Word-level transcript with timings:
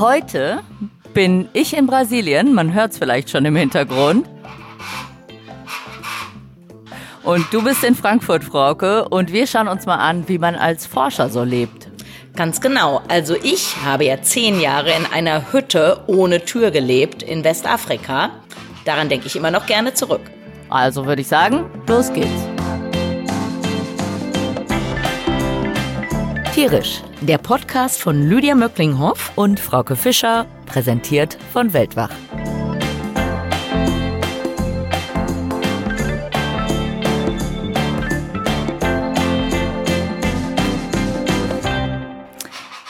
Heute 0.00 0.62
bin 1.12 1.50
ich 1.52 1.76
in 1.76 1.86
Brasilien, 1.86 2.54
man 2.54 2.72
hört 2.72 2.92
es 2.92 2.98
vielleicht 2.98 3.28
schon 3.28 3.44
im 3.44 3.54
Hintergrund. 3.54 4.26
Und 7.22 7.44
du 7.52 7.62
bist 7.62 7.84
in 7.84 7.94
Frankfurt, 7.94 8.42
Frauke, 8.42 9.06
und 9.10 9.30
wir 9.30 9.46
schauen 9.46 9.68
uns 9.68 9.84
mal 9.84 9.98
an, 9.98 10.26
wie 10.26 10.38
man 10.38 10.54
als 10.54 10.86
Forscher 10.86 11.28
so 11.28 11.44
lebt. 11.44 11.88
Ganz 12.34 12.62
genau. 12.62 13.02
Also 13.08 13.36
ich 13.42 13.76
habe 13.84 14.06
ja 14.06 14.22
zehn 14.22 14.58
Jahre 14.58 14.90
in 14.92 15.04
einer 15.04 15.52
Hütte 15.52 16.02
ohne 16.06 16.46
Tür 16.46 16.70
gelebt 16.70 17.22
in 17.22 17.44
Westafrika. 17.44 18.30
Daran 18.86 19.10
denke 19.10 19.26
ich 19.26 19.36
immer 19.36 19.50
noch 19.50 19.66
gerne 19.66 19.92
zurück. 19.92 20.22
Also 20.70 21.04
würde 21.04 21.20
ich 21.20 21.28
sagen, 21.28 21.66
los 21.86 22.10
geht's. 22.10 22.48
Tierisch, 26.54 27.02
der 27.20 27.38
Podcast 27.38 28.00
von 28.00 28.28
Lydia 28.28 28.54
Möcklinghoff 28.54 29.32
und 29.36 29.60
Frauke 29.60 29.96
Fischer, 29.96 30.46
präsentiert 30.66 31.36
von 31.52 31.72
Weltwach. 31.72 32.10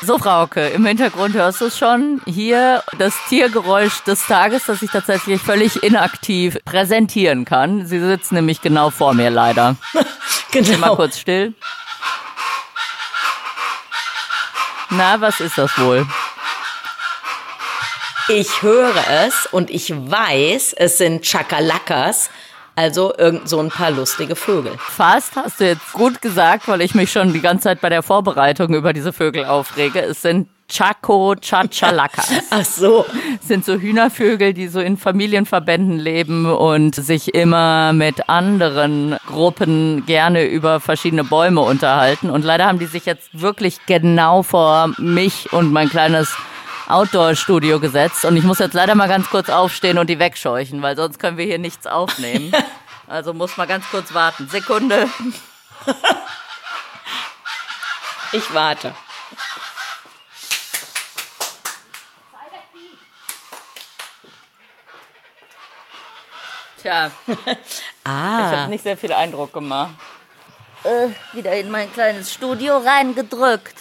So, 0.03 0.19
Frauke, 0.19 0.67
im 0.69 0.85
Hintergrund 0.87 1.35
hörst 1.35 1.61
du 1.61 1.67
es 1.67 1.79
schon. 1.79 2.21
Hier 2.27 2.83
das 2.99 3.15
Tiergeräusch 3.29 4.03
des 4.05 4.27
Tages, 4.27 4.67
das 4.67 4.83
ich 4.83 4.91
tatsächlich 4.91 5.41
völlig 5.41 5.83
inaktiv 5.83 6.59
präsentieren 6.65 7.45
kann. 7.45 7.87
Sie 7.87 8.01
sitzt 8.01 8.33
nämlich 8.33 8.61
genau 8.61 8.91
vor 8.91 9.15
mir, 9.15 9.31
leider. 9.31 9.77
genau. 10.51 10.79
Mal 10.79 10.97
kurz 10.97 11.19
still. 11.19 11.55
Na, 14.91 15.21
was 15.21 15.39
ist 15.39 15.57
das 15.57 15.79
wohl? 15.79 16.05
Ich 18.29 18.63
höre 18.63 19.09
es 19.25 19.47
und 19.47 19.71
ich 19.71 19.93
weiß, 19.93 20.73
es 20.77 20.99
sind 20.99 21.25
Chakalakas, 21.25 22.31
also 22.81 23.13
irgend 23.19 23.47
so 23.47 23.61
ein 23.61 23.69
paar 23.69 23.91
lustige 23.91 24.35
Vögel. 24.35 24.73
Fast 24.79 25.37
hast 25.37 25.61
du 25.61 25.67
jetzt 25.67 25.93
gut 25.93 26.23
gesagt, 26.23 26.67
weil 26.67 26.81
ich 26.81 26.95
mich 26.95 27.13
schon 27.13 27.35
die 27.35 27.43
ganze 27.43 27.65
Zeit 27.65 27.83
bei 27.83 27.91
der 27.91 28.03
Vorbereitung 28.03 28.73
über 28.73 28.95
diese 28.95 29.13
Vögel 29.13 29.45
aufrege. 29.45 30.01
Es 30.01 30.23
sind 30.23 30.49
Chaco 30.67 31.35
Chachalakas. 31.39 32.31
Ach 32.51 32.65
so. 32.65 33.05
Das 33.39 33.49
sind 33.49 33.67
so 33.67 33.75
Hühnervögel, 33.75 34.55
die 34.55 34.69
so 34.69 34.81
in 34.81 34.97
Familienverbänden 34.97 35.99
leben 35.99 36.47
und 36.47 36.95
sich 36.95 37.35
immer 37.35 37.93
mit 37.93 38.31
anderen 38.31 39.17
Gruppen 39.27 40.07
gerne 40.07 40.47
über 40.47 40.81
verschiedene 40.81 41.25
Bäume 41.25 41.61
unterhalten. 41.61 42.31
Und 42.31 42.47
leider 42.47 42.65
haben 42.65 42.79
die 42.79 42.87
sich 42.87 43.05
jetzt 43.05 43.29
wirklich 43.39 43.85
genau 43.85 44.43
vor 44.43 44.91
mich 44.97 45.53
und 45.53 45.71
mein 45.71 45.91
kleines 45.91 46.35
Outdoor-Studio 46.91 47.81
gesetzt 47.81 48.25
und 48.25 48.37
ich 48.37 48.45
muss 48.45 48.59
jetzt 48.59 48.75
leider 48.75 48.95
mal 48.95 49.09
ganz 49.09 49.29
kurz 49.31 49.49
aufstehen 49.49 49.99
und 49.99 50.09
die 50.09 50.19
wegscheuchen, 50.19 50.83
weil 50.83 50.97
sonst 50.97 51.19
können 51.19 51.37
wir 51.37 51.45
hier 51.45 51.59
nichts 51.59 51.87
aufnehmen. 51.87 52.53
Also 53.07 53.35
muss 53.35 53.57
mal 53.57 53.67
ganz 53.67 53.85
kurz 53.91 54.15
warten. 54.15 54.49
Sekunde. 54.49 55.09
Ich 58.33 58.55
warte. 58.55 58.95
Tja, 66.81 67.11
ah. 68.05 68.39
ich 68.39 68.57
habe 68.57 68.71
nicht 68.71 68.85
sehr 68.85 68.97
viel 68.97 69.13
Eindruck 69.13 69.53
gemacht. 69.53 69.91
Äh, 70.85 71.09
wieder 71.37 71.53
in 71.57 71.71
mein 71.71 71.93
kleines 71.93 72.33
Studio 72.33 72.79
reingedrückt. 72.79 73.75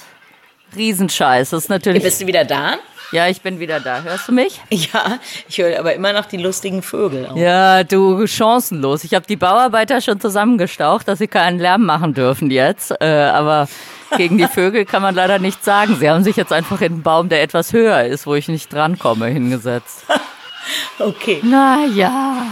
Riesenscheiß, 0.76 1.52
das 1.52 1.64
ist 1.64 1.70
natürlich. 1.70 2.04
Bist 2.04 2.22
du 2.22 2.28
wieder 2.28 2.44
da? 2.44 2.78
Ja, 3.12 3.28
ich 3.28 3.42
bin 3.42 3.60
wieder 3.60 3.80
da. 3.80 4.04
Hörst 4.04 4.28
du 4.28 4.32
mich? 4.32 4.62
Ja, 4.70 5.20
ich 5.48 5.58
höre 5.58 5.78
aber 5.80 5.94
immer 5.94 6.14
noch 6.14 6.26
die 6.26 6.38
lustigen 6.38 6.82
Vögel. 6.82 7.28
Auch. 7.28 7.36
Ja, 7.36 7.84
du 7.84 8.26
chancenlos. 8.28 9.04
Ich 9.04 9.14
habe 9.14 9.26
die 9.28 9.36
Bauarbeiter 9.36 10.00
schon 10.00 10.20
zusammengestaucht, 10.20 11.08
dass 11.08 11.20
sie 11.20 11.28
keinen 11.28 11.60
Lärm 11.60 11.86
machen 11.86 12.14
dürfen 12.14 12.50
jetzt. 12.50 12.92
Äh, 13.02 13.06
aber 13.06 13.68
gegen 14.16 14.38
die 14.38 14.48
Vögel 14.48 14.86
kann 14.86 15.02
man 15.02 15.16
leider 15.16 15.40
nichts 15.40 15.66
sagen. 15.66 15.98
Sie 16.00 16.10
haben 16.10 16.24
sich 16.24 16.36
jetzt 16.36 16.54
einfach 16.54 16.82
in 16.82 16.94
einen 16.94 17.04
Baum, 17.04 17.30
der 17.30 17.42
etwas 17.42 17.74
höher 17.74 18.06
ist, 18.06 18.26
wo 18.26 18.36
ich 18.36 18.48
nicht 18.48 18.72
drankomme, 18.72 19.28
hingesetzt. 19.28 20.06
okay. 21.00 21.42
Na 21.44 21.86
ja. 21.86 22.46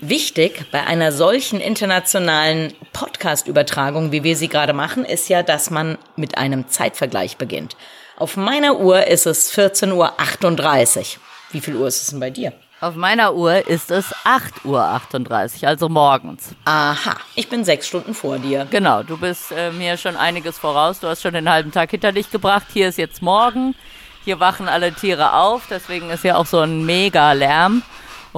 Wichtig 0.00 0.64
bei 0.70 0.86
einer 0.86 1.12
solchen 1.12 1.60
internationalen 1.60 2.72
Podcast-Übertragung, 2.92 4.12
wie 4.12 4.22
wir 4.22 4.36
sie 4.36 4.48
gerade 4.48 4.72
machen, 4.72 5.04
ist 5.04 5.28
ja, 5.28 5.42
dass 5.42 5.70
man 5.70 5.98
mit 6.16 6.38
einem 6.38 6.68
Zeitvergleich 6.68 7.36
beginnt. 7.36 7.76
Auf 8.18 8.36
meiner 8.36 8.80
Uhr 8.80 9.06
ist 9.06 9.26
es 9.26 9.56
14.38 9.56 10.98
Uhr. 10.98 11.04
Wie 11.52 11.60
viel 11.60 11.76
Uhr 11.76 11.86
ist 11.86 12.02
es 12.02 12.08
denn 12.08 12.18
bei 12.18 12.30
dir? 12.30 12.52
Auf 12.80 12.96
meiner 12.96 13.32
Uhr 13.32 13.68
ist 13.68 13.92
es 13.92 14.12
8.38 14.24 14.64
Uhr, 15.62 15.68
also 15.68 15.88
morgens. 15.88 16.48
Aha, 16.64 17.16
ich 17.36 17.48
bin 17.48 17.64
sechs 17.64 17.86
Stunden 17.86 18.14
vor 18.14 18.40
dir. 18.40 18.66
Genau, 18.72 19.04
du 19.04 19.16
bist 19.16 19.52
äh, 19.52 19.70
mir 19.70 19.96
schon 19.96 20.16
einiges 20.16 20.58
voraus. 20.58 20.98
Du 20.98 21.06
hast 21.06 21.22
schon 21.22 21.34
den 21.34 21.48
halben 21.48 21.70
Tag 21.70 21.92
hinter 21.92 22.10
dich 22.10 22.28
gebracht. 22.28 22.66
Hier 22.72 22.88
ist 22.88 22.98
jetzt 22.98 23.22
morgen. 23.22 23.76
Hier 24.24 24.40
wachen 24.40 24.68
alle 24.68 24.92
Tiere 24.92 25.34
auf, 25.34 25.68
deswegen 25.70 26.10
ist 26.10 26.24
ja 26.24 26.34
auch 26.34 26.46
so 26.46 26.58
ein 26.58 26.84
mega 26.84 27.30
Lärm. 27.32 27.84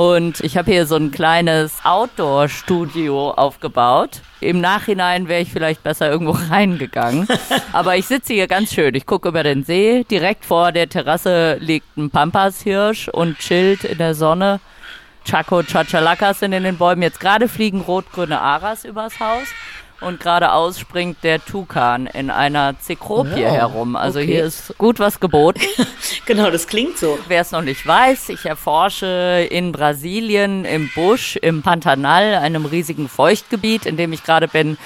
Und 0.00 0.41
ich 0.41 0.56
habe 0.56 0.72
hier 0.72 0.87
so 0.87 0.97
ein 0.97 1.11
kleines 1.11 1.77
Outdoor-Studio 1.84 3.33
aufgebaut. 3.33 4.22
Im 4.41 4.59
Nachhinein 4.59 5.28
wäre 5.28 5.43
ich 5.43 5.53
vielleicht 5.53 5.83
besser 5.83 6.11
irgendwo 6.11 6.33
reingegangen. 6.50 7.28
Aber 7.75 7.99
ich 7.99 8.06
sitze 8.06 8.33
hier 8.33 8.47
ganz 8.47 8.72
schön. 8.72 8.94
Ich 8.94 9.05
gucke 9.05 9.28
über 9.28 9.43
den 9.43 9.62
See. 9.62 10.05
Direkt 10.11 10.47
vor 10.47 10.72
der 10.72 10.88
Terrasse 10.88 11.59
liegt 11.61 11.99
ein 11.99 12.09
Pampashirsch 12.09 13.09
und 13.09 13.41
chillt 13.41 13.84
in 13.84 13.99
der 13.99 14.15
Sonne. 14.15 14.61
Chaco 15.27 15.62
Chachalakas 15.62 16.41
sind 16.41 16.55
in 16.55 16.65
den 16.65 16.78
Bäumen. 16.78 17.03
Jetzt 17.03 17.21
gerade 17.21 17.47
fliegen 17.47 17.82
rot-grüne 17.82 18.41
Aras 18.41 18.87
übers 18.87 19.21
Haus 19.21 19.49
und 20.00 20.21
geradeaus 20.21 20.78
springt 20.78 21.22
der 21.22 21.44
Tukan 21.44 22.06
in 22.06 22.31
einer 22.31 22.78
Zekropie 22.78 23.44
oh, 23.44 23.50
herum. 23.50 23.97
Also 23.97 24.19
okay. 24.19 24.28
hier 24.28 24.44
ist 24.44 24.77
gut 24.78 24.99
was 24.99 25.21
geboten. 25.21 25.61
genau, 26.27 26.50
das 26.50 26.66
klingt 26.66 26.99
so. 26.99 27.19
Wer 27.28 27.43
es 27.43 27.53
noch 27.53 27.62
nicht 27.62 27.87
weiß, 27.87 28.31
ich 28.31 28.44
erforsche 28.47 29.47
in 29.50 29.72
Brasilien 29.72 30.65
im 30.65 30.91
Busch, 30.94 31.37
im 31.37 31.62
Pantanal, 31.62 32.34
einem 32.34 32.65
riesigen 32.65 33.09
Feuchtgebiet, 33.09 33.87
in 33.87 33.97
dem 33.97 34.12
ich 34.12 34.25
gerade 34.25 34.49
bin, 34.49 34.78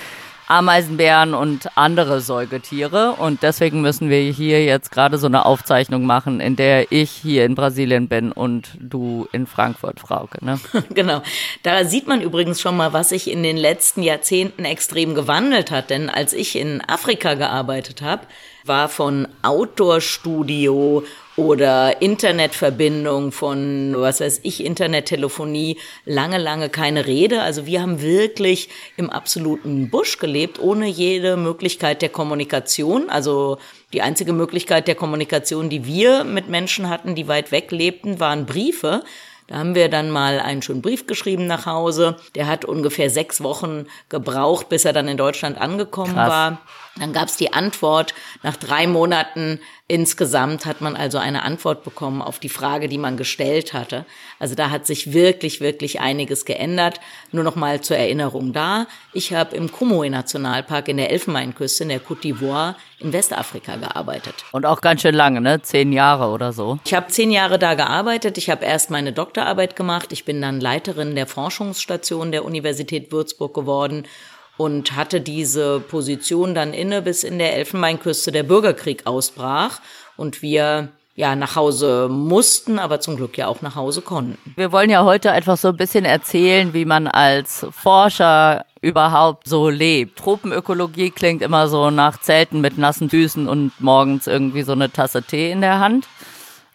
Ameisenbären 0.46 1.34
und 1.34 1.76
andere 1.76 2.20
Säugetiere. 2.20 3.12
Und 3.12 3.42
deswegen 3.42 3.80
müssen 3.80 4.10
wir 4.10 4.20
hier 4.20 4.64
jetzt 4.64 4.90
gerade 4.90 5.18
so 5.18 5.26
eine 5.26 5.46
Aufzeichnung 5.46 6.06
machen, 6.06 6.40
in 6.40 6.56
der 6.56 6.92
ich 6.92 7.10
hier 7.10 7.44
in 7.44 7.54
Brasilien 7.54 8.08
bin 8.08 8.32
und 8.32 8.70
du 8.78 9.26
in 9.32 9.46
Frankfurt, 9.46 10.00
Frauke. 10.00 10.44
Ne? 10.44 10.60
genau. 10.90 11.22
Da 11.62 11.84
sieht 11.84 12.06
man 12.06 12.20
übrigens 12.20 12.60
schon 12.60 12.76
mal, 12.76 12.92
was 12.92 13.10
sich 13.10 13.30
in 13.30 13.42
den 13.42 13.56
letzten 13.56 14.02
Jahrzehnten 14.02 14.64
extrem 14.64 15.14
gewandelt 15.14 15.70
hat. 15.70 15.90
Denn 15.90 16.10
als 16.10 16.32
ich 16.32 16.56
in 16.56 16.82
Afrika 16.86 17.34
gearbeitet 17.34 18.02
habe, 18.02 18.26
war 18.64 18.88
von 18.88 19.28
Outdoor-Studio 19.42 21.04
oder 21.36 22.00
Internetverbindung 22.00 23.32
von, 23.32 23.94
was 23.96 24.20
weiß 24.20 24.40
ich, 24.44 24.64
Internettelefonie, 24.64 25.78
lange, 26.04 26.38
lange 26.38 26.68
keine 26.68 27.06
Rede. 27.06 27.42
Also 27.42 27.66
wir 27.66 27.82
haben 27.82 28.00
wirklich 28.00 28.68
im 28.96 29.10
absoluten 29.10 29.90
Busch 29.90 30.18
gelebt, 30.18 30.60
ohne 30.60 30.86
jede 30.86 31.36
Möglichkeit 31.36 32.02
der 32.02 32.08
Kommunikation. 32.08 33.10
Also 33.10 33.58
die 33.92 34.02
einzige 34.02 34.32
Möglichkeit 34.32 34.86
der 34.86 34.94
Kommunikation, 34.94 35.68
die 35.68 35.84
wir 35.84 36.24
mit 36.24 36.48
Menschen 36.48 36.88
hatten, 36.88 37.14
die 37.14 37.28
weit 37.28 37.50
weg 37.52 37.70
lebten, 37.72 38.20
waren 38.20 38.46
Briefe. 38.46 39.02
Da 39.46 39.56
haben 39.56 39.74
wir 39.74 39.90
dann 39.90 40.10
mal 40.10 40.40
einen 40.40 40.62
schönen 40.62 40.80
Brief 40.80 41.06
geschrieben 41.06 41.46
nach 41.46 41.66
Hause. 41.66 42.16
Der 42.34 42.46
hat 42.46 42.64
ungefähr 42.64 43.10
sechs 43.10 43.42
Wochen 43.42 43.86
gebraucht, 44.08 44.68
bis 44.68 44.84
er 44.86 44.94
dann 44.94 45.08
in 45.08 45.18
Deutschland 45.18 45.60
angekommen 45.60 46.14
Krass. 46.14 46.30
war. 46.30 46.60
Dann 46.98 47.12
gab 47.12 47.28
es 47.28 47.36
die 47.36 47.52
Antwort. 47.52 48.14
Nach 48.42 48.56
drei 48.56 48.86
Monaten 48.86 49.58
insgesamt 49.86 50.64
hat 50.64 50.80
man 50.80 50.96
also 50.96 51.18
eine 51.18 51.42
Antwort 51.42 51.84
bekommen 51.84 52.22
auf 52.22 52.38
die 52.38 52.48
Frage, 52.48 52.88
die 52.88 52.98
man 52.98 53.16
gestellt 53.16 53.74
hatte. 53.74 54.06
Also 54.38 54.54
da 54.54 54.70
hat 54.70 54.86
sich 54.86 55.12
wirklich, 55.12 55.60
wirklich 55.60 56.00
einiges 56.00 56.44
geändert. 56.44 57.00
Nur 57.32 57.44
noch 57.44 57.56
mal 57.56 57.80
zur 57.80 57.96
Erinnerung 57.96 58.52
da. 58.52 58.86
Ich 59.12 59.34
habe 59.34 59.56
im 59.56 59.70
Kumoe-Nationalpark 59.70 60.88
in 60.88 60.96
der 60.96 61.10
Elfenbeinküste 61.10 61.82
in 61.82 61.90
der 61.90 62.00
Côte 62.00 62.22
d'Ivoire 62.22 62.76
in 63.00 63.12
Westafrika 63.12 63.76
gearbeitet. 63.76 64.34
Und 64.52 64.64
auch 64.64 64.80
ganz 64.80 65.02
schön 65.02 65.14
lange, 65.14 65.40
ne? 65.40 65.60
Zehn 65.60 65.92
Jahre 65.92 66.28
oder 66.28 66.52
so. 66.52 66.78
Ich 66.86 66.94
habe 66.94 67.08
zehn 67.08 67.30
Jahre 67.30 67.58
da 67.58 67.74
gearbeitet. 67.74 68.38
Ich 68.38 68.48
habe 68.48 68.64
erst 68.64 68.90
meine 68.90 69.12
Doktorarbeit 69.12 69.76
gemacht. 69.76 70.12
Ich 70.12 70.24
bin 70.24 70.40
dann 70.40 70.60
Leiterin 70.60 71.14
der 71.14 71.26
Forschungsstation 71.26 72.32
der 72.32 72.44
Universität 72.44 73.12
Würzburg 73.12 73.52
geworden 73.52 74.06
und 74.56 74.96
hatte 74.96 75.20
diese 75.20 75.80
Position 75.80 76.54
dann 76.54 76.72
inne, 76.72 77.02
bis 77.02 77.24
in 77.24 77.38
der 77.38 77.56
Elfenbeinküste 77.56 78.32
der 78.32 78.42
Bürgerkrieg 78.44 79.06
ausbrach 79.06 79.80
und 80.16 80.42
wir 80.42 80.88
ja 81.16 81.36
nach 81.36 81.54
Hause 81.54 82.08
mussten, 82.10 82.78
aber 82.78 83.00
zum 83.00 83.16
Glück 83.16 83.38
ja 83.38 83.46
auch 83.46 83.62
nach 83.62 83.76
Hause 83.76 84.02
konnten. 84.02 84.38
Wir 84.56 84.72
wollen 84.72 84.90
ja 84.90 85.04
heute 85.04 85.30
einfach 85.30 85.56
so 85.56 85.68
ein 85.68 85.76
bisschen 85.76 86.04
erzählen, 86.04 86.74
wie 86.74 86.84
man 86.84 87.06
als 87.06 87.66
Forscher 87.70 88.64
überhaupt 88.80 89.48
so 89.48 89.68
lebt. 89.68 90.18
Tropenökologie 90.18 91.10
klingt 91.10 91.42
immer 91.42 91.68
so 91.68 91.90
nach 91.90 92.20
Zelten 92.20 92.60
mit 92.60 92.78
nassen 92.78 93.10
Füßen 93.10 93.48
und 93.48 93.72
morgens 93.80 94.26
irgendwie 94.26 94.62
so 94.62 94.72
eine 94.72 94.90
Tasse 94.90 95.22
Tee 95.22 95.50
in 95.50 95.60
der 95.60 95.78
Hand. 95.78 96.08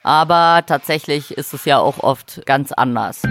Aber 0.03 0.63
tatsächlich 0.65 1.31
ist 1.31 1.53
es 1.53 1.65
ja 1.65 1.79
auch 1.79 1.99
oft 1.99 2.41
ganz 2.45 2.71
anders. 2.71 3.21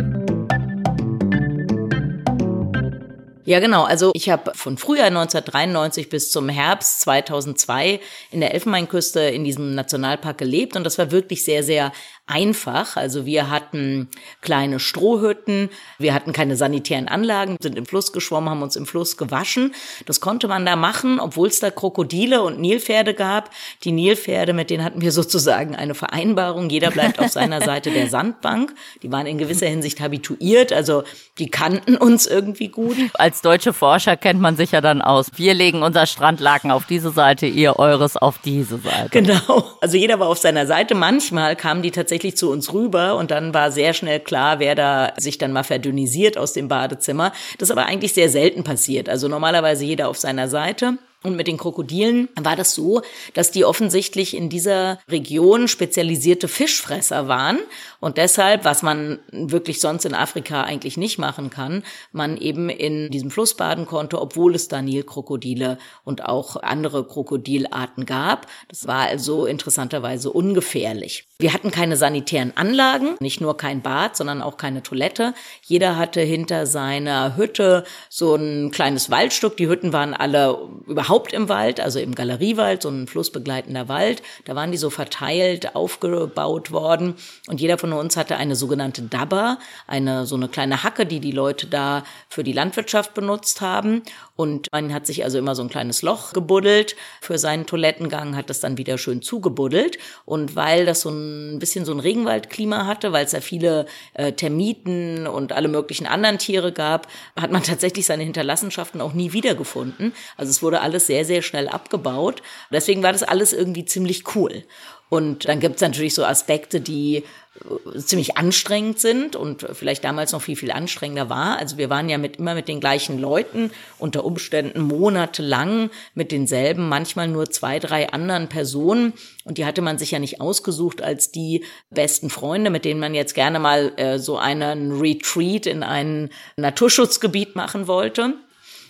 Ja, 3.48 3.60
genau. 3.60 3.84
Also 3.84 4.10
ich 4.12 4.28
habe 4.28 4.52
von 4.54 4.76
Frühjahr 4.76 5.06
1993 5.06 6.10
bis 6.10 6.30
zum 6.30 6.50
Herbst 6.50 7.00
2002 7.00 7.98
in 8.30 8.40
der 8.40 8.52
Elfenbeinküste 8.52 9.20
in 9.20 9.42
diesem 9.42 9.74
Nationalpark 9.74 10.36
gelebt 10.36 10.76
und 10.76 10.84
das 10.84 10.98
war 10.98 11.10
wirklich 11.12 11.46
sehr, 11.46 11.62
sehr 11.62 11.90
einfach. 12.28 12.96
Also 12.96 13.26
wir 13.26 13.50
hatten 13.50 14.08
kleine 14.40 14.78
Strohhütten, 14.78 15.70
wir 15.98 16.14
hatten 16.14 16.32
keine 16.32 16.56
sanitären 16.56 17.08
Anlagen, 17.08 17.56
sind 17.60 17.76
im 17.76 17.86
Fluss 17.86 18.12
geschwommen, 18.12 18.50
haben 18.50 18.62
uns 18.62 18.76
im 18.76 18.86
Fluss 18.86 19.16
gewaschen. 19.16 19.74
Das 20.06 20.20
konnte 20.20 20.46
man 20.46 20.66
da 20.66 20.76
machen, 20.76 21.18
obwohl 21.18 21.48
es 21.48 21.60
da 21.60 21.70
Krokodile 21.70 22.42
und 22.42 22.60
Nilpferde 22.60 23.14
gab. 23.14 23.50
Die 23.84 23.92
Nilpferde, 23.92 24.52
mit 24.52 24.70
denen 24.70 24.84
hatten 24.84 25.00
wir 25.00 25.12
sozusagen 25.18 25.74
eine 25.74 25.94
Vereinbarung. 25.94 26.68
Jeder 26.68 26.90
bleibt 26.90 27.18
auf 27.18 27.32
seiner 27.32 27.60
Seite 27.68 27.90
der 27.90 28.08
Sandbank. 28.08 28.74
Die 29.02 29.10
waren 29.10 29.26
in 29.26 29.38
gewisser 29.38 29.66
Hinsicht 29.66 30.00
habituiert, 30.00 30.72
also 30.72 31.04
die 31.38 31.50
kannten 31.50 31.96
uns 31.96 32.26
irgendwie 32.26 32.68
gut. 32.68 32.96
Als 33.14 33.40
deutsche 33.42 33.72
Forscher 33.72 34.16
kennt 34.16 34.40
man 34.40 34.56
sich 34.56 34.72
ja 34.72 34.80
dann 34.80 35.00
aus. 35.02 35.30
Wir 35.36 35.54
legen 35.54 35.82
unser 35.82 36.06
Strandlaken 36.06 36.70
auf 36.70 36.86
diese 36.86 37.10
Seite, 37.10 37.46
ihr 37.46 37.78
eures 37.78 38.16
auf 38.16 38.38
diese 38.38 38.78
Seite. 38.78 39.08
Genau. 39.10 39.64
Also 39.80 39.96
jeder 39.96 40.20
war 40.20 40.28
auf 40.28 40.38
seiner 40.38 40.66
Seite. 40.66 40.94
Manchmal 40.94 41.56
kamen 41.56 41.82
die 41.82 41.90
tatsächlich 41.90 42.17
tatsächlich 42.18 42.36
zu 42.36 42.50
uns 42.50 42.72
rüber 42.72 43.16
und 43.16 43.30
dann 43.30 43.54
war 43.54 43.70
sehr 43.70 43.94
schnell 43.94 44.18
klar, 44.18 44.58
wer 44.58 44.74
da 44.74 45.12
sich 45.18 45.38
dann 45.38 45.52
mal 45.52 45.62
verdünnisiert 45.62 46.36
aus 46.36 46.52
dem 46.52 46.66
Badezimmer. 46.66 47.32
Das 47.58 47.68
ist 47.68 47.70
aber 47.70 47.86
eigentlich 47.86 48.12
sehr 48.12 48.28
selten 48.28 48.64
passiert. 48.64 49.08
Also 49.08 49.28
normalerweise 49.28 49.84
jeder 49.84 50.08
auf 50.08 50.18
seiner 50.18 50.48
Seite. 50.48 50.98
Und 51.24 51.34
mit 51.34 51.48
den 51.48 51.56
Krokodilen 51.56 52.28
war 52.40 52.54
das 52.54 52.74
so, 52.74 53.02
dass 53.34 53.50
die 53.50 53.64
offensichtlich 53.64 54.36
in 54.36 54.48
dieser 54.48 55.00
Region 55.10 55.66
spezialisierte 55.66 56.46
Fischfresser 56.46 57.26
waren 57.26 57.58
und 57.98 58.18
deshalb, 58.18 58.64
was 58.64 58.84
man 58.84 59.18
wirklich 59.32 59.80
sonst 59.80 60.04
in 60.04 60.14
Afrika 60.14 60.62
eigentlich 60.62 60.96
nicht 60.96 61.18
machen 61.18 61.50
kann, 61.50 61.82
man 62.12 62.36
eben 62.36 62.68
in 62.68 63.10
diesem 63.10 63.32
Fluss 63.32 63.54
baden 63.54 63.84
konnte, 63.84 64.20
obwohl 64.20 64.54
es 64.54 64.68
da 64.68 64.80
Nilkrokodile 64.80 65.78
und 66.04 66.24
auch 66.24 66.54
andere 66.62 67.04
Krokodilarten 67.04 68.06
gab. 68.06 68.46
Das 68.68 68.86
war 68.86 69.08
also 69.08 69.44
interessanterweise 69.44 70.30
ungefährlich. 70.30 71.26
Wir 71.40 71.52
hatten 71.52 71.72
keine 71.72 71.96
sanitären 71.96 72.52
Anlagen, 72.56 73.16
nicht 73.18 73.40
nur 73.40 73.56
kein 73.56 73.82
Bad, 73.82 74.16
sondern 74.16 74.40
auch 74.40 74.56
keine 74.56 74.84
Toilette. 74.84 75.34
Jeder 75.64 75.96
hatte 75.96 76.20
hinter 76.20 76.66
seiner 76.66 77.36
Hütte 77.36 77.82
so 78.08 78.36
ein 78.36 78.70
kleines 78.70 79.10
Waldstück. 79.10 79.56
Die 79.56 79.68
Hütten 79.68 79.92
waren 79.92 80.14
alle 80.14 80.58
überhaupt 80.86 81.07
im 81.32 81.48
Wald, 81.48 81.80
also 81.80 81.98
im 81.98 82.14
Galeriewald, 82.14 82.82
so 82.82 82.88
ein 82.88 83.06
flussbegleitender 83.06 83.88
Wald. 83.88 84.22
Da 84.44 84.54
waren 84.54 84.70
die 84.72 84.78
so 84.78 84.90
verteilt 84.90 85.74
aufgebaut 85.74 86.70
worden 86.70 87.14
und 87.48 87.60
jeder 87.60 87.78
von 87.78 87.92
uns 87.92 88.16
hatte 88.16 88.36
eine 88.36 88.56
sogenannte 88.56 89.02
Dabber, 89.02 89.58
eine 89.86 90.26
so 90.26 90.36
eine 90.36 90.48
kleine 90.48 90.82
Hacke, 90.82 91.06
die 91.06 91.20
die 91.20 91.32
Leute 91.32 91.66
da 91.66 92.04
für 92.28 92.44
die 92.44 92.52
Landwirtschaft 92.52 93.14
benutzt 93.14 93.60
haben. 93.60 94.02
Und 94.36 94.68
man 94.72 94.94
hat 94.94 95.06
sich 95.06 95.24
also 95.24 95.38
immer 95.38 95.54
so 95.54 95.62
ein 95.62 95.68
kleines 95.68 96.02
Loch 96.02 96.32
gebuddelt 96.32 96.94
für 97.20 97.38
seinen 97.38 97.66
Toilettengang, 97.66 98.36
hat 98.36 98.50
das 98.50 98.60
dann 98.60 98.78
wieder 98.78 98.98
schön 98.98 99.22
zugebuddelt. 99.22 99.98
Und 100.24 100.56
weil 100.56 100.86
das 100.86 101.00
so 101.00 101.10
ein 101.10 101.58
bisschen 101.58 101.84
so 101.84 101.92
ein 101.92 102.00
Regenwaldklima 102.00 102.86
hatte, 102.86 103.12
weil 103.12 103.24
es 103.24 103.32
da 103.32 103.40
viele 103.40 103.86
äh, 104.14 104.32
Termiten 104.32 105.26
und 105.26 105.52
alle 105.52 105.68
möglichen 105.68 106.06
anderen 106.06 106.38
Tiere 106.38 106.72
gab, 106.72 107.08
hat 107.38 107.50
man 107.50 107.62
tatsächlich 107.64 108.06
seine 108.06 108.22
Hinterlassenschaften 108.22 109.00
auch 109.00 109.12
nie 109.12 109.32
wiedergefunden. 109.32 110.12
Also 110.36 110.50
es 110.50 110.62
wurde 110.62 110.80
alles 110.80 110.97
sehr, 111.06 111.24
sehr 111.24 111.42
schnell 111.42 111.68
abgebaut. 111.68 112.42
Deswegen 112.70 113.02
war 113.02 113.12
das 113.12 113.22
alles 113.22 113.52
irgendwie 113.52 113.84
ziemlich 113.84 114.34
cool. 114.34 114.64
Und 115.10 115.48
dann 115.48 115.60
gibt 115.60 115.76
es 115.76 115.80
natürlich 115.80 116.14
so 116.14 116.24
Aspekte, 116.24 116.80
die 116.82 117.24
äh, 117.64 117.98
ziemlich 117.98 118.36
anstrengend 118.36 118.98
sind 118.98 119.36
und 119.36 119.66
vielleicht 119.72 120.04
damals 120.04 120.32
noch 120.32 120.42
viel, 120.42 120.56
viel 120.56 120.70
anstrengender 120.70 121.30
war. 121.30 121.58
Also 121.58 121.78
wir 121.78 121.88
waren 121.88 122.10
ja 122.10 122.18
mit, 122.18 122.36
immer 122.36 122.54
mit 122.54 122.68
den 122.68 122.78
gleichen 122.78 123.18
Leuten, 123.18 123.70
unter 123.98 124.24
Umständen 124.24 124.82
monatelang 124.82 125.88
mit 126.14 126.30
denselben, 126.30 126.90
manchmal 126.90 127.26
nur 127.26 127.50
zwei, 127.50 127.78
drei 127.78 128.10
anderen 128.10 128.48
Personen. 128.48 129.14
Und 129.44 129.56
die 129.56 129.64
hatte 129.64 129.80
man 129.80 129.96
sich 129.96 130.10
ja 130.10 130.18
nicht 130.18 130.42
ausgesucht 130.42 131.00
als 131.00 131.32
die 131.32 131.64
besten 131.88 132.28
Freunde, 132.28 132.68
mit 132.68 132.84
denen 132.84 133.00
man 133.00 133.14
jetzt 133.14 133.34
gerne 133.34 133.58
mal 133.58 133.92
äh, 133.96 134.18
so 134.18 134.36
einen 134.36 135.00
Retreat 135.00 135.64
in 135.64 135.82
ein 135.82 136.28
Naturschutzgebiet 136.56 137.56
machen 137.56 137.86
wollte. 137.86 138.34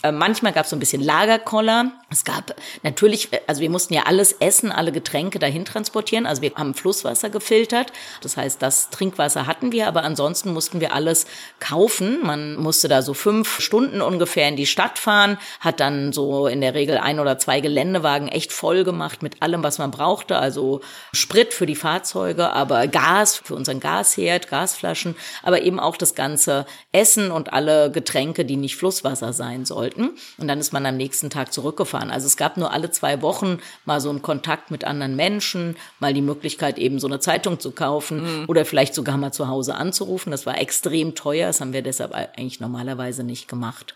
Äh, 0.02 0.12
manchmal 0.12 0.52
gab 0.52 0.64
es 0.64 0.70
so 0.70 0.76
ein 0.76 0.80
bisschen 0.80 1.02
Lagerkoller. 1.02 1.92
Es 2.10 2.24
gab 2.24 2.56
natürlich, 2.82 3.28
also 3.46 3.60
wir 3.60 3.68
mussten 3.68 3.92
ja 3.92 4.04
alles 4.06 4.32
essen, 4.32 4.72
alle 4.72 4.92
Getränke 4.92 5.38
dahin 5.38 5.66
transportieren. 5.66 6.24
Also 6.24 6.40
wir 6.40 6.54
haben 6.54 6.72
Flusswasser 6.72 7.28
gefiltert. 7.28 7.92
Das 8.22 8.38
heißt, 8.38 8.62
das 8.62 8.88
Trinkwasser 8.88 9.46
hatten 9.46 9.72
wir, 9.72 9.86
aber 9.86 10.04
ansonsten 10.04 10.54
mussten 10.54 10.80
wir 10.80 10.94
alles 10.94 11.26
kaufen. 11.60 12.20
Man 12.22 12.56
musste 12.56 12.88
da 12.88 13.02
so 13.02 13.12
fünf 13.12 13.60
Stunden 13.60 14.00
ungefähr 14.00 14.48
in 14.48 14.56
die 14.56 14.64
Stadt 14.64 14.98
fahren, 14.98 15.36
hat 15.60 15.80
dann 15.80 16.14
so 16.14 16.46
in 16.46 16.62
der 16.62 16.72
Regel 16.72 16.96
ein 16.96 17.20
oder 17.20 17.38
zwei 17.38 17.60
Geländewagen 17.60 18.28
echt 18.28 18.54
voll 18.54 18.84
gemacht 18.84 19.22
mit 19.22 19.42
allem, 19.42 19.62
was 19.62 19.76
man 19.76 19.90
brauchte. 19.90 20.38
Also 20.38 20.80
Sprit 21.12 21.52
für 21.52 21.66
die 21.66 21.76
Fahrzeuge, 21.76 22.54
aber 22.54 22.86
Gas 22.86 23.36
für 23.36 23.54
unseren 23.54 23.80
Gasherd, 23.80 24.48
Gasflaschen, 24.48 25.14
aber 25.42 25.60
eben 25.60 25.78
auch 25.78 25.98
das 25.98 26.14
ganze 26.14 26.64
Essen 26.90 27.30
und 27.30 27.52
alle 27.52 27.90
Getränke, 27.90 28.46
die 28.46 28.56
nicht 28.56 28.76
Flusswasser 28.76 29.34
sein 29.34 29.66
sollten. 29.66 30.12
Und 30.38 30.48
dann 30.48 30.58
ist 30.58 30.72
man 30.72 30.86
am 30.86 30.96
nächsten 30.96 31.28
Tag 31.28 31.52
zurückgefahren. 31.52 31.97
Also 31.98 32.26
es 32.26 32.36
gab 32.36 32.56
nur 32.56 32.72
alle 32.72 32.90
zwei 32.90 33.22
Wochen 33.22 33.58
mal 33.84 34.00
so 34.00 34.10
einen 34.10 34.22
Kontakt 34.22 34.70
mit 34.70 34.84
anderen 34.84 35.16
Menschen, 35.16 35.76
mal 36.00 36.14
die 36.14 36.22
Möglichkeit 36.22 36.78
eben 36.78 36.98
so 36.98 37.06
eine 37.06 37.20
Zeitung 37.20 37.60
zu 37.60 37.72
kaufen 37.72 38.40
mhm. 38.40 38.44
oder 38.48 38.64
vielleicht 38.64 38.94
sogar 38.94 39.16
mal 39.16 39.32
zu 39.32 39.48
Hause 39.48 39.74
anzurufen. 39.74 40.30
Das 40.30 40.46
war 40.46 40.58
extrem 40.58 41.14
teuer. 41.14 41.48
Das 41.48 41.60
haben 41.60 41.72
wir 41.72 41.82
deshalb 41.82 42.14
eigentlich 42.14 42.60
normalerweise 42.60 43.24
nicht 43.24 43.48
gemacht. 43.48 43.94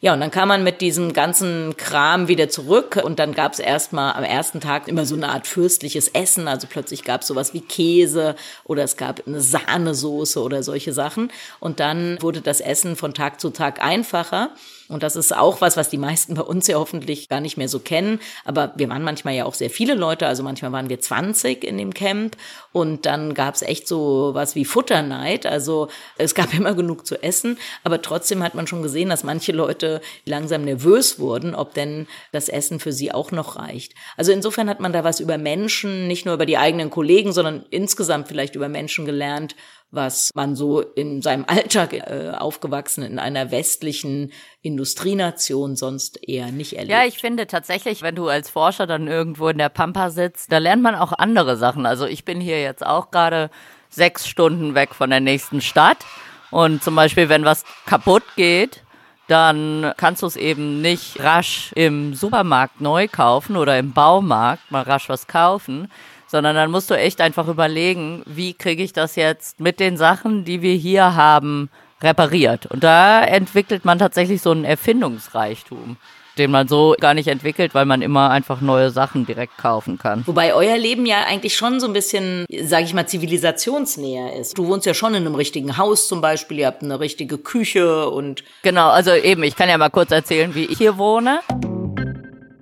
Ja, 0.00 0.14
und 0.14 0.20
dann 0.20 0.30
kam 0.30 0.46
man 0.46 0.62
mit 0.62 0.80
diesem 0.80 1.12
ganzen 1.12 1.76
Kram 1.76 2.28
wieder 2.28 2.48
zurück 2.48 3.00
und 3.02 3.18
dann 3.18 3.34
gab 3.34 3.52
es 3.52 3.58
erstmal 3.58 4.12
am 4.12 4.22
ersten 4.22 4.60
Tag 4.60 4.86
immer 4.86 5.04
so 5.04 5.16
eine 5.16 5.28
Art 5.28 5.48
fürstliches 5.48 6.06
Essen. 6.08 6.46
Also 6.46 6.68
plötzlich 6.70 7.02
gab 7.02 7.22
es 7.22 7.26
sowas 7.26 7.52
wie 7.52 7.60
Käse 7.60 8.36
oder 8.62 8.84
es 8.84 8.96
gab 8.96 9.26
eine 9.26 9.40
Sahnesoße 9.40 10.40
oder 10.40 10.62
solche 10.62 10.92
Sachen. 10.92 11.32
Und 11.58 11.80
dann 11.80 12.22
wurde 12.22 12.40
das 12.42 12.60
Essen 12.60 12.94
von 12.94 13.12
Tag 13.12 13.40
zu 13.40 13.50
Tag 13.50 13.82
einfacher. 13.82 14.50
Und 14.88 15.02
das 15.02 15.16
ist 15.16 15.36
auch 15.36 15.60
was, 15.60 15.76
was 15.76 15.90
die 15.90 15.98
meisten 15.98 16.34
bei 16.34 16.42
uns 16.42 16.66
ja 16.66 16.76
hoffentlich 16.76 17.28
gar 17.28 17.40
nicht 17.40 17.56
mehr 17.56 17.68
so 17.68 17.78
kennen. 17.78 18.20
Aber 18.44 18.72
wir 18.76 18.88
waren 18.88 19.02
manchmal 19.02 19.34
ja 19.34 19.44
auch 19.44 19.54
sehr 19.54 19.70
viele 19.70 19.94
Leute. 19.94 20.26
Also 20.26 20.42
manchmal 20.42 20.72
waren 20.72 20.88
wir 20.88 20.98
20 20.98 21.62
in 21.62 21.76
dem 21.76 21.92
Camp. 21.92 22.36
Und 22.72 23.04
dann 23.06 23.34
gab 23.34 23.54
es 23.54 23.62
echt 23.62 23.86
so 23.86 24.30
was 24.32 24.54
wie 24.54 24.64
Futterneid. 24.64 25.44
Also 25.44 25.88
es 26.16 26.34
gab 26.34 26.54
immer 26.58 26.74
genug 26.74 27.06
zu 27.06 27.22
essen. 27.22 27.58
Aber 27.84 28.00
trotzdem 28.00 28.42
hat 28.42 28.54
man 28.54 28.66
schon 28.66 28.82
gesehen, 28.82 29.10
dass 29.10 29.24
manche 29.24 29.52
Leute 29.52 30.00
langsam 30.24 30.64
nervös 30.64 31.18
wurden, 31.18 31.54
ob 31.54 31.74
denn 31.74 32.06
das 32.32 32.48
Essen 32.48 32.80
für 32.80 32.92
sie 32.92 33.12
auch 33.12 33.30
noch 33.30 33.56
reicht. 33.56 33.94
Also 34.16 34.32
insofern 34.32 34.68
hat 34.70 34.80
man 34.80 34.92
da 34.92 35.04
was 35.04 35.20
über 35.20 35.36
Menschen, 35.36 36.08
nicht 36.08 36.24
nur 36.24 36.34
über 36.34 36.46
die 36.46 36.58
eigenen 36.58 36.90
Kollegen, 36.90 37.32
sondern 37.32 37.66
insgesamt 37.70 38.28
vielleicht 38.28 38.54
über 38.54 38.68
Menschen 38.68 39.04
gelernt 39.04 39.54
was 39.90 40.30
man 40.34 40.54
so 40.54 40.80
in 40.80 41.22
seinem 41.22 41.44
Alltag 41.46 41.92
äh, 41.92 42.32
aufgewachsen 42.36 43.02
in 43.02 43.18
einer 43.18 43.50
westlichen 43.50 44.32
Industrienation 44.60 45.76
sonst 45.76 46.18
eher 46.28 46.52
nicht 46.52 46.74
erlebt. 46.74 46.90
Ja, 46.90 47.04
ich 47.04 47.18
finde 47.18 47.46
tatsächlich, 47.46 48.02
wenn 48.02 48.14
du 48.14 48.28
als 48.28 48.50
Forscher 48.50 48.86
dann 48.86 49.08
irgendwo 49.08 49.48
in 49.48 49.58
der 49.58 49.70
Pampa 49.70 50.10
sitzt, 50.10 50.52
da 50.52 50.58
lernt 50.58 50.82
man 50.82 50.94
auch 50.94 51.12
andere 51.12 51.56
Sachen. 51.56 51.86
Also 51.86 52.06
ich 52.06 52.24
bin 52.24 52.40
hier 52.40 52.60
jetzt 52.60 52.84
auch 52.84 53.10
gerade 53.10 53.50
sechs 53.88 54.28
Stunden 54.28 54.74
weg 54.74 54.94
von 54.94 55.10
der 55.10 55.20
nächsten 55.20 55.60
Stadt 55.60 56.04
und 56.50 56.82
zum 56.82 56.94
Beispiel, 56.94 57.28
wenn 57.28 57.44
was 57.44 57.64
kaputt 57.86 58.22
geht, 58.36 58.82
dann 59.26 59.92
kannst 59.98 60.22
du 60.22 60.26
es 60.26 60.36
eben 60.36 60.80
nicht 60.80 61.20
rasch 61.20 61.72
im 61.74 62.14
Supermarkt 62.14 62.80
neu 62.80 63.08
kaufen 63.08 63.56
oder 63.56 63.78
im 63.78 63.92
Baumarkt 63.92 64.70
mal 64.70 64.82
rasch 64.82 65.08
was 65.08 65.26
kaufen, 65.26 65.90
sondern 66.28 66.54
dann 66.54 66.70
musst 66.70 66.90
du 66.90 66.94
echt 66.94 67.20
einfach 67.20 67.48
überlegen, 67.48 68.22
wie 68.26 68.54
kriege 68.54 68.82
ich 68.82 68.92
das 68.92 69.16
jetzt 69.16 69.60
mit 69.60 69.80
den 69.80 69.96
Sachen, 69.96 70.44
die 70.44 70.62
wir 70.62 70.74
hier 70.74 71.16
haben, 71.16 71.70
repariert. 72.00 72.66
Und 72.66 72.84
da 72.84 73.22
entwickelt 73.24 73.84
man 73.84 73.98
tatsächlich 73.98 74.40
so 74.40 74.52
einen 74.52 74.64
Erfindungsreichtum 74.64 75.96
den 76.38 76.50
man 76.50 76.68
so 76.68 76.94
gar 76.98 77.14
nicht 77.14 77.28
entwickelt, 77.28 77.74
weil 77.74 77.84
man 77.84 78.00
immer 78.00 78.30
einfach 78.30 78.60
neue 78.60 78.90
Sachen 78.90 79.26
direkt 79.26 79.58
kaufen 79.58 79.98
kann. 79.98 80.22
Wobei 80.26 80.54
euer 80.54 80.78
Leben 80.78 81.04
ja 81.04 81.24
eigentlich 81.26 81.56
schon 81.56 81.80
so 81.80 81.86
ein 81.86 81.92
bisschen, 81.92 82.46
sage 82.62 82.84
ich 82.84 82.94
mal, 82.94 83.06
zivilisationsnäher 83.06 84.34
ist. 84.34 84.56
Du 84.56 84.66
wohnst 84.66 84.86
ja 84.86 84.94
schon 84.94 85.14
in 85.14 85.26
einem 85.26 85.34
richtigen 85.34 85.76
Haus 85.76 86.08
zum 86.08 86.20
Beispiel, 86.20 86.60
ihr 86.60 86.66
habt 86.66 86.82
eine 86.82 87.00
richtige 87.00 87.38
Küche 87.38 88.08
und... 88.08 88.44
Genau, 88.62 88.88
also 88.88 89.12
eben, 89.12 89.42
ich 89.42 89.56
kann 89.56 89.68
ja 89.68 89.76
mal 89.78 89.90
kurz 89.90 90.10
erzählen, 90.10 90.54
wie 90.54 90.64
ich 90.64 90.78
hier 90.78 90.96
wohne. 90.96 91.40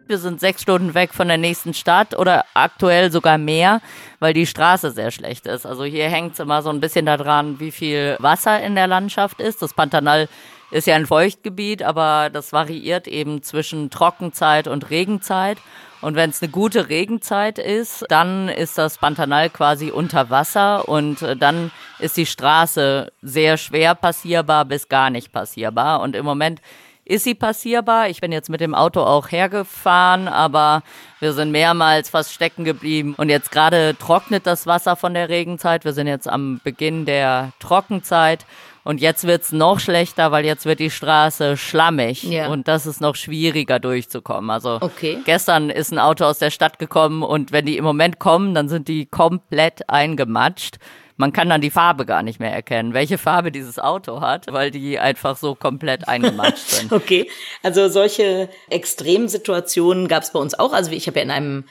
Wir 0.08 0.18
sind 0.18 0.38
sechs 0.38 0.62
Stunden 0.62 0.94
weg 0.94 1.12
von 1.12 1.26
der 1.26 1.36
nächsten 1.36 1.74
Stadt 1.74 2.16
oder 2.16 2.44
aktuell 2.54 3.10
sogar 3.10 3.38
mehr, 3.38 3.80
weil 4.20 4.34
die 4.34 4.46
Straße 4.46 4.92
sehr 4.92 5.10
schlecht 5.10 5.46
ist. 5.46 5.66
Also 5.66 5.82
hier 5.84 6.08
hängt 6.08 6.34
es 6.34 6.38
immer 6.38 6.62
so 6.62 6.70
ein 6.70 6.80
bisschen 6.80 7.06
daran, 7.06 7.58
wie 7.58 7.72
viel 7.72 8.16
Wasser 8.20 8.62
in 8.62 8.76
der 8.76 8.86
Landschaft 8.86 9.40
ist. 9.40 9.62
Das 9.62 9.74
Pantanal 9.74 10.28
ist 10.70 10.86
ja 10.86 10.94
ein 10.94 11.06
Feuchtgebiet, 11.06 11.82
aber 11.82 12.30
das 12.32 12.52
variiert 12.52 13.08
eben 13.08 13.42
zwischen 13.42 13.90
Trockenzeit 13.90 14.68
und 14.68 14.90
Regenzeit. 14.90 15.58
Und 16.02 16.14
wenn 16.14 16.30
es 16.30 16.40
eine 16.40 16.52
gute 16.52 16.88
Regenzeit 16.88 17.58
ist, 17.58 18.04
dann 18.08 18.48
ist 18.48 18.78
das 18.78 18.98
Pantanal 18.98 19.50
quasi 19.50 19.90
unter 19.90 20.30
Wasser 20.30 20.88
und 20.88 21.22
äh, 21.22 21.36
dann 21.36 21.72
ist 21.98 22.16
die 22.16 22.26
Straße 22.26 23.10
sehr 23.22 23.56
schwer 23.56 23.94
passierbar 23.94 24.66
bis 24.66 24.88
gar 24.88 25.10
nicht 25.10 25.32
passierbar. 25.32 26.00
Und 26.00 26.14
im 26.14 26.24
Moment 26.24 26.60
ist 27.06 27.24
sie 27.24 27.34
passierbar. 27.34 28.08
Ich 28.08 28.20
bin 28.20 28.32
jetzt 28.32 28.50
mit 28.50 28.60
dem 28.60 28.74
Auto 28.74 29.00
auch 29.00 29.30
hergefahren, 29.30 30.28
aber 30.28 30.82
wir 31.20 31.32
sind 31.32 31.52
mehrmals 31.52 32.10
fast 32.10 32.32
stecken 32.32 32.64
geblieben. 32.64 33.14
Und 33.16 33.28
jetzt 33.28 33.52
gerade 33.52 33.96
trocknet 33.98 34.46
das 34.46 34.66
Wasser 34.66 34.96
von 34.96 35.14
der 35.14 35.28
Regenzeit. 35.28 35.84
Wir 35.84 35.92
sind 35.92 36.08
jetzt 36.08 36.28
am 36.28 36.60
Beginn 36.64 37.06
der 37.06 37.52
Trockenzeit. 37.60 38.44
Und 38.82 39.00
jetzt 39.00 39.26
wird's 39.26 39.50
noch 39.50 39.80
schlechter, 39.80 40.30
weil 40.30 40.44
jetzt 40.44 40.64
wird 40.64 40.78
die 40.78 40.90
Straße 40.90 41.56
schlammig 41.56 42.22
ja. 42.22 42.46
und 42.46 42.68
das 42.68 42.86
ist 42.86 43.00
noch 43.00 43.16
schwieriger 43.16 43.80
durchzukommen. 43.80 44.48
Also 44.48 44.78
okay. 44.80 45.18
gestern 45.24 45.70
ist 45.70 45.90
ein 45.92 45.98
Auto 45.98 46.24
aus 46.24 46.38
der 46.38 46.50
Stadt 46.52 46.78
gekommen 46.78 47.24
und 47.24 47.50
wenn 47.50 47.66
die 47.66 47.78
im 47.78 47.84
Moment 47.84 48.20
kommen, 48.20 48.54
dann 48.54 48.68
sind 48.68 48.86
die 48.86 49.06
komplett 49.06 49.90
eingematscht. 49.90 50.76
Man 51.16 51.32
kann 51.32 51.48
dann 51.48 51.60
die 51.60 51.70
Farbe 51.70 52.04
gar 52.04 52.22
nicht 52.22 52.40
mehr 52.40 52.52
erkennen, 52.52 52.92
welche 52.92 53.16
Farbe 53.16 53.50
dieses 53.50 53.78
Auto 53.78 54.20
hat, 54.20 54.52
weil 54.52 54.70
die 54.70 54.98
einfach 54.98 55.36
so 55.36 55.54
komplett 55.54 56.06
eingematscht 56.08 56.68
sind. 56.68 56.92
okay, 56.92 57.30
also 57.62 57.88
solche 57.88 58.50
Extremsituationen 58.68 60.08
gab 60.08 60.22
es 60.22 60.32
bei 60.32 60.38
uns 60.38 60.58
auch. 60.58 60.72
Also 60.72 60.90
ich 60.92 61.06
habe 61.06 61.18
ja 61.18 61.24
in 61.24 61.30
einem 61.30 61.64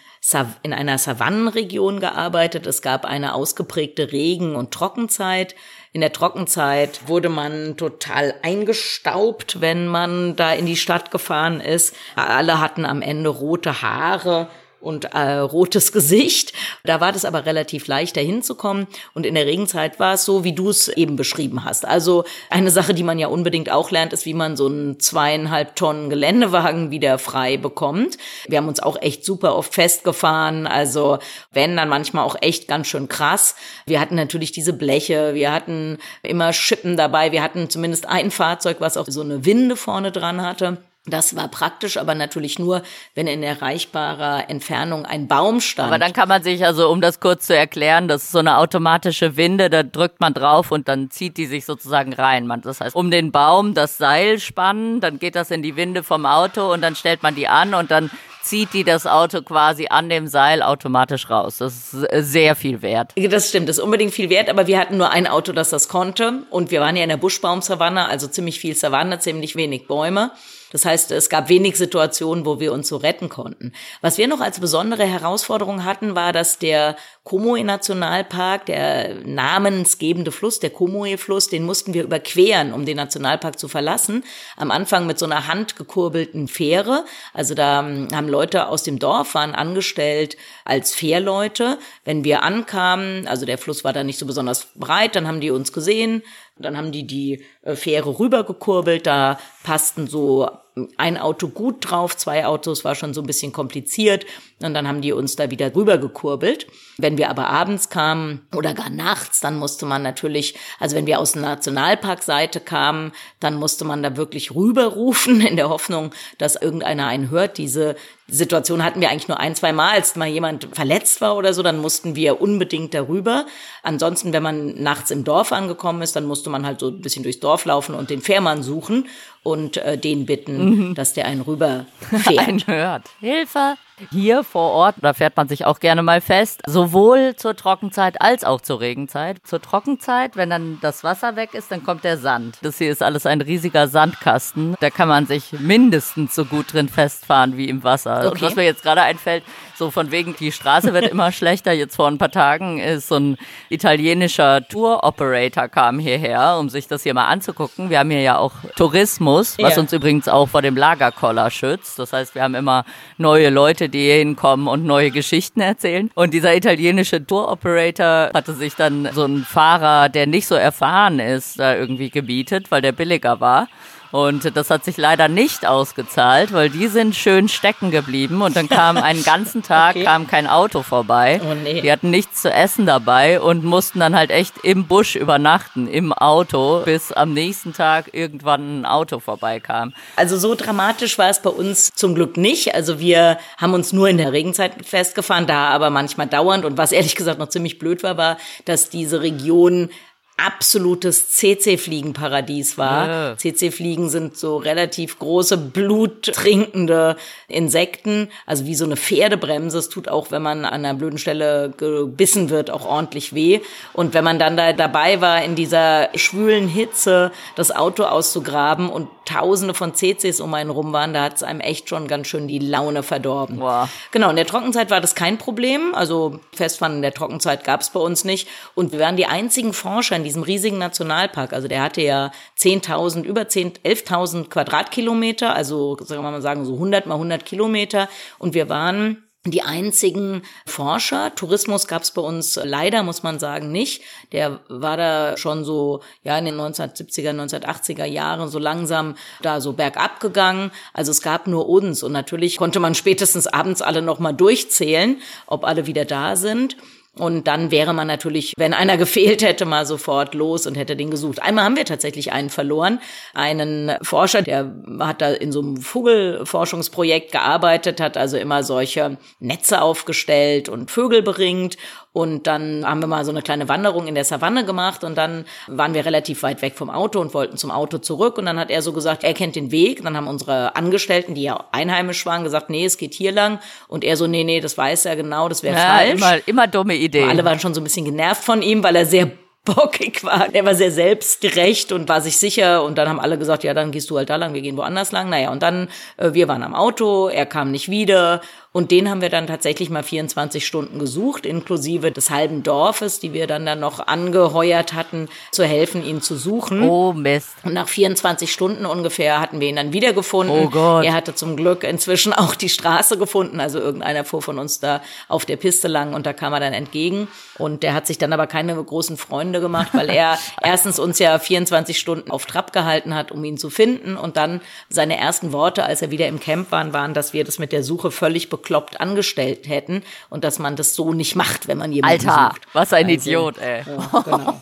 in 0.64 0.74
einer 0.74 0.98
Savannenregion 0.98 2.00
gearbeitet. 2.00 2.66
Es 2.66 2.82
gab 2.82 3.06
eine 3.06 3.36
ausgeprägte 3.36 4.12
Regen- 4.12 4.56
und 4.56 4.72
Trockenzeit. 4.72 5.54
In 5.92 6.02
der 6.02 6.12
Trockenzeit 6.12 7.08
wurde 7.08 7.30
man 7.30 7.78
total 7.78 8.34
eingestaubt, 8.42 9.62
wenn 9.62 9.88
man 9.88 10.36
da 10.36 10.52
in 10.52 10.66
die 10.66 10.78
Stadt 10.78 11.12
gefahren 11.12 11.62
ist. 11.62 11.96
Alle 12.16 12.60
hatten 12.60 12.86
am 12.86 13.04
Ende 13.04 13.30
rote 13.30 13.84
Haare 13.84 14.48
und 14.86 15.06
äh, 15.06 15.38
rotes 15.38 15.92
Gesicht. 15.92 16.54
Da 16.84 17.02
war 17.02 17.12
das 17.12 17.26
aber 17.26 17.46
relativ 17.46 17.88
leicht, 17.88 18.16
dahin 18.16 18.44
zu 18.44 18.56
kommen. 18.56 18.88
Und 19.14 19.26
in 19.26 19.36
der 19.36 19.46
Regenzeit 19.46 20.00
war 20.00 20.14
es 20.14 20.26
so, 20.26 20.44
wie 20.44 20.54
du 20.54 20.70
es 20.70 20.88
eben 20.88 21.16
beschrieben 21.16 21.66
hast. 21.66 21.86
Also 21.86 22.24
eine 22.50 22.72
Sache, 22.72 22.94
die 22.94 23.04
man 23.04 23.20
ja 23.20 23.28
unbedingt 23.28 23.72
auch 23.72 23.92
lernt, 23.92 24.14
ist, 24.14 24.26
wie 24.26 24.34
man 24.34 24.56
so 24.56 24.68
einen 24.68 25.00
zweieinhalb 25.00 25.76
Tonnen 25.76 26.10
Geländewagen 26.10 26.92
wieder 26.92 27.18
frei 27.18 27.58
bekommt. 27.58 28.18
Wir 28.48 28.60
haben 28.60 28.68
uns 28.68 28.80
auch 28.80 29.02
echt 29.02 29.26
super 29.26 29.56
oft 29.56 29.74
festgefahren. 29.74 30.68
Also 30.68 31.20
wenn, 31.52 31.76
dann 31.76 31.90
manchmal 31.90 32.24
auch 32.24 32.36
echt 32.42 32.68
ganz 32.68 32.88
schön 32.88 33.10
krass. 33.10 33.56
Wir 33.86 34.00
hatten 34.00 34.16
natürlich 34.16 34.52
diese 34.52 34.74
Bleche, 34.74 35.34
wir 35.34 35.52
hatten 35.52 35.98
immer 36.22 36.54
Schippen 36.54 36.96
dabei, 36.96 37.32
wir 37.32 37.42
hatten 37.42 37.70
zumindest 37.70 38.08
ein 38.08 38.32
Fahrzeug, 38.32 38.78
was 38.80 38.98
auch 38.98 39.08
so 39.08 39.22
eine 39.22 39.46
Winde 39.46 39.76
vorne 39.76 40.12
dran 40.12 40.42
hatte. 40.42 40.78
Das 41.08 41.36
war 41.36 41.48
praktisch, 41.50 41.98
aber 41.98 42.16
natürlich 42.16 42.58
nur, 42.58 42.82
wenn 43.14 43.28
in 43.28 43.44
erreichbarer 43.44 44.50
Entfernung 44.50 45.06
ein 45.06 45.28
Baum 45.28 45.62
stand. 45.62 45.88
Aber 45.88 46.00
dann 46.00 46.14
kann 46.14 46.28
man 46.28 46.42
sich 46.42 46.66
also, 46.66 46.90
um 46.90 47.00
das 47.00 47.20
kurz 47.20 47.46
zu 47.46 47.56
erklären, 47.56 48.08
das 48.08 48.24
ist 48.24 48.32
so 48.32 48.40
eine 48.40 48.58
automatische 48.58 49.38
Winde, 49.38 49.70
da 49.70 49.84
drückt 49.84 50.20
man 50.20 50.34
drauf 50.34 50.72
und 50.72 50.88
dann 50.88 51.12
zieht 51.12 51.38
die 51.38 51.46
sich 51.46 51.66
sozusagen 51.66 52.12
rein. 52.14 52.48
Man, 52.48 52.62
das 52.62 52.82
heißt, 52.82 52.96
um 52.96 53.12
den 53.12 53.32
Baum 53.32 53.76
das 53.76 53.98
Seil 53.98 54.40
spannen, 54.40 55.00
dann 55.00 55.20
geht 55.20 55.36
das 55.36 55.52
in 55.52 55.62
die 55.62 55.76
Winde 55.76 56.02
vom 56.02 56.26
Auto 56.26 56.74
und 56.74 56.82
dann 56.82 56.96
stellt 56.96 57.22
man 57.22 57.36
die 57.36 57.48
an 57.48 57.76
und 57.76 57.92
dann 57.92 58.10
zieht 58.42 58.74
die 58.74 58.84
das 58.84 59.06
Auto 59.06 59.42
quasi 59.42 59.88
an 59.90 60.10
dem 60.10 60.28
Seil 60.28 60.62
automatisch 60.62 61.30
raus. 61.30 61.58
Das 61.58 61.94
ist 61.94 62.32
sehr 62.32 62.56
viel 62.56 62.82
wert. 62.82 63.12
Das 63.16 63.50
stimmt, 63.50 63.70
das 63.70 63.78
ist 63.78 63.84
unbedingt 63.84 64.14
viel 64.14 64.30
wert, 64.30 64.50
aber 64.50 64.68
wir 64.68 64.80
hatten 64.80 64.98
nur 64.98 65.12
ein 65.12 65.28
Auto, 65.28 65.52
das 65.52 65.70
das 65.70 65.88
konnte 65.88 66.44
und 66.50 66.72
wir 66.72 66.82
waren 66.82 66.96
ja 66.96 67.04
in 67.04 67.10
der 67.10 67.18
Buschbaumsavanne, 67.18 68.08
also 68.08 68.28
ziemlich 68.28 68.60
viel 68.60 68.76
Savanne, 68.76 69.20
ziemlich 69.20 69.56
wenig 69.56 69.88
Bäume. 69.88 70.32
Das 70.72 70.86
heißt, 70.86 71.12
es 71.12 71.30
gab 71.30 71.50
wenig 71.50 71.78
Situationen, 71.78 72.46
wo 72.46 72.60
wir 72.60 72.74
uns 72.74 72.88
so 72.88 72.98
retten 72.98 73.30
konnten. 73.30 73.72
Was 74.02 74.18
wir 74.18 74.28
noch 74.28 74.42
als 74.42 74.60
besondere 74.60 75.06
Herausforderung 75.06 75.86
hatten, 75.86 76.16
war, 76.16 76.34
dass 76.34 76.58
der 76.58 76.96
Komoe-Nationalpark, 77.24 78.68
der 78.68 79.16
namensgebende 79.26 80.32
Fluss, 80.32 80.60
der 80.60 80.70
Komoe-Fluss, 80.70 81.48
den 81.48 81.64
mussten 81.64 81.94
wir 81.94 82.04
überqueren, 82.04 82.72
um 82.72 82.86
den 82.86 82.98
Nationalpark 82.98 83.58
zu 83.58 83.68
verlassen. 83.68 84.24
Am 84.58 84.70
Anfang 84.70 85.08
mit 85.08 85.18
so 85.18 85.26
einer 85.26 85.48
handgekurbelten 85.48 86.48
Fähre. 86.48 87.06
Also 87.34 87.56
da 87.56 87.80
hm, 87.80 88.10
haben 88.14 88.28
Leute 88.28 88.68
aus 88.68 88.84
dem 88.84 89.00
Dorf 89.00 89.34
waren 89.34 89.56
angestellt 89.56 90.38
als 90.66 90.94
Fährleute. 90.94 91.80
Wenn 92.04 92.24
wir 92.24 92.44
ankamen, 92.44 93.28
also 93.28 93.46
der 93.46 93.58
Fluss 93.58 93.84
war 93.84 93.94
da 93.94 94.04
nicht 94.04 94.20
so 94.20 94.26
besonders 94.26 94.68
breit, 94.76 95.16
dann 95.16 95.28
haben 95.28 95.42
die 95.42 95.52
uns 95.52 95.74
gesehen, 95.74 96.22
dann 96.58 96.78
haben 96.78 96.92
die 96.92 97.06
die 97.06 97.44
äh, 97.62 97.76
Fähre 97.76 98.20
rübergekurbelt, 98.20 99.06
da 99.06 99.40
passten 99.64 100.08
so 100.08 100.50
ein 100.98 101.18
Auto 101.18 101.48
gut 101.48 101.90
drauf, 101.90 102.18
zwei 102.18 102.46
Autos 102.46 102.84
war 102.84 102.96
schon 102.96 103.14
so 103.14 103.22
ein 103.22 103.28
bisschen 103.28 103.54
kompliziert 103.54 104.26
und 104.62 104.74
dann 104.74 104.88
haben 104.88 105.02
die 105.02 105.14
uns 105.14 105.36
da 105.36 105.50
wieder 105.50 105.74
rübergekurbelt. 105.74 106.68
Wenn 106.98 107.18
wir 107.18 107.30
aber 107.30 107.48
abends 107.48 107.90
kamen 107.90 108.46
oder 108.56 108.74
gar 108.74 108.90
nachts, 108.90 109.40
dann 109.40 109.58
musste 109.58 109.86
man 109.86 110.02
natürlich, 110.02 110.56
also 110.80 110.96
wenn 110.96 111.06
wir 111.06 111.20
aus 111.20 111.34
der 111.34 111.44
Nationalparkseite 111.44 112.60
kamen, 112.60 113.14
dann 113.40 113.56
musste 113.56 113.86
man 113.86 114.04
da 114.04 114.18
wirklich 114.18 114.54
rüberrufen 114.54 115.42
in 115.48 115.56
der 115.56 115.70
Hoffnung, 115.70 116.12
dass 116.38 116.56
irgendeiner 116.56 117.08
einen 117.08 117.30
hört. 117.30 117.58
Diese 117.58 117.96
Situation 118.28 118.84
hatten 118.84 119.02
wir 119.02 119.10
eigentlich 119.10 119.28
nur 119.28 119.40
ein, 119.40 119.56
zwei 119.56 119.72
Mal, 119.72 119.92
als 119.92 120.16
mal 120.16 120.28
jemand 120.28 120.70
verletzt 120.74 121.22
war 121.22 121.36
oder 121.36 121.54
so, 121.54 121.64
dann 121.64 121.80
mussten 121.80 122.16
wir 122.16 122.42
unbedingt 122.42 122.94
darüber. 122.94 123.46
Ansonsten, 123.84 124.34
wenn 124.34 124.44
man 124.44 124.82
nachts 124.82 125.12
im 125.12 125.24
Dorf 125.24 125.52
angekommen 125.52 126.02
ist, 126.02 126.16
dann 126.16 126.26
musste 126.26 126.50
man 126.50 126.66
halt 126.66 126.80
so 126.80 126.88
ein 126.88 127.02
bisschen 127.02 127.24
durchs 127.24 127.40
Dorf 127.40 127.66
laufen 127.66 127.94
und 127.94 128.10
den 128.10 128.22
Fährmann 128.22 128.64
suchen 128.64 129.08
und 129.46 129.78
äh, 129.78 129.96
den 129.96 130.26
bitten, 130.26 130.88
mhm. 130.90 130.96
dass 130.96 131.14
der 131.14 131.26
einen 131.26 131.42
rüberfährt. 131.42 132.40
einen 132.48 132.66
hört. 132.66 133.10
Hilfe! 133.20 133.76
Hier 134.12 134.44
vor 134.44 134.72
Ort, 134.72 134.96
da 135.02 135.14
fährt 135.14 135.38
man 135.38 135.48
sich 135.48 135.66
auch 135.66 135.80
gerne 135.80 136.04
mal 136.04 136.20
fest, 136.20 136.62
sowohl 136.66 137.36
zur 137.36 137.56
Trockenzeit 137.56 138.22
als 138.22 138.44
auch 138.44 138.60
zur 138.60 138.82
Regenzeit. 138.82 139.38
Zur 139.46 139.62
Trockenzeit, 139.62 140.36
wenn 140.36 140.50
dann 140.50 140.80
das 140.82 141.04
Wasser 141.04 141.36
weg 141.36 141.54
ist, 141.54 141.72
dann 141.72 141.84
kommt 141.84 142.04
der 142.04 142.18
Sand. 142.18 142.58
Das 142.62 142.78
hier 142.78 142.92
ist 142.92 143.02
alles 143.02 143.26
ein 143.26 143.40
riesiger 143.40 143.88
Sandkasten. 143.88 144.76
Da 144.82 144.90
kann 144.90 145.08
man 145.08 145.28
sich 145.28 145.54
mindestens 145.54 146.36
so 146.36 146.44
gut 146.44 146.74
drin 146.74 146.90
festfahren 146.90 147.56
wie 147.56 147.70
im 147.70 147.84
Wasser. 147.84 148.20
Okay. 148.20 148.28
Und 148.28 148.42
was 148.42 148.56
mir 148.56 148.64
jetzt 148.64 148.84
gerade 148.84 149.02
einfällt, 149.02 149.44
so 149.78 149.92
von 149.92 150.12
wegen, 150.12 150.36
die 150.36 150.52
Straße 150.52 150.94
wird 150.94 151.08
immer 151.12 151.32
schlechter. 151.32 151.72
Jetzt 151.72 151.96
vor 151.96 152.08
ein 152.08 152.18
paar 152.18 152.32
Tagen 152.32 152.80
ist 152.80 153.08
so 153.08 153.16
ein 153.16 153.38
italienischer 153.70 154.68
Tour-Operator 154.68 155.68
kam 155.68 156.00
hierher, 156.00 156.58
um 156.60 156.70
sich 156.70 156.88
das 156.88 157.04
hier 157.04 157.14
mal 157.14 157.28
anzugucken. 157.28 157.90
Wir 157.90 158.00
haben 158.00 158.10
hier 158.10 158.22
ja 158.22 158.38
auch 158.38 158.54
Tourismus, 158.76 159.58
was 159.60 159.76
ja. 159.76 159.82
uns 159.82 159.94
übrigens 159.94 160.28
auch 160.28 160.48
vor 160.48 160.62
dem 160.62 160.76
Lagerkoller 160.76 161.50
schützt. 161.50 162.00
Das 162.00 162.14
heißt, 162.14 162.36
wir 162.36 162.44
haben 162.44 162.56
immer 162.56 162.86
neue 163.18 163.50
Leute, 163.50 163.85
Leute, 163.86 163.90
die 163.90 164.06
hier 164.06 164.16
hinkommen 164.16 164.68
und 164.68 164.86
neue 164.86 165.12
Geschichten 165.12 165.62
erzählen. 165.62 166.10
Und 166.16 166.34
dieser 166.34 166.56
italienische 166.56 167.26
Tour-Operator 167.26 168.32
hatte 168.34 168.54
sich 168.54 168.76
dann 168.76 169.10
so 169.14 169.24
einen 169.24 169.44
Fahrer, 169.44 170.10
der 170.10 170.28
nicht 170.28 170.48
so 170.48 170.56
erfahren 170.56 171.20
ist, 171.20 171.60
da 171.60 171.76
irgendwie 171.76 172.10
gebietet, 172.10 172.72
weil 172.72 172.82
der 172.82 172.92
billiger 172.92 173.40
war. 173.40 173.68
Und 174.16 174.56
das 174.56 174.70
hat 174.70 174.86
sich 174.86 174.96
leider 174.96 175.28
nicht 175.28 175.66
ausgezahlt, 175.66 176.54
weil 176.54 176.70
die 176.70 176.88
sind 176.88 177.18
schön 177.18 177.50
stecken 177.50 177.92
geblieben 177.92 178.42
und 178.42 178.56
dann 178.56 178.70
kam 178.70 178.96
einen 178.96 179.24
ganzen 179.26 179.62
Tag 179.62 179.98
okay. 179.98 180.06
kam 180.06 180.26
kein 180.26 180.48
Auto 180.48 180.84
vorbei. 180.84 181.42
Oh 181.44 181.54
nee. 181.54 181.82
Die 181.82 181.92
hatten 181.92 182.12
nichts 182.12 182.42
zu 182.42 182.50
essen 182.50 182.86
dabei 182.86 183.42
und 183.42 183.66
mussten 183.66 184.00
dann 184.00 184.16
halt 184.16 184.32
echt 184.32 184.54
im 184.64 184.86
Busch 184.86 185.18
übernachten, 185.18 185.90
im 185.90 186.14
Auto, 186.14 186.84
bis 186.86 187.12
am 187.12 187.34
nächsten 187.34 187.74
Tag 187.74 188.14
irgendwann 188.14 188.80
ein 188.80 188.86
Auto 188.86 189.20
vorbeikam. 189.20 189.94
Also 190.16 190.38
so 190.38 190.56
dramatisch 190.56 191.18
war 191.18 191.30
es 191.30 191.42
bei 191.42 191.50
uns 191.50 191.92
zum 191.94 192.16
Glück 192.16 192.38
nicht. 192.38 192.74
Also 192.74 193.00
wir 193.00 193.38
haben 193.58 193.74
uns 193.74 193.92
nur 193.92 194.08
in 194.08 194.16
der 194.16 194.32
Regenzeit 194.32 194.86
festgefahren, 194.86 195.46
da 195.46 195.68
aber 195.68 195.90
manchmal 195.90 196.28
dauernd. 196.28 196.64
Und 196.64 196.78
was 196.78 196.94
ehrlich 196.94 197.18
gesagt 197.18 197.38
noch 197.38 197.50
ziemlich 197.50 197.80
blöd 197.80 198.02
war, 198.02 198.16
war, 198.16 198.38
dass 198.64 198.90
diese 198.90 199.22
Region 199.22 199.90
absolutes 200.38 201.30
CC-Fliegenparadies 201.30 202.78
war. 202.78 203.08
Ja. 203.08 203.38
CC-Fliegen 203.38 204.10
sind 204.10 204.38
so 204.38 204.58
relativ 204.58 205.18
große, 205.20 205.58
bluttrinkende 205.58 207.16
Insekten, 207.48 208.30
also 208.46 208.66
wie 208.66 208.76
so 208.76 208.86
eine 208.86 208.98
Pferdebremse. 208.98 209.78
Es 209.78 209.90
tut 209.90 210.10
auch, 210.10 210.32
wenn 210.32 210.42
man 210.42 210.66
an 210.66 210.86
einer 210.86 210.94
blöden 210.94 211.18
Stelle 211.18 211.74
gebissen 211.78 212.50
wird, 212.50 212.70
auch 212.70 212.86
ordentlich 212.86 213.34
weh. 213.34 213.62
Und 213.94 214.14
wenn 214.14 214.24
man 214.24 214.38
dann 214.38 214.58
da 214.58 214.74
dabei 214.74 215.22
war, 215.22 215.44
in 215.44 215.56
dieser 215.56 216.10
schwülen 216.16 216.68
Hitze 216.68 217.32
das 217.56 217.72
Auto 217.72 218.04
auszugraben 218.04 218.90
und 218.90 219.08
Tausende 219.26 219.74
von 219.74 219.96
CCs 219.96 220.40
um 220.40 220.54
einen 220.54 220.70
rum 220.70 220.94
waren, 220.94 221.16
da 221.16 221.24
hat 221.24 221.38
es 221.38 221.44
einem 221.44 221.60
echt 221.60 221.90
schon 221.90 222.08
ganz 222.08 222.28
schön 222.28 222.48
die 222.48 222.60
Laune 222.60 223.02
verdorben. 223.02 223.60
Wow. 223.60 223.90
Genau, 224.12 224.30
in 224.30 224.36
der 224.36 224.46
Trockenzeit 224.46 224.92
war 224.92 225.02
das 225.02 225.16
kein 225.16 225.40
Problem. 225.40 225.96
Also 225.96 226.40
Festfahren 226.54 226.98
in 226.98 227.02
der 227.02 227.14
Trockenzeit 227.14 227.64
gab 227.64 227.82
es 227.82 227.90
bei 227.90 228.00
uns 228.00 228.24
nicht. 228.24 228.48
Und 228.76 228.92
wir 228.92 229.00
waren 229.00 229.18
die 229.18 229.26
einzigen 229.26 229.74
Forscher 229.74 230.20
diesem 230.26 230.44
riesigen 230.44 230.78
Nationalpark. 230.78 231.54
Also 231.54 231.68
der 231.68 231.82
hatte 231.82 232.02
ja 232.02 232.32
10.000, 232.60 233.24
über 233.24 233.48
10, 233.48 233.74
11.000 233.86 234.50
Quadratkilometer, 234.50 235.56
also 235.56 235.98
sagen 236.02 236.22
wir 236.22 236.32
mal 236.32 236.42
sagen 236.42 236.66
so 236.66 236.74
100 236.74 237.06
mal 237.06 237.16
100 237.16 237.46
Kilometer. 237.46 238.10
Und 238.38 238.54
wir 238.54 238.68
waren 238.68 239.26
die 239.46 239.62
einzigen 239.62 240.42
Forscher. 240.66 241.34
Tourismus 241.36 241.88
gab 241.88 242.02
es 242.02 242.12
bei 242.12 242.22
uns 242.22 242.60
leider, 242.62 243.04
muss 243.04 243.24
man 243.24 243.40
sagen, 243.40 243.72
nicht. 243.72 244.02
Der 244.32 244.60
war 244.70 244.98
da 244.98 245.38
schon 245.38 245.64
so, 245.64 246.02
ja, 246.24 246.38
in 246.38 246.46
den 246.46 246.60
1970er, 246.60 247.30
1980er 247.30 248.06
Jahren 248.06 248.50
so 248.50 248.60
langsam 248.60 249.16
da 249.42 249.62
so 249.62 249.74
bergab 249.74 250.20
gegangen. 250.20 250.72
Also 250.94 251.12
es 251.12 251.22
gab 251.22 251.48
nur 251.48 251.70
uns 251.70 252.02
und 252.02 252.12
natürlich 252.12 252.58
konnte 252.58 252.80
man 252.80 252.96
spätestens 252.96 253.46
abends 253.48 253.82
alle 253.82 254.02
nochmal 254.02 254.34
durchzählen, 254.34 255.22
ob 255.46 255.64
alle 255.64 255.86
wieder 255.86 256.06
da 256.06 256.36
sind. 256.36 256.76
Und 257.18 257.48
dann 257.48 257.72
wäre 257.72 257.94
man 257.94 258.08
natürlich, 258.08 258.54
wenn 258.58 258.74
einer 258.74 258.98
gefehlt 259.06 259.42
hätte, 259.44 259.66
mal 259.66 259.86
sofort 259.86 260.34
los 260.34 260.68
und 260.68 260.76
hätte 260.76 260.96
den 260.96 261.12
gesucht. 261.12 261.42
Einmal 261.42 261.66
haben 261.66 261.78
wir 261.78 261.86
tatsächlich 261.86 262.32
einen 262.32 262.50
verloren. 262.50 263.00
Einen 263.34 263.94
Forscher, 264.02 264.42
der 264.42 264.74
hat 265.00 265.22
da 265.22 265.30
in 265.30 265.52
so 265.52 265.62
einem 265.62 265.78
Vogelforschungsprojekt 265.78 267.32
gearbeitet, 267.32 268.02
hat 268.02 268.18
also 268.18 268.38
immer 268.38 268.64
solche 268.64 269.18
Netze 269.40 269.82
aufgestellt 269.82 270.70
und 270.70 270.92
Vögel 270.92 271.22
beringt 271.22 271.78
und 272.16 272.48
dann 272.48 272.86
haben 272.88 273.02
wir 273.02 273.08
mal 273.08 273.26
so 273.26 273.32
eine 273.32 273.42
kleine 273.42 273.68
Wanderung 273.68 274.08
in 274.08 274.16
der 274.16 274.24
Savanne 274.24 274.64
gemacht 274.64 275.04
und 275.04 275.18
dann 275.18 275.44
waren 275.68 275.94
wir 275.94 276.06
relativ 276.06 276.44
weit 276.44 276.62
weg 276.62 276.78
vom 276.78 276.90
Auto 276.90 277.20
und 277.20 277.34
wollten 277.34 277.58
zum 277.58 277.72
Auto 277.72 277.98
zurück. 277.98 278.38
Und 278.38 278.46
dann 278.46 278.58
hat 278.58 278.72
er 278.72 278.82
so 278.82 278.94
gesagt, 278.94 279.26
er 279.26 279.34
kennt 279.34 279.58
den 279.58 279.70
Weg. 279.70 280.02
Dann 280.02 280.16
haben 280.16 280.30
unsere 280.30 280.78
Angestellten, 280.78 281.36
die 281.36 281.44
ja 281.44 281.66
einheimisch 281.74 282.26
waren, 282.26 282.46
gesagt, 282.46 282.70
nee, 282.70 282.86
es 282.86 282.98
geht 282.98 283.14
hier 283.14 283.34
lang. 283.34 283.60
Und 283.90 284.06
er 284.06 284.16
so, 284.16 284.28
nee, 284.28 284.46
nee, 284.46 284.62
das 284.62 284.78
weiß 284.78 285.08
er 285.08 285.18
genau, 285.18 285.50
das 285.50 285.62
wäre 285.62 285.76
ja, 285.76 285.98
falsch. 285.98 286.22
Immer, 286.22 286.38
immer 286.46 286.68
dumme 286.68 286.96
Idee. 286.96 287.26
alle 287.26 287.44
waren 287.44 287.60
schon 287.60 287.74
so 287.74 287.82
ein 287.82 287.84
bisschen 287.84 288.06
genervt 288.06 288.46
von 288.46 288.62
ihm, 288.62 288.82
weil 288.82 288.96
er 288.96 289.06
sehr 289.06 289.30
bockig 289.66 290.24
war. 290.24 290.54
Er 290.54 290.66
war 290.66 290.76
sehr 290.76 290.92
selbstgerecht 290.92 291.92
und 291.92 292.08
war 292.08 292.22
sich 292.22 292.38
sicher. 292.38 292.84
Und 292.84 292.98
dann 292.98 293.10
haben 293.10 293.20
alle 293.20 293.38
gesagt, 293.38 293.64
ja, 293.64 293.74
dann 293.74 293.92
gehst 293.92 294.10
du 294.10 294.18
halt 294.18 294.30
da 294.30 294.36
lang, 294.36 294.54
wir 294.54 294.62
gehen 294.62 294.78
woanders 294.78 295.12
lang. 295.12 295.30
Naja, 295.30 295.52
und 295.52 295.62
dann, 295.62 295.90
äh, 296.18 296.34
wir 296.34 296.48
waren 296.48 296.64
am 296.64 296.76
Auto, 296.76 297.28
er 297.28 297.46
kam 297.46 297.72
nicht 297.72 297.90
wieder. 297.90 298.42
Und 298.76 298.92
den 298.92 299.10
haben 299.10 299.22
wir 299.22 299.30
dann 299.30 299.48
tatsächlich 299.48 299.90
mal 299.90 300.04
24 300.04 300.68
Stunden 300.68 301.00
gesucht, 301.00 301.46
inklusive 301.46 302.12
des 302.12 302.30
halben 302.30 302.62
Dorfes, 302.62 303.22
die 303.22 303.32
wir 303.32 303.48
dann 303.48 303.66
dann 303.66 303.80
noch 303.80 304.06
angeheuert 304.06 304.92
hatten, 304.92 305.30
zu 305.52 305.64
helfen, 305.64 306.04
ihn 306.04 306.22
zu 306.22 306.36
suchen. 306.36 306.84
Oh 306.84 307.14
Mist. 307.14 307.56
Und 307.64 307.74
nach 307.74 307.88
24 307.88 308.52
Stunden 308.52 308.86
ungefähr 308.86 309.40
hatten 309.40 309.62
wir 309.62 309.70
ihn 309.70 309.78
dann 309.78 309.94
wiedergefunden. 309.94 310.66
Oh 310.66 310.70
Gott. 310.70 311.06
Er 311.06 311.14
hatte 311.14 311.34
zum 311.34 311.56
Glück 311.56 311.86
inzwischen 311.86 312.34
auch 312.34 312.54
die 312.54 312.68
Straße 312.68 313.18
gefunden. 313.18 313.62
Also 313.62 313.80
irgendeiner 313.80 314.26
fuhr 314.26 314.42
von 314.42 314.60
uns 314.60 314.82
da 314.82 315.02
auf 315.30 315.46
der 315.46 315.56
Piste 315.56 315.88
lang 315.88 316.14
und 316.14 316.26
da 316.26 316.34
kam 316.34 316.52
er 316.52 316.60
dann 316.60 316.74
entgegen. 316.74 317.30
Und 317.58 317.82
der 317.82 317.94
hat 317.94 318.06
sich 318.08 318.18
dann 318.18 318.34
aber 318.34 318.46
keine 318.46 318.76
großen 318.76 319.16
Freunde 319.16 319.55
gemacht, 319.60 319.90
weil 319.94 320.10
er 320.10 320.38
erstens 320.62 321.00
uns 321.00 321.20
ja 321.20 321.38
24 321.40 321.98
Stunden 322.00 322.32
auf 322.32 322.46
Trab 322.46 322.74
gehalten 322.74 323.14
hat, 323.16 323.32
um 323.32 323.44
ihn 323.44 323.58
zu 323.58 323.70
finden. 323.70 324.18
Und 324.18 324.38
dann 324.38 324.62
seine 324.90 325.18
ersten 325.18 325.52
Worte, 325.52 325.84
als 325.86 326.02
er 326.02 326.12
wieder 326.12 326.28
im 326.28 326.40
Camp 326.40 326.72
waren, 326.72 326.94
waren, 326.94 327.14
dass 327.14 327.34
wir 327.34 327.44
das 327.44 327.60
mit 327.60 327.72
der 327.72 327.84
Suche 327.84 328.12
völlig 328.12 328.50
bekloppt 328.50 329.00
angestellt 329.02 329.68
hätten 329.68 330.04
und 330.30 330.44
dass 330.44 330.60
man 330.60 330.76
das 330.76 330.96
so 330.96 331.14
nicht 331.14 331.36
macht, 331.36 331.68
wenn 331.68 331.78
man 331.78 331.92
jemanden 331.92 332.28
Alter, 332.30 332.52
sucht. 332.54 332.68
was 332.74 332.94
ein 332.94 333.06
Also, 333.06 333.16
Idiot, 333.30 333.58
ey. 333.60 333.84
Ja, 333.86 334.22
genau. 334.26 334.60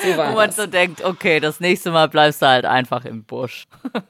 so 0.00 0.16
war 0.16 0.30
Wo 0.32 0.36
man 0.36 0.46
das. 0.48 0.56
so 0.56 0.66
denkt, 0.66 1.04
okay, 1.04 1.40
das 1.40 1.60
nächste 1.60 1.90
Mal 1.90 2.08
bleibst 2.08 2.42
du 2.42 2.46
halt 2.46 2.64
einfach 2.64 3.04
im 3.04 3.24
Busch. 3.24 3.66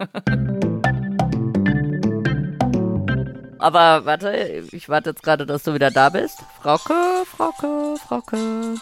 Aber 3.58 4.04
warte, 4.06 4.64
ich 4.72 4.88
warte 4.88 5.10
jetzt 5.10 5.22
gerade, 5.22 5.46
dass 5.46 5.62
du 5.62 5.72
wieder 5.74 5.90
da 5.92 6.08
bist. 6.08 6.38
Frauke, 6.60 6.94
Frauke, 7.24 7.94
Frauke. 8.08 8.74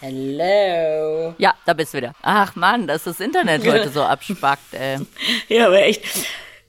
Hello. 0.00 1.34
Ja, 1.36 1.52
da 1.66 1.74
bist 1.74 1.92
du 1.92 1.98
wieder. 1.98 2.14
Ach 2.22 2.56
Mann, 2.56 2.86
dass 2.86 3.04
das 3.04 3.20
Internet 3.20 3.66
heute 3.66 3.90
so 3.90 4.02
abspackt, 4.04 4.72
ey. 4.72 4.98
Ja, 5.48 5.66
aber 5.66 5.82
echt. 5.82 6.02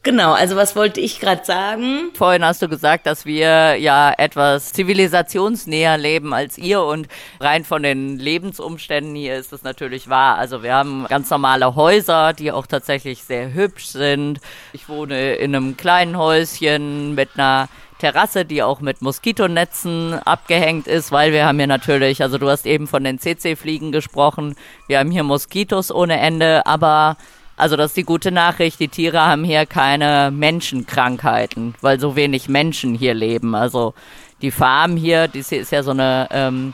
Genau, 0.04 0.34
also 0.34 0.56
was 0.56 0.76
wollte 0.76 1.00
ich 1.00 1.20
gerade 1.20 1.46
sagen? 1.46 2.10
Vorhin 2.16 2.44
hast 2.44 2.62
du 2.62 2.68
gesagt, 2.68 3.06
dass 3.06 3.26
wir 3.26 3.76
ja 3.78 4.12
etwas 4.18 4.74
zivilisationsnäher 4.74 5.98
leben 5.98 6.34
als 6.34 6.58
ihr 6.58 6.82
und 6.82 7.08
rein 7.40 7.64
von 7.64 7.84
den 7.84 8.18
Lebensumständen 8.18 9.14
hier 9.16 9.38
ist 9.38 9.54
es 9.54 9.62
natürlich 9.64 10.10
wahr. 10.10 10.38
Also 10.38 10.64
wir 10.64 10.74
haben 10.74 11.06
ganz 11.08 11.30
normale 11.30 11.76
Häuser, 11.76 12.34
die 12.34 12.52
auch 12.52 12.66
tatsächlich 12.66 13.24
sehr 13.24 13.54
hübsch 13.54 13.86
sind. 13.86 14.40
Ich 14.74 14.90
wohne 14.90 15.36
in 15.36 15.56
einem 15.56 15.78
kleinen 15.78 16.18
Häuschen 16.18 17.14
mit 17.14 17.30
einer 17.36 17.70
Terrasse, 18.02 18.46
die 18.46 18.64
auch 18.64 18.82
mit 18.82 19.04
Moskitonetzen 19.04 20.16
abgehängt 20.26 20.88
ist, 20.88 21.12
weil 21.12 21.32
wir 21.32 21.46
haben 21.46 21.60
hier 21.60 21.68
natürlich, 21.68 22.24
also 22.24 22.40
du 22.40 22.50
hast 22.50 22.66
eben 22.66 22.88
von 22.88 23.04
den 23.04 23.20
CC-Fliegen 23.20 23.92
gesprochen, 23.92 24.56
wir 24.88 24.98
haben 24.98 25.12
hier 25.12 25.22
Moskitos 25.22 25.92
ohne 25.92 26.20
Ende, 26.20 26.66
aber 26.66 27.16
also 27.58 27.76
das 27.76 27.92
ist 27.92 27.98
die 27.98 28.04
gute 28.04 28.32
Nachricht, 28.32 28.80
die 28.80 28.88
Tiere 28.88 29.22
haben 29.22 29.44
hier 29.44 29.68
keine 29.68 30.32
Menschenkrankheiten, 30.32 31.76
weil 31.82 32.00
so 32.00 32.16
wenig 32.16 32.50
Menschen 32.50 32.96
hier 32.96 33.14
leben. 33.14 33.54
Also 33.54 33.94
die 34.42 34.50
Farm 34.50 34.98
hier, 34.98 35.28
die 35.28 35.40
ist 35.40 35.72
ja 35.72 35.84
so 35.84 35.92
eine, 35.92 36.28
ähm, 36.32 36.74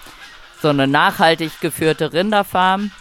so 0.61 0.69
eine 0.69 0.87
nachhaltig 0.87 1.59
geführte 1.59 2.13
Rinderfarm. 2.13 2.91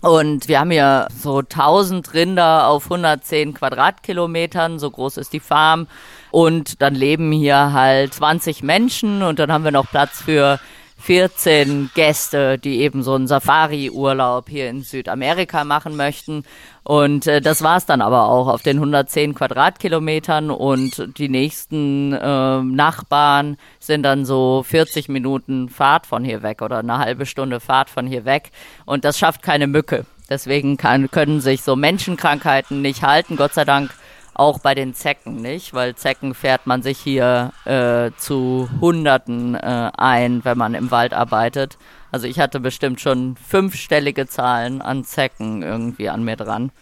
Und 0.00 0.48
wir 0.48 0.58
haben 0.58 0.70
hier 0.70 1.06
so 1.14 1.40
1000 1.40 2.14
Rinder 2.14 2.66
auf 2.66 2.84
110 2.84 3.52
Quadratkilometern, 3.52 4.78
so 4.78 4.90
groß 4.90 5.18
ist 5.18 5.34
die 5.34 5.40
Farm. 5.40 5.86
Und 6.32 6.80
dann 6.80 6.94
leben 6.94 7.30
hier 7.30 7.74
halt 7.74 8.14
20 8.14 8.62
Menschen 8.62 9.22
und 9.22 9.38
dann 9.38 9.52
haben 9.52 9.64
wir 9.64 9.70
noch 9.70 9.90
Platz 9.90 10.22
für 10.22 10.58
14 11.02 11.90
Gäste, 11.94 12.58
die 12.58 12.80
eben 12.80 13.02
so 13.02 13.14
einen 13.14 13.26
Safari-Urlaub 13.26 14.48
hier 14.48 14.70
in 14.70 14.80
Südamerika 14.80 15.64
machen 15.64 15.94
möchten. 15.94 16.44
Und 16.84 17.26
äh, 17.26 17.42
das 17.42 17.62
war's 17.62 17.84
dann 17.84 18.00
aber 18.00 18.28
auch 18.28 18.48
auf 18.48 18.62
den 18.62 18.78
110 18.78 19.34
Quadratkilometern 19.34 20.50
und 20.50 21.18
die 21.18 21.28
nächsten 21.28 22.14
äh, 22.14 22.62
Nachbarn 22.62 23.58
sind 23.78 24.02
dann 24.02 24.24
so 24.24 24.64
40 24.66 25.10
Minuten 25.10 25.68
Fahrt 25.68 26.06
von 26.06 26.24
hier 26.24 26.42
weg 26.42 26.62
oder 26.62 26.78
eine 26.78 26.98
halbe 26.98 27.26
Stunde 27.26 27.60
Fahrt 27.60 27.90
von 27.90 28.06
hier 28.06 28.24
weg. 28.24 28.52
Und 28.86 29.04
das 29.04 29.18
schafft 29.18 29.42
keine 29.42 29.66
Mücke. 29.66 30.06
Deswegen 30.30 30.78
kann, 30.78 31.10
können 31.10 31.42
sich 31.42 31.60
so 31.60 31.76
Menschenkrankheiten 31.76 32.80
nicht 32.80 33.02
halten, 33.02 33.36
Gott 33.36 33.52
sei 33.52 33.66
Dank 33.66 33.90
auch 34.34 34.58
bei 34.58 34.74
den 34.74 34.94
Zecken 34.94 35.36
nicht, 35.36 35.74
weil 35.74 35.94
Zecken 35.94 36.34
fährt 36.34 36.66
man 36.66 36.82
sich 36.82 36.98
hier 36.98 37.52
äh, 37.64 38.10
zu 38.16 38.68
Hunderten 38.80 39.54
äh, 39.54 39.90
ein, 39.96 40.44
wenn 40.44 40.58
man 40.58 40.74
im 40.74 40.90
Wald 40.90 41.12
arbeitet. 41.12 41.78
Also 42.10 42.26
ich 42.26 42.38
hatte 42.38 42.60
bestimmt 42.60 43.00
schon 43.00 43.36
fünfstellige 43.36 44.26
Zahlen 44.26 44.82
an 44.82 45.04
Zecken 45.04 45.62
irgendwie 45.62 46.08
an 46.08 46.24
mir 46.24 46.36
dran. 46.36 46.72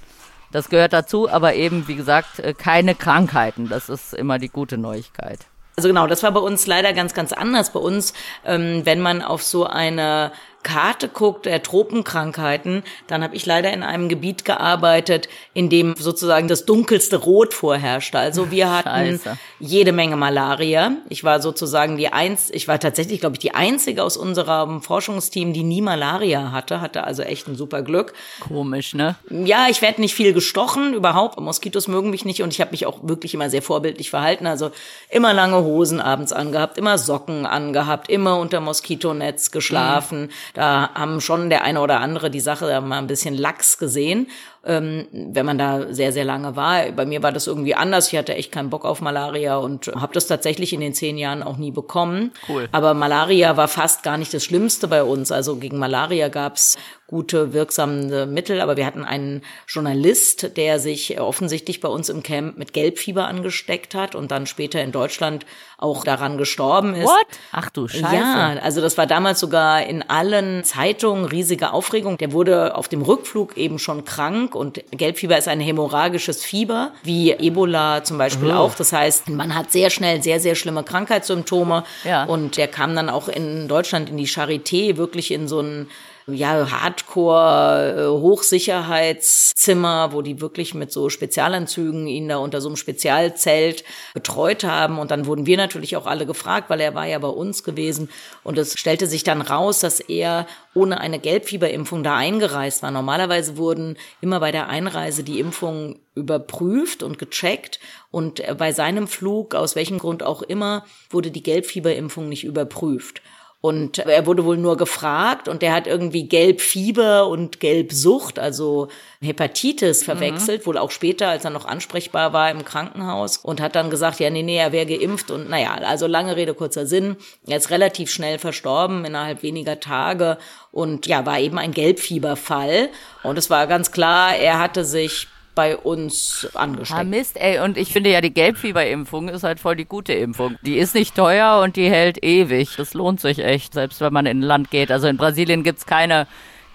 Das 0.53 0.69
gehört 0.69 0.93
dazu, 0.93 1.31
aber 1.31 1.55
eben, 1.55 1.87
wie 1.87 1.95
gesagt, 1.97 2.41
äh, 2.41 2.55
keine 2.55 2.95
Krankheiten. 2.95 3.69
Das 3.69 3.89
ist 3.89 4.15
immer 4.15 4.39
die 4.39 4.49
gute 4.49 4.79
Neuigkeit. 4.79 5.47
Also 5.77 5.89
genau, 5.89 6.07
das 6.07 6.23
war 6.23 6.33
bei 6.33 6.41
uns 6.41 6.67
leider 6.67 6.93
ganz, 6.93 7.15
ganz 7.15 7.33
anders. 7.33 7.73
Bei 7.73 7.81
uns, 7.81 8.13
ähm, 8.45 8.83
wenn 8.85 9.01
man 9.01 9.23
auf 9.23 9.43
so 9.43 9.65
eine 9.67 10.33
Karte 10.63 11.09
guckt 11.09 11.47
der 11.47 11.63
Tropenkrankheiten, 11.63 12.83
dann 13.07 13.23
habe 13.23 13.35
ich 13.35 13.47
leider 13.47 13.73
in 13.73 13.83
einem 13.83 14.09
Gebiet 14.09 14.45
gearbeitet, 14.45 15.29
in 15.55 15.71
dem 15.71 15.95
sozusagen 15.97 16.49
das 16.49 16.67
dunkelste 16.67 17.17
Rot 17.17 17.55
vorherrschte. 17.55 18.19
Also 18.19 18.51
wir 18.51 18.71
hatten 18.77 19.19
Scheiße. 19.19 19.39
jede 19.59 19.93
Menge 19.93 20.17
Malaria. 20.17 20.93
Ich 21.09 21.25
war 21.25 21.41
sozusagen 21.41 21.97
die 21.97 22.13
eins, 22.13 22.51
ich 22.51 22.69
war 22.69 22.79
tatsächlich, 22.79 23.21
glaube 23.21 23.37
ich, 23.37 23.41
die 23.41 23.55
einzige 23.55 24.03
aus 24.03 24.17
unserem 24.17 24.83
Forschungsteam, 24.83 25.53
die 25.53 25.63
nie 25.63 25.81
Malaria 25.81 26.53
hatte, 26.53 26.81
hatte 26.81 27.05
also 27.05 27.23
echt 27.23 27.49
ein 27.49 27.57
super 27.57 27.83
Glück. 27.83 28.13
Komisch, 28.41 28.95
ne? 28.95 29.17
Ja, 29.31 29.67
ich 29.71 29.83
werde 29.83 30.01
nicht 30.01 30.15
viel 30.15 30.33
gestochen, 30.33 30.95
überhaupt. 30.95 31.41
Moskitos 31.41 31.89
mögen 31.89 32.11
mich 32.11 32.25
nicht 32.25 32.43
und 32.43 32.53
ich 32.53 32.61
habe 32.61 32.73
mich 32.73 32.87
auch 32.87 32.99
wirklich 33.03 33.35
immer 33.35 33.49
sehr 33.51 33.63
vorbildlich 33.63 34.11
verhalten. 34.11 34.47
Also 34.47 34.71
immer 35.09 35.33
lange 35.33 35.65
Hosen 35.65 36.01
abends 36.01 36.33
angehabt, 36.33 36.77
immer 36.79 36.99
Socken 36.99 37.47
angehabt, 37.47 38.11
immer 38.11 38.39
unter 38.39 38.61
Moskitonetz 38.61 39.51
geschlafen. 39.51 40.31
Da 40.55 40.91
haben 40.95 41.21
schon 41.21 41.51
der 41.51 41.63
eine 41.63 41.81
oder 41.81 42.01
andere 42.01 42.31
die 42.31 42.41
Sache 42.41 42.81
mal 42.81 42.99
ein 42.99 43.07
bisschen 43.07 43.37
lax 43.37 43.79
gesehen, 43.79 44.29
ähm, 44.65 45.07
wenn 45.13 45.47
man 45.47 45.57
da 45.57 45.93
sehr, 45.93 46.13
sehr 46.13 46.25
lange 46.25 46.55
war. 46.55 46.93
Bei 46.93 47.07
mir 47.07 47.23
war 47.23 47.33
das 47.33 47.47
irgendwie 47.47 47.75
anders. 47.75 48.13
Ich 48.13 48.19
hatte 48.19 48.35
echt 48.35 48.53
keinen 48.53 48.71
Bock 48.71 48.85
auf 48.85 49.01
Malaria 49.01 49.57
und 49.57 49.87
habe 49.89 50.13
das 50.13 50.27
tatsächlich 50.27 50.73
in 50.73 50.81
den 50.81 50.93
zehn 50.93 51.17
Jahren 51.17 51.43
auch 51.43 51.57
nie 51.57 51.71
bekommen. 51.71 52.33
Cool. 52.49 52.69
Aber 52.73 52.93
Malaria 52.93 53.57
war 53.57 53.69
fast 53.69 54.03
gar 54.03 54.19
nicht 54.19 54.35
das 54.35 54.45
Schlimmste 54.45 54.87
bei 54.87 55.03
uns. 55.03 55.33
Also 55.33 55.57
gegen 55.57 55.79
Malaria 55.79 56.29
gab's 56.29 56.77
gute, 57.07 57.53
wirksame 57.53 58.27
Mittel. 58.27 58.61
Aber 58.61 58.77
wir 58.77 58.87
hatten 58.87 59.05
einen 59.05 59.43
Journalist, 59.67 60.57
der 60.57 60.79
sich 60.79 61.19
offensichtlich 61.21 61.81
bei 61.81 61.89
uns 61.89 62.09
im 62.09 62.23
Camp 62.23 62.59
mit 62.59 62.73
Gelbfieber 62.73 63.27
angesteckt 63.27 63.95
hat 63.95 64.15
und 64.15 64.31
dann 64.31 64.47
später 64.47 64.83
in 64.83 64.93
Deutschland 64.93 65.47
auch 65.79 66.05
daran 66.05 66.37
gestorben 66.37 66.95
ist. 66.95 67.07
What? 67.07 67.27
Ach 67.53 67.71
du 67.71 67.89
Scheiße. 67.89 68.15
Ja, 68.15 68.57
also 68.63 68.81
das 68.81 68.99
war 68.99 69.07
damals 69.07 69.41
sogar 69.41 69.83
in 69.85 70.03
allen 70.09 70.63
Zeitungen 70.65 71.25
riesige 71.25 71.73
Aufregung. 71.73 72.19
Der 72.19 72.33
wurde 72.33 72.77
auf 72.77 72.89
dem 72.89 73.03
Rückflug 73.03 73.57
eben 73.57 73.79
schon 73.79 74.05
krank 74.05 74.50
und 74.55 74.83
Gelbfieber 74.91 75.39
ist 75.39 75.49
ein 75.49 75.61
hämorrhagisches 75.61 76.45
Fieber, 76.45 76.93
wie 77.03 77.33
Ebola 77.33 78.05
zum 78.05 78.19
Beispiel 78.19 78.51
oh. 78.51 78.55
auch. 78.55 78.75
Das 78.75 78.93
heißt, 78.93 79.29
man 79.29 79.55
hat 79.55 79.73
sehr 79.73 79.91
schnell 79.91 80.23
sehr, 80.23 80.41
sehr 80.41 80.55
schlimme 80.55 80.83
Krankheitssymptome. 80.83 81.85
Ja. 82.05 82.25
Und 82.25 82.57
der 82.57 82.69
kam 82.69 82.95
dann 82.95 83.09
auch 83.09 83.29
in 83.29 83.69
Deutschland 83.69 84.11
in 84.11 84.17
die 84.17 84.29
Charité, 84.29 84.97
wirklich 84.97 85.31
in 85.31 85.49
so 85.49 85.61
ein 85.61 85.89
ja, 86.27 86.71
Hardcore, 86.71 87.97
äh, 87.97 88.09
Hochsicherheitszimmer, 88.21 90.13
wo 90.13 90.23
die 90.23 90.41
wirklich 90.41 90.75
mit 90.75 90.93
so 90.93 91.09
Spezialanzügen 91.09 92.07
ihn 92.07 92.29
da 92.29 92.37
unter 92.39 92.61
so 92.61 92.69
einem 92.69 92.77
Spezialzelt 92.77 93.85
betreut 94.15 94.65
haben. 94.65 94.99
Und 94.99 95.11
dann 95.11 95.27
wurden 95.27 95.47
wir 95.47 95.57
natürlich 95.57 95.97
auch 95.97 96.07
alle 96.07 96.27
gefragt, 96.27 96.71
weil 96.71 96.81
er 96.81 96.95
war 96.95 97.07
ja 97.07 97.19
bei 97.19 97.29
uns 97.29 97.65
gewesen. 97.65 98.09
Und 98.45 98.59
es 98.59 98.75
stellte 98.79 99.07
sich 99.07 99.25
dann 99.25 99.41
raus, 99.43 99.81
dass 99.81 100.01
er 100.01 100.47
ohne 100.75 101.01
eine 101.01 101.19
Gelbfieberimpfung 101.19 102.03
da 102.03 102.17
eingereist 102.17 102.83
war. 102.83 102.91
Normalerweise 102.91 103.57
wurden 103.57 103.97
immer 104.21 104.41
bei 104.41 104.53
der 104.53 104.69
Einreise 104.69 105.25
die 105.25 105.41
Impfungen 105.41 105.99
überprüft 106.15 107.03
und 107.03 107.19
gecheckt. 107.19 107.81
Und 108.11 108.43
bei 108.59 108.73
seinem 108.73 109.09
Flug, 109.09 109.55
aus 109.55 109.77
welchem 109.77 109.99
Grund 109.99 110.23
auch 110.23 110.43
immer, 110.43 110.85
wurde 111.09 111.31
die 111.31 111.43
Gelbfieberimpfung 111.43 112.29
nicht 112.29 112.45
überprüft. 112.45 113.23
Und 113.63 113.99
er 113.99 114.25
wurde 114.25 114.47
wohl 114.47 114.57
nur 114.57 114.79
gefragt 114.79 115.47
und 115.47 115.61
der 115.61 115.75
hat 115.75 115.87
irgendwie 115.87 116.27
Gelbfieber 116.27 117.29
und 117.29 117.61
Gelbsucht, 117.61 118.39
also 118.39 118.89
Hepatitis 119.21 120.03
verwechselt, 120.03 120.63
mhm. 120.63 120.67
wohl 120.67 120.79
auch 120.79 120.91
später, 120.91 121.29
als 121.29 121.45
er 121.45 121.51
noch 121.51 121.67
ansprechbar 121.67 122.33
war 122.33 122.51
im 122.51 122.65
Krankenhaus 122.65 123.37
und 123.37 123.61
hat 123.61 123.75
dann 123.75 123.91
gesagt, 123.91 124.19
ja, 124.19 124.31
nee, 124.31 124.43
nee, 124.43 124.57
er 124.57 124.73
wäre 124.73 124.87
geimpft 124.87 125.31
und 125.31 125.51
naja, 125.51 125.75
also 125.75 126.07
lange 126.07 126.37
Rede, 126.37 126.55
kurzer 126.55 126.87
Sinn. 126.87 127.17
Er 127.47 127.59
ist 127.59 127.69
relativ 127.69 128.11
schnell 128.11 128.39
verstorben, 128.39 129.05
innerhalb 129.05 129.43
weniger 129.43 129.79
Tage 129.79 130.39
und 130.73 131.07
ja, 131.07 131.27
war 131.27 131.39
eben 131.39 131.59
ein 131.59 131.73
Gelbfieberfall. 131.73 132.89
Und 133.23 133.37
es 133.37 133.51
war 133.51 133.67
ganz 133.67 133.93
klar, 133.93 134.37
er 134.37 134.59
hatte 134.59 134.87
sich 134.87 135.29
bei 135.61 135.77
uns 135.77 136.49
angesteckt. 136.55 136.99
Ah, 136.99 137.05
Mist, 137.05 137.39
ey, 137.39 137.59
und 137.59 137.77
ich 137.77 137.93
finde 137.93 138.09
ja, 138.09 138.23
die 138.23 138.33
Gelbfieberimpfung 138.33 139.29
ist 139.29 139.43
halt 139.43 139.61
voll 139.61 139.77
die 139.77 139.85
gute 139.85 140.15
Impfung. 140.15 140.57
Die 140.63 140.79
ist 140.79 140.95
nicht 140.95 141.15
teuer 141.15 141.61
und 141.63 141.77
die 141.77 141.91
hält 141.91 142.25
ewig. 142.25 142.77
Das 142.79 142.95
lohnt 142.95 143.21
sich 143.21 143.41
echt, 143.41 143.75
selbst 143.75 144.01
wenn 144.01 144.11
man 144.11 144.25
in 144.25 144.39
ein 144.39 144.43
Land 144.43 144.71
geht. 144.71 144.91
Also 144.91 145.07
in 145.07 145.19
Brasilien 145.19 145.63
gibt's 145.63 145.85
keine 145.85 146.27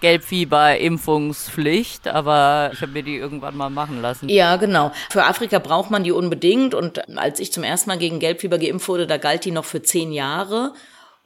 Gelbfieber-Impfungspflicht, 0.02 2.06
aber 2.06 2.70
ich 2.72 2.80
habe 2.80 2.92
mir 2.92 3.02
die 3.02 3.16
irgendwann 3.16 3.56
mal 3.56 3.70
machen 3.70 4.00
lassen. 4.00 4.28
Ja, 4.28 4.54
genau. 4.54 4.92
Für 5.10 5.24
Afrika 5.24 5.58
braucht 5.58 5.90
man 5.90 6.04
die 6.04 6.12
unbedingt 6.12 6.72
und 6.72 7.18
als 7.18 7.40
ich 7.40 7.52
zum 7.52 7.64
ersten 7.64 7.90
Mal 7.90 7.98
gegen 7.98 8.20
Gelbfieber 8.20 8.58
geimpft 8.58 8.86
wurde, 8.86 9.08
da 9.08 9.16
galt 9.16 9.44
die 9.44 9.50
noch 9.50 9.64
für 9.64 9.82
zehn 9.82 10.12
Jahre. 10.12 10.74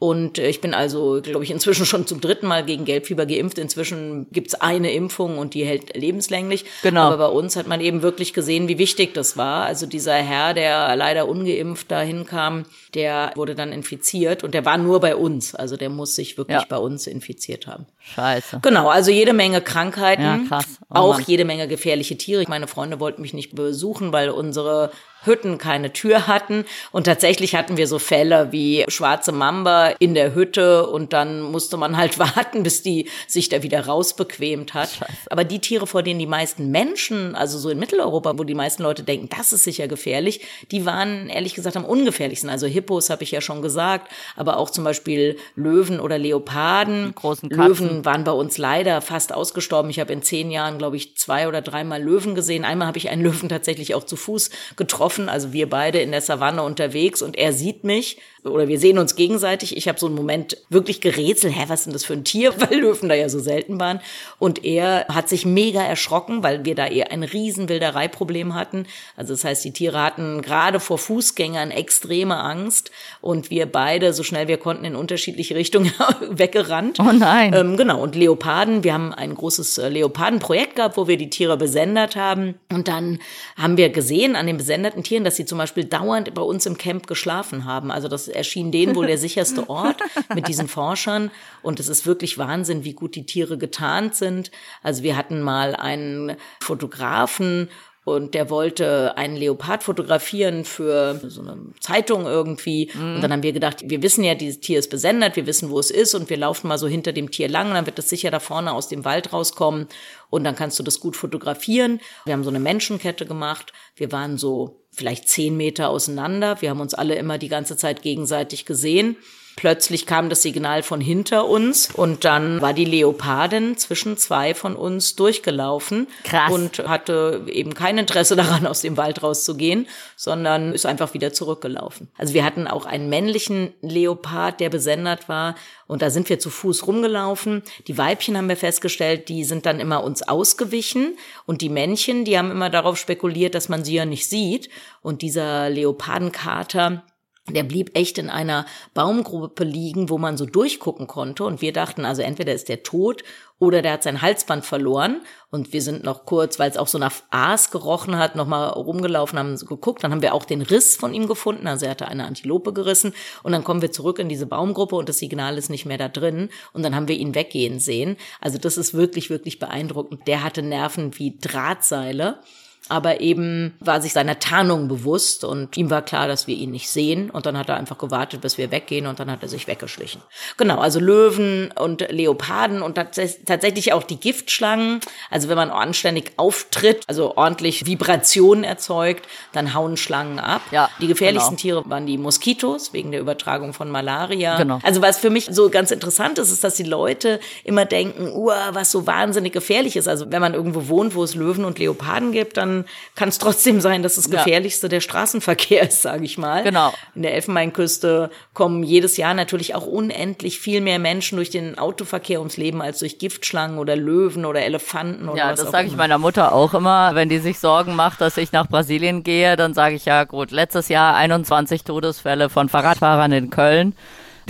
Und 0.00 0.38
äh, 0.38 0.48
ich 0.48 0.62
bin 0.62 0.72
also, 0.72 1.20
glaube 1.20 1.44
ich, 1.44 1.50
inzwischen 1.50 1.84
schon 1.84 2.06
zum 2.06 2.22
dritten 2.22 2.46
Mal 2.46 2.64
gegen 2.64 2.86
Gelbfieber 2.86 3.26
geimpft. 3.26 3.58
Inzwischen 3.58 4.26
gibt's 4.32 4.54
eine 4.54 4.92
Impfung 4.92 5.36
und 5.36 5.52
die 5.52 5.62
hält 5.62 5.94
lebenslänglich. 5.94 6.64
Genau. 6.82 7.02
Aber 7.02 7.18
bei 7.18 7.26
uns 7.26 7.54
hat 7.54 7.66
man 7.66 7.82
eben 7.82 8.00
wirklich 8.00 8.32
gesehen, 8.32 8.66
wie 8.66 8.78
wichtig 8.78 9.12
das 9.12 9.36
war. 9.36 9.66
Also 9.66 9.84
dieser 9.84 10.14
Herr, 10.14 10.54
der 10.54 10.96
leider 10.96 11.28
ungeimpft 11.28 11.90
dahin 11.90 12.24
kam, 12.24 12.64
der 12.94 13.32
wurde 13.34 13.54
dann 13.54 13.72
infiziert 13.72 14.42
und 14.42 14.54
der 14.54 14.64
war 14.64 14.78
nur 14.78 15.00
bei 15.00 15.14
uns. 15.14 15.54
Also 15.54 15.76
der 15.76 15.90
muss 15.90 16.14
sich 16.14 16.38
wirklich 16.38 16.60
ja. 16.60 16.66
bei 16.66 16.78
uns 16.78 17.06
infiziert 17.06 17.66
haben. 17.66 17.84
Scheiße. 18.00 18.60
Genau, 18.62 18.88
also 18.88 19.10
jede 19.10 19.34
Menge 19.34 19.60
Krankheiten. 19.60 20.22
Ja, 20.22 20.40
krass. 20.48 20.78
Oh, 20.88 20.94
auch 20.94 21.20
jede 21.20 21.44
Menge 21.44 21.68
gefährliche 21.68 22.16
Tiere. 22.16 22.42
Meine 22.48 22.68
Freunde 22.68 23.00
wollten 23.00 23.20
mich 23.20 23.34
nicht 23.34 23.54
besuchen, 23.54 24.14
weil 24.14 24.30
unsere 24.30 24.92
Hütten 25.24 25.58
keine 25.58 25.92
Tür 25.92 26.26
hatten. 26.26 26.64
Und 26.92 27.04
tatsächlich 27.04 27.54
hatten 27.54 27.76
wir 27.76 27.86
so 27.86 27.98
Fälle 27.98 28.52
wie 28.52 28.84
schwarze 28.88 29.32
Mamba 29.32 29.88
in 29.98 30.14
der 30.14 30.34
Hütte 30.34 30.86
und 30.86 31.12
dann 31.12 31.42
musste 31.42 31.76
man 31.76 31.96
halt 31.96 32.18
warten, 32.18 32.62
bis 32.62 32.82
die 32.82 33.08
sich 33.26 33.48
da 33.48 33.62
wieder 33.62 33.86
rausbequemt 33.86 34.74
hat. 34.74 34.90
Scheiße. 34.90 35.30
Aber 35.30 35.44
die 35.44 35.58
Tiere, 35.58 35.86
vor 35.86 36.02
denen 36.02 36.18
die 36.18 36.26
meisten 36.26 36.70
Menschen, 36.70 37.34
also 37.34 37.58
so 37.58 37.68
in 37.70 37.78
Mitteleuropa, 37.78 38.38
wo 38.38 38.44
die 38.44 38.54
meisten 38.54 38.82
Leute 38.82 39.02
denken, 39.02 39.28
das 39.36 39.52
ist 39.52 39.64
sicher 39.64 39.88
gefährlich, 39.88 40.40
die 40.70 40.86
waren 40.86 41.28
ehrlich 41.28 41.54
gesagt 41.54 41.76
am 41.76 41.84
ungefährlichsten. 41.84 42.48
Also 42.48 42.66
Hippos 42.66 43.10
habe 43.10 43.22
ich 43.22 43.30
ja 43.30 43.40
schon 43.40 43.62
gesagt, 43.62 44.10
aber 44.36 44.56
auch 44.56 44.70
zum 44.70 44.84
Beispiel 44.84 45.36
Löwen 45.54 46.00
oder 46.00 46.18
Leoparden. 46.18 47.14
Löwen 47.42 48.04
waren 48.04 48.24
bei 48.24 48.32
uns 48.32 48.56
leider 48.58 49.00
fast 49.02 49.34
ausgestorben. 49.34 49.90
Ich 49.90 50.00
habe 50.00 50.12
in 50.12 50.22
zehn 50.22 50.50
Jahren, 50.50 50.78
glaube 50.78 50.96
ich, 50.96 51.16
zwei 51.16 51.46
oder 51.46 51.60
dreimal 51.60 52.02
Löwen 52.02 52.34
gesehen. 52.34 52.64
Einmal 52.64 52.88
habe 52.88 52.98
ich 52.98 53.10
einen 53.10 53.22
Löwen 53.22 53.48
tatsächlich 53.48 53.94
auch 53.94 54.04
zu 54.04 54.16
Fuß 54.16 54.50
getroffen 54.76 55.09
getroffen, 55.10 55.28
also 55.28 55.52
wir 55.52 55.68
beide 55.68 55.98
in 55.98 56.12
der 56.12 56.20
Savanne 56.20 56.62
unterwegs 56.62 57.22
und 57.22 57.36
er 57.36 57.52
sieht 57.52 57.84
mich 57.84 58.18
oder 58.44 58.68
wir 58.68 58.78
sehen 58.78 58.98
uns 58.98 59.16
gegenseitig. 59.16 59.76
Ich 59.76 59.88
habe 59.88 59.98
so 59.98 60.06
einen 60.06 60.14
Moment 60.14 60.56
wirklich 60.70 61.00
gerätselt, 61.00 61.54
hä, 61.54 61.64
was 61.68 61.80
ist 61.80 61.86
denn 61.86 61.92
das 61.92 62.04
für 62.04 62.14
ein 62.14 62.24
Tier, 62.24 62.54
weil 62.58 62.80
Löwen 62.80 63.08
da 63.08 63.14
ja 63.14 63.28
so 63.28 63.38
selten 63.38 63.78
waren. 63.80 64.00
Und 64.38 64.64
er 64.64 65.06
hat 65.08 65.28
sich 65.28 65.44
mega 65.44 65.82
erschrocken, 65.82 66.42
weil 66.42 66.64
wir 66.64 66.74
da 66.74 66.86
eher 66.86 67.10
ein 67.12 67.22
riesen 67.22 67.68
Wildereiproblem 67.68 68.54
hatten. 68.54 68.86
Also 69.16 69.34
das 69.34 69.44
heißt, 69.44 69.64
die 69.64 69.72
Tiere 69.72 70.02
hatten 70.02 70.42
gerade 70.42 70.80
vor 70.80 70.98
Fußgängern 70.98 71.70
extreme 71.70 72.36
Angst 72.36 72.90
und 73.20 73.50
wir 73.50 73.66
beide, 73.66 74.12
so 74.12 74.22
schnell 74.22 74.48
wir 74.48 74.58
konnten, 74.58 74.84
in 74.84 74.96
unterschiedliche 74.96 75.54
Richtungen 75.60 75.92
weggerannt. 76.30 76.98
Oh 77.00 77.12
nein. 77.12 77.52
Ähm, 77.54 77.76
genau, 77.76 78.02
und 78.02 78.14
Leoparden, 78.14 78.84
wir 78.84 78.94
haben 78.94 79.12
ein 79.12 79.34
großes 79.34 79.78
äh, 79.78 79.88
Leopardenprojekt 79.88 80.76
gehabt, 80.76 80.96
wo 80.96 81.06
wir 81.08 81.16
die 81.16 81.30
Tiere 81.30 81.56
besendet 81.56 82.16
haben. 82.16 82.54
Und 82.72 82.88
dann 82.88 83.18
haben 83.56 83.76
wir 83.76 83.90
gesehen 83.90 84.36
an 84.36 84.46
den 84.46 84.56
besenderten 84.56 84.99
Tieren, 85.02 85.24
dass 85.24 85.36
sie 85.36 85.44
zum 85.44 85.58
Beispiel 85.58 85.84
dauernd 85.84 86.32
bei 86.34 86.42
uns 86.42 86.66
im 86.66 86.78
Camp 86.78 87.06
geschlafen 87.06 87.64
haben. 87.64 87.90
Also 87.90 88.08
das 88.08 88.28
erschien 88.28 88.72
denen 88.72 88.94
wohl 88.94 89.06
der 89.06 89.18
sicherste 89.18 89.68
Ort 89.68 90.00
mit 90.34 90.48
diesen 90.48 90.68
Forschern. 90.68 91.30
Und 91.62 91.80
es 91.80 91.88
ist 91.88 92.06
wirklich 92.06 92.38
Wahnsinn, 92.38 92.84
wie 92.84 92.94
gut 92.94 93.14
die 93.14 93.26
Tiere 93.26 93.58
getarnt 93.58 94.14
sind. 94.14 94.50
Also 94.82 95.02
wir 95.02 95.16
hatten 95.16 95.42
mal 95.42 95.74
einen 95.74 96.36
Fotografen 96.60 97.68
und 98.04 98.34
der 98.34 98.48
wollte 98.48 99.16
einen 99.16 99.36
Leopard 99.36 99.82
fotografieren 99.82 100.64
für 100.64 101.20
so 101.28 101.42
eine 101.42 101.58
Zeitung 101.80 102.24
irgendwie. 102.24 102.90
Mhm. 102.94 103.16
Und 103.16 103.20
dann 103.20 103.32
haben 103.32 103.42
wir 103.42 103.52
gedacht, 103.52 103.82
wir 103.84 104.02
wissen 104.02 104.24
ja, 104.24 104.34
dieses 104.34 104.60
Tier 104.60 104.78
ist 104.78 104.90
besendet, 104.90 105.36
wir 105.36 105.46
wissen, 105.46 105.70
wo 105.70 105.78
es 105.78 105.90
ist 105.90 106.14
und 106.14 106.30
wir 106.30 106.38
laufen 106.38 106.68
mal 106.68 106.78
so 106.78 106.88
hinter 106.88 107.12
dem 107.12 107.30
Tier 107.30 107.48
lang 107.48 107.68
und 107.68 107.74
dann 107.74 107.86
wird 107.86 107.98
es 107.98 108.08
sicher 108.08 108.30
da 108.30 108.40
vorne 108.40 108.72
aus 108.72 108.88
dem 108.88 109.04
Wald 109.04 109.32
rauskommen 109.32 109.86
und 110.30 110.44
dann 110.44 110.56
kannst 110.56 110.78
du 110.78 110.82
das 110.82 111.00
gut 111.00 111.14
fotografieren. 111.14 112.00
Wir 112.24 112.32
haben 112.32 112.44
so 112.44 112.50
eine 112.50 112.60
Menschenkette 112.60 113.26
gemacht. 113.26 113.72
Wir 113.96 114.10
waren 114.12 114.38
so 114.38 114.79
vielleicht 114.92 115.28
zehn 115.28 115.56
Meter 115.56 115.88
auseinander. 115.88 116.60
Wir 116.60 116.70
haben 116.70 116.80
uns 116.80 116.94
alle 116.94 117.14
immer 117.14 117.38
die 117.38 117.48
ganze 117.48 117.76
Zeit 117.76 118.02
gegenseitig 118.02 118.64
gesehen. 118.64 119.16
Plötzlich 119.56 120.06
kam 120.06 120.28
das 120.28 120.42
Signal 120.42 120.82
von 120.82 121.00
hinter 121.00 121.46
uns 121.46 121.90
und 121.92 122.24
dann 122.24 122.60
war 122.62 122.72
die 122.72 122.84
Leopardin 122.84 123.76
zwischen 123.76 124.16
zwei 124.16 124.54
von 124.54 124.74
uns 124.74 125.16
durchgelaufen 125.16 126.06
Krass. 126.24 126.50
und 126.52 126.78
hatte 126.88 127.42
eben 127.46 127.74
kein 127.74 127.98
Interesse 127.98 128.36
daran, 128.36 128.66
aus 128.66 128.80
dem 128.80 128.96
Wald 128.96 129.22
rauszugehen, 129.22 129.86
sondern 130.16 130.72
ist 130.72 130.86
einfach 130.86 131.14
wieder 131.14 131.32
zurückgelaufen. 131.32 132.08
Also 132.16 132.34
wir 132.34 132.44
hatten 132.44 132.66
auch 132.66 132.86
einen 132.86 133.08
männlichen 133.08 133.74
Leopard, 133.82 134.60
der 134.60 134.70
besendet 134.70 135.28
war 135.28 135.56
und 135.86 136.02
da 136.02 136.10
sind 136.10 136.28
wir 136.28 136.38
zu 136.38 136.50
Fuß 136.50 136.86
rumgelaufen. 136.86 137.62
Die 137.86 137.98
Weibchen 137.98 138.36
haben 138.36 138.48
wir 138.48 138.56
festgestellt, 138.56 139.28
die 139.28 139.44
sind 139.44 139.66
dann 139.66 139.80
immer 139.80 140.04
uns 140.04 140.22
ausgewichen 140.22 141.18
und 141.46 141.60
die 141.60 141.68
Männchen, 141.68 142.24
die 142.24 142.38
haben 142.38 142.50
immer 142.50 142.70
darauf 142.70 142.96
spekuliert, 142.96 143.54
dass 143.54 143.68
man 143.68 143.84
sie 143.84 143.94
ja 143.94 144.04
nicht 144.04 144.28
sieht 144.28 144.70
und 145.02 145.22
dieser 145.22 145.68
Leopardenkater 145.68 147.02
der 147.48 147.64
blieb 147.64 147.96
echt 147.96 148.18
in 148.18 148.30
einer 148.30 148.66
Baumgruppe 148.94 149.64
liegen, 149.64 150.08
wo 150.08 150.18
man 150.18 150.36
so 150.36 150.46
durchgucken 150.46 151.06
konnte. 151.06 151.44
Und 151.44 151.62
wir 151.62 151.72
dachten, 151.72 152.04
also 152.04 152.22
entweder 152.22 152.52
ist 152.52 152.68
der 152.68 152.82
tot 152.82 153.24
oder 153.58 153.82
der 153.82 153.92
hat 153.92 154.02
sein 154.02 154.22
Halsband 154.22 154.64
verloren. 154.64 155.22
Und 155.50 155.72
wir 155.72 155.82
sind 155.82 156.04
noch 156.04 156.26
kurz, 156.26 156.58
weil 156.58 156.70
es 156.70 156.76
auch 156.76 156.86
so 156.86 156.98
nach 156.98 157.12
Aas 157.30 157.70
gerochen 157.70 158.16
hat, 158.16 158.36
nochmal 158.36 158.68
rumgelaufen, 158.70 159.38
haben 159.38 159.56
geguckt. 159.56 160.04
Dann 160.04 160.12
haben 160.12 160.22
wir 160.22 160.34
auch 160.34 160.44
den 160.44 160.62
Riss 160.62 160.96
von 160.96 161.12
ihm 161.12 161.26
gefunden. 161.26 161.66
Also 161.66 161.86
er 161.86 161.92
hatte 161.92 162.08
eine 162.08 162.24
Antilope 162.24 162.72
gerissen. 162.72 163.14
Und 163.42 163.52
dann 163.52 163.64
kommen 163.64 163.82
wir 163.82 163.90
zurück 163.90 164.18
in 164.18 164.28
diese 164.28 164.46
Baumgruppe 164.46 164.96
und 164.96 165.08
das 165.08 165.18
Signal 165.18 165.58
ist 165.58 165.70
nicht 165.70 165.86
mehr 165.86 165.98
da 165.98 166.08
drin. 166.08 166.50
Und 166.72 166.82
dann 166.84 166.94
haben 166.94 167.08
wir 167.08 167.16
ihn 167.16 167.34
weggehen 167.34 167.80
sehen. 167.80 168.16
Also 168.40 168.58
das 168.58 168.78
ist 168.78 168.94
wirklich, 168.94 169.28
wirklich 169.28 169.58
beeindruckend. 169.58 170.26
Der 170.26 170.42
hatte 170.42 170.62
Nerven 170.62 171.18
wie 171.18 171.36
Drahtseile. 171.38 172.40
Aber 172.88 173.20
eben 173.20 173.74
war 173.80 174.00
sich 174.00 174.12
seiner 174.12 174.38
Tarnung 174.38 174.88
bewusst 174.88 175.44
und 175.44 175.76
ihm 175.76 175.90
war 175.90 176.02
klar, 176.02 176.26
dass 176.26 176.46
wir 176.46 176.56
ihn 176.56 176.70
nicht 176.70 176.88
sehen 176.88 177.30
und 177.30 177.46
dann 177.46 177.56
hat 177.56 177.68
er 177.68 177.76
einfach 177.76 177.98
gewartet, 177.98 178.40
bis 178.40 178.58
wir 178.58 178.70
weggehen 178.70 179.06
und 179.06 179.20
dann 179.20 179.30
hat 179.30 179.42
er 179.42 179.48
sich 179.48 179.66
weggeschlichen. 179.66 180.22
Genau, 180.56 180.78
also 180.78 180.98
Löwen 180.98 181.72
und 181.78 182.10
Leoparden 182.10 182.82
und 182.82 182.94
tatsächlich 182.94 183.92
auch 183.92 184.02
die 184.02 184.18
Giftschlangen. 184.18 185.00
Also 185.30 185.48
wenn 185.48 185.56
man 185.56 185.70
anständig 185.70 186.32
auftritt, 186.36 187.02
also 187.06 187.36
ordentlich 187.36 187.86
Vibrationen 187.86 188.64
erzeugt, 188.64 189.26
dann 189.52 189.74
hauen 189.74 189.96
Schlangen 189.96 190.38
ab. 190.38 190.62
Ja, 190.70 190.90
die 191.00 191.06
gefährlichsten 191.06 191.56
genau. 191.56 191.60
Tiere 191.60 191.90
waren 191.90 192.06
die 192.06 192.18
Moskitos 192.18 192.92
wegen 192.92 193.12
der 193.12 193.20
Übertragung 193.20 193.72
von 193.72 193.90
Malaria. 193.90 194.56
Genau. 194.56 194.80
Also 194.82 195.02
was 195.02 195.18
für 195.18 195.30
mich 195.30 195.48
so 195.50 195.70
ganz 195.70 195.90
interessant 195.90 196.38
ist, 196.38 196.50
ist, 196.50 196.64
dass 196.64 196.74
die 196.74 196.82
Leute 196.82 197.40
immer 197.62 197.84
denken, 197.84 198.32
uh, 198.32 198.50
was 198.72 198.90
so 198.90 199.06
wahnsinnig 199.06 199.52
gefährlich 199.52 199.96
ist. 199.96 200.08
Also 200.08 200.30
wenn 200.30 200.40
man 200.40 200.54
irgendwo 200.54 200.88
wohnt, 200.88 201.14
wo 201.14 201.22
es 201.22 201.34
Löwen 201.34 201.64
und 201.64 201.78
Leoparden 201.78 202.32
gibt, 202.32 202.56
dann 202.56 202.69
kann 203.14 203.28
es 203.28 203.38
trotzdem 203.38 203.80
sein, 203.80 204.02
dass 204.02 204.16
das 204.16 204.30
gefährlichste 204.30 204.86
ja. 204.86 204.90
der 204.90 205.00
Straßenverkehr 205.00 205.82
ist, 205.82 206.02
sage 206.02 206.24
ich 206.24 206.38
mal. 206.38 206.62
Genau. 206.62 206.92
In 207.14 207.22
der 207.22 207.34
Elfenbeinküste 207.34 208.30
kommen 208.54 208.82
jedes 208.82 209.16
Jahr 209.16 209.34
natürlich 209.34 209.74
auch 209.74 209.86
unendlich 209.86 210.58
viel 210.60 210.80
mehr 210.80 210.98
Menschen 210.98 211.36
durch 211.36 211.50
den 211.50 211.78
Autoverkehr 211.78 212.40
ums 212.40 212.56
Leben 212.56 212.82
als 212.82 212.98
durch 213.00 213.18
Giftschlangen 213.18 213.78
oder 213.78 213.96
Löwen 213.96 214.44
oder 214.44 214.62
Elefanten 214.62 215.28
oder 215.28 215.38
ja, 215.38 215.50
was 215.52 215.60
das 215.60 215.70
sage 215.70 215.88
ich 215.88 215.96
meiner 215.96 216.18
Mutter 216.18 216.52
auch 216.52 216.74
immer, 216.74 217.14
wenn 217.14 217.28
die 217.28 217.38
sich 217.38 217.58
Sorgen 217.58 217.94
macht, 217.94 218.20
dass 218.20 218.36
ich 218.36 218.52
nach 218.52 218.68
Brasilien 218.68 219.22
gehe, 219.22 219.56
dann 219.56 219.74
sage 219.74 219.94
ich 219.94 220.04
ja 220.04 220.24
gut, 220.24 220.50
letztes 220.50 220.88
Jahr 220.88 221.16
21 221.16 221.84
Todesfälle 221.84 222.48
von 222.48 222.68
Fahrradfahrern 222.68 223.32
in 223.32 223.50
Köln 223.50 223.94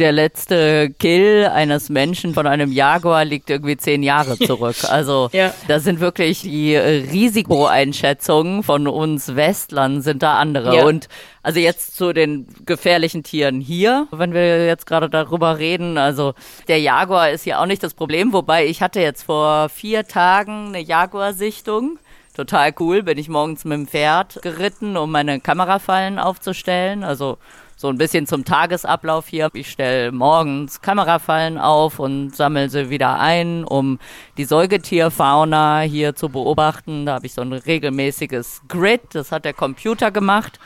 der 0.01 0.13
letzte 0.13 0.91
Kill 0.99 1.47
eines 1.47 1.91
Menschen 1.91 2.35
von 2.35 2.47
einem 2.47 2.73
Jaguar 2.73 3.25
liegt 3.25 3.51
irgendwie 3.51 3.77
zehn 3.77 4.03
Jahre 4.03 4.39
zurück. 4.47 4.77
Also 4.89 5.29
ja. 5.33 5.55
da 5.69 5.79
sind 5.79 6.01
wirklich 6.01 6.41
die 6.41 6.75
Risikoeinschätzungen 6.75 8.63
von 8.63 8.89
uns 8.89 9.37
Westlern 9.37 10.01
sind 10.01 10.23
da 10.23 10.39
andere. 10.39 10.77
Ja. 10.77 10.85
Und 10.85 11.09
also 11.43 11.61
jetzt 11.61 11.97
zu 11.97 12.13
den 12.13 12.47
gefährlichen 12.67 13.23
Tieren 13.23 13.61
hier, 13.61 14.09
wenn 14.11 14.33
wir 14.33 14.67
jetzt 14.67 14.87
gerade 14.87 15.11
darüber 15.11 15.59
reden. 15.59 15.99
Also 15.99 16.35
der 16.69 16.81
Jaguar 16.81 17.31
ist 17.31 17.45
ja 17.45 17.61
auch 17.61 17.67
nicht 17.67 17.83
das 17.83 17.95
Problem, 17.95 18.33
wobei 18.33 18.67
ich 18.67 18.83
hatte 18.83 19.01
jetzt 19.01 19.25
vor 19.25 19.69
vier 19.69 20.07
Tagen 20.07 20.69
eine 20.69 20.81
Jaguar-Sichtung. 20.81 21.99
Total 22.35 22.73
cool, 22.79 23.03
bin 23.03 23.19
ich 23.19 23.29
morgens 23.29 23.65
mit 23.65 23.77
dem 23.77 23.87
Pferd 23.87 24.41
geritten, 24.41 24.97
um 24.97 25.11
meine 25.11 25.41
Kamerafallen 25.41 26.19
aufzustellen. 26.19 27.05
Also 27.05 27.39
so 27.81 27.89
ein 27.89 27.97
bisschen 27.97 28.27
zum 28.27 28.45
Tagesablauf 28.45 29.27
hier. 29.29 29.49
Ich 29.55 29.71
stelle 29.71 30.13
morgens 30.13 30.83
Kamerafallen 30.83 31.57
auf 31.57 31.99
und 31.99 32.37
sammle 32.37 32.69
sie 32.69 32.91
wieder 32.91 33.19
ein, 33.19 33.65
um 33.65 33.99
die 34.37 34.45
Säugetierfauna 34.45 35.81
hier 35.81 36.15
zu 36.15 36.29
beobachten. 36.29 37.07
Da 37.07 37.15
habe 37.15 37.25
ich 37.25 37.33
so 37.33 37.41
ein 37.41 37.55
regelmäßiges 37.55 38.61
Grid, 38.69 39.01
das 39.15 39.33
hat 39.33 39.47
der 39.47 39.55
Computer 39.55 40.11
gemacht. 40.11 40.61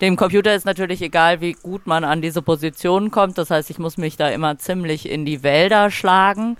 Dem 0.00 0.14
Computer 0.14 0.54
ist 0.54 0.64
natürlich 0.64 1.02
egal, 1.02 1.40
wie 1.40 1.54
gut 1.54 1.88
man 1.88 2.04
an 2.04 2.22
diese 2.22 2.42
Position 2.42 3.10
kommt. 3.10 3.38
Das 3.38 3.50
heißt, 3.50 3.68
ich 3.68 3.80
muss 3.80 3.96
mich 3.96 4.16
da 4.16 4.28
immer 4.28 4.56
ziemlich 4.56 5.08
in 5.08 5.24
die 5.24 5.42
Wälder 5.42 5.90
schlagen. 5.90 6.56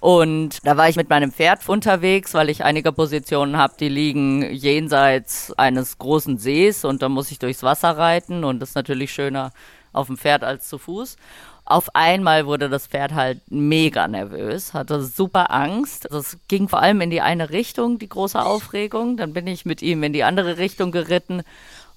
Und 0.00 0.58
da 0.64 0.76
war 0.76 0.88
ich 0.88 0.96
mit 0.96 1.10
meinem 1.10 1.32
Pferd 1.32 1.68
unterwegs, 1.68 2.34
weil 2.34 2.50
ich 2.50 2.64
einige 2.64 2.92
Positionen 2.92 3.56
habe, 3.56 3.74
die 3.78 3.88
liegen 3.88 4.42
jenseits 4.52 5.52
eines 5.58 5.98
großen 5.98 6.38
Sees 6.38 6.84
und 6.84 7.02
da 7.02 7.08
muss 7.08 7.30
ich 7.30 7.38
durchs 7.38 7.62
Wasser 7.62 7.96
reiten 7.96 8.44
und 8.44 8.60
das 8.60 8.70
ist 8.70 8.74
natürlich 8.76 9.12
schöner 9.12 9.50
auf 9.92 10.06
dem 10.06 10.16
Pferd 10.16 10.44
als 10.44 10.68
zu 10.68 10.78
Fuß. 10.78 11.16
Auf 11.64 11.94
einmal 11.94 12.46
wurde 12.46 12.70
das 12.70 12.86
Pferd 12.86 13.12
halt 13.12 13.42
mega 13.50 14.08
nervös, 14.08 14.72
hatte 14.72 15.02
super 15.02 15.50
Angst. 15.50 16.08
Das 16.10 16.38
ging 16.48 16.66
vor 16.66 16.80
allem 16.80 17.02
in 17.02 17.10
die 17.10 17.20
eine 17.20 17.50
Richtung, 17.50 17.98
die 17.98 18.08
große 18.08 18.40
Aufregung. 18.40 19.18
Dann 19.18 19.34
bin 19.34 19.46
ich 19.46 19.66
mit 19.66 19.82
ihm 19.82 20.02
in 20.02 20.14
die 20.14 20.24
andere 20.24 20.56
Richtung 20.56 20.92
geritten 20.92 21.42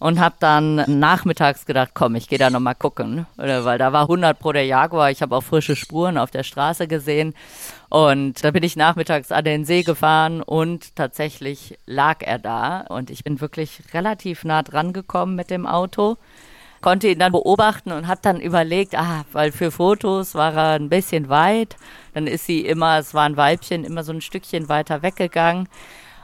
und 0.01 0.19
habe 0.19 0.35
dann 0.39 0.83
nachmittags 0.87 1.67
gedacht, 1.67 1.91
komm, 1.93 2.15
ich 2.15 2.27
gehe 2.27 2.39
da 2.39 2.49
nochmal 2.49 2.73
gucken, 2.73 3.27
weil 3.37 3.77
da 3.77 3.93
war 3.93 4.01
100 4.01 4.37
pro 4.39 4.51
der 4.51 4.65
Jaguar. 4.65 5.11
Ich 5.11 5.21
habe 5.21 5.35
auch 5.35 5.43
frische 5.43 5.75
Spuren 5.75 6.17
auf 6.17 6.31
der 6.31 6.41
Straße 6.41 6.87
gesehen 6.87 7.35
und 7.89 8.43
da 8.43 8.49
bin 8.49 8.63
ich 8.63 8.75
nachmittags 8.75 9.31
an 9.31 9.45
den 9.45 9.63
See 9.63 9.83
gefahren 9.83 10.41
und 10.41 10.95
tatsächlich 10.95 11.77
lag 11.85 12.17
er 12.21 12.39
da 12.39 12.81
und 12.89 13.11
ich 13.11 13.23
bin 13.23 13.41
wirklich 13.41 13.83
relativ 13.93 14.43
nah 14.43 14.63
dran 14.63 14.91
gekommen 14.91 15.35
mit 15.35 15.51
dem 15.51 15.67
Auto 15.67 16.17
konnte 16.81 17.07
ihn 17.09 17.19
dann 17.19 17.31
beobachten 17.31 17.91
und 17.91 18.07
hat 18.07 18.25
dann 18.25 18.41
überlegt, 18.41 18.97
ah, 18.97 19.23
weil 19.33 19.51
für 19.51 19.69
Fotos 19.69 20.33
war 20.33 20.55
er 20.55 20.79
ein 20.79 20.89
bisschen 20.89 21.29
weit, 21.29 21.75
dann 22.15 22.25
ist 22.25 22.47
sie 22.47 22.61
immer, 22.61 22.97
es 22.97 23.13
war 23.13 23.25
ein 23.25 23.37
Weibchen, 23.37 23.83
immer 23.83 24.03
so 24.03 24.11
ein 24.11 24.21
Stückchen 24.21 24.67
weiter 24.67 25.03
weggegangen. 25.03 25.69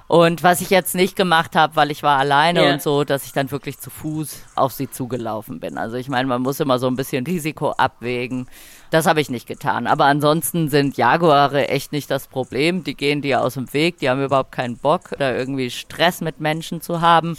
Und 0.08 0.42
was 0.42 0.62
ich 0.62 0.70
jetzt 0.70 0.96
nicht 0.96 1.18
gemacht 1.18 1.56
habe, 1.56 1.76
weil 1.76 1.92
ich 1.92 2.02
war 2.02 2.18
alleine 2.18 2.62
yeah. 2.62 2.74
und 2.74 2.82
so, 2.82 3.04
dass 3.04 3.26
ich 3.26 3.34
dann 3.34 3.52
wirklich 3.52 3.78
zu 3.78 3.90
Fuß 3.90 4.44
auf 4.56 4.72
sie 4.72 4.90
zugelaufen 4.90 5.60
bin. 5.60 5.78
Also 5.78 5.98
ich 5.98 6.08
meine, 6.08 6.28
man 6.28 6.42
muss 6.42 6.62
immer 6.62 6.80
so 6.80 6.88
ein 6.88 6.96
bisschen 6.96 7.26
Risiko 7.26 7.72
abwägen. 7.72 8.48
Das 8.90 9.06
habe 9.06 9.20
ich 9.20 9.30
nicht 9.30 9.48
getan. 9.48 9.86
Aber 9.86 10.06
ansonsten 10.06 10.70
sind 10.70 10.96
Jaguare 10.96 11.68
echt 11.68 11.92
nicht 11.92 12.10
das 12.10 12.28
Problem. 12.28 12.86
Die 12.86 12.96
gehen 12.96 13.22
dir 13.22 13.42
aus 13.42 13.56
dem 13.56 13.74
Weg, 13.74 14.00
die 14.00 14.10
haben 14.10 14.24
überhaupt 14.24 14.54
keinen 14.54 14.78
Bock, 14.78 15.10
da 15.20 15.36
irgendwie 15.36 15.70
Stress 15.70 16.22
mit 16.22 16.40
Menschen 16.40 16.80
zu 16.80 17.02
haben. 17.02 17.38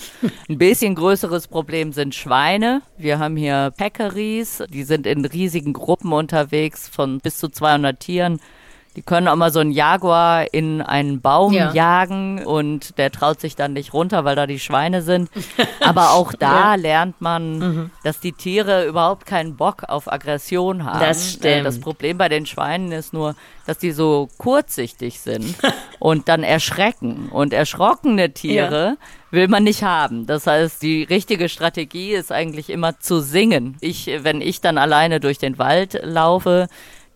Ein 0.50 0.59
bisschen 0.59 0.94
größeres 0.94 1.48
Problem 1.48 1.94
sind 1.94 2.14
Schweine. 2.14 2.83
Wir 2.98 3.18
haben 3.18 3.37
hier 3.37 3.72
Peccaries, 3.78 4.62
die 4.68 4.83
sind 4.83 5.07
in 5.07 5.24
riesigen 5.24 5.72
Gruppen 5.72 6.12
unterwegs 6.12 6.87
von 6.87 7.20
bis 7.20 7.38
zu 7.38 7.48
200 7.48 7.98
Tieren. 7.98 8.40
Die 8.96 9.03
können 9.03 9.29
auch 9.29 9.37
mal 9.37 9.53
so 9.53 9.61
einen 9.61 9.70
Jaguar 9.70 10.53
in 10.53 10.83
einen 10.83 11.20
Baum 11.20 11.53
ja. 11.53 11.72
jagen 11.72 12.44
und 12.44 12.98
der 12.98 13.12
traut 13.12 13.40
sich 13.40 13.55
dann 13.55 13.72
nicht 13.72 13.92
runter, 13.92 14.24
weil 14.24 14.35
da 14.35 14.46
die 14.46 14.59
Schweine 14.59 15.03
sind. 15.03 15.31
Aber 15.81 16.12
auch 16.12 16.33
da 16.33 16.70
ja. 16.70 16.74
lernt 16.74 17.20
man, 17.20 17.59
mhm. 17.59 17.90
dass 18.03 18.18
die 18.20 18.33
Tiere 18.33 18.87
überhaupt 18.87 19.27
keinen 19.27 19.57
Bock 19.57 19.85
auf 19.87 20.11
Aggression 20.11 20.85
haben. 20.85 21.01
Das 21.01 21.18
äh, 21.18 21.37
stimmt. 21.37 21.66
Das 21.66 21.81
Problem 21.81 22.18
bei 22.18 22.29
den 22.29 22.46
Schweinen 22.46 22.90
ist 22.90 23.12
nur, 23.12 23.37
dass 23.66 23.79
die 23.79 23.92
so 23.92 24.29
kurzsichtig 24.38 25.20
sind 25.20 25.55
und 25.98 26.29
dann 26.29 26.42
erschrecken. 26.42 27.29
Und 27.31 27.53
erschrockene 27.53 28.33
Tiere 28.33 28.96
ja. 28.98 29.07
will 29.31 29.46
man 29.46 29.64
nicht 29.64 29.83
haben. 29.83 30.27
Das 30.27 30.46
heißt, 30.46 30.83
die 30.83 31.03
richtige 31.03 31.48
Strategie 31.48 32.12
ist 32.14 32.33
eigentlich 32.33 32.70
immer 32.70 32.98
zu 32.98 33.20
singen. 33.20 33.77
Ich, 33.81 34.11
wenn 34.22 34.40
ich 34.40 34.61
dann 34.61 34.79
alleine 34.79 35.20
durch 35.20 35.38
den 35.38 35.59
Wald 35.59 36.01
laufe, 36.03 36.68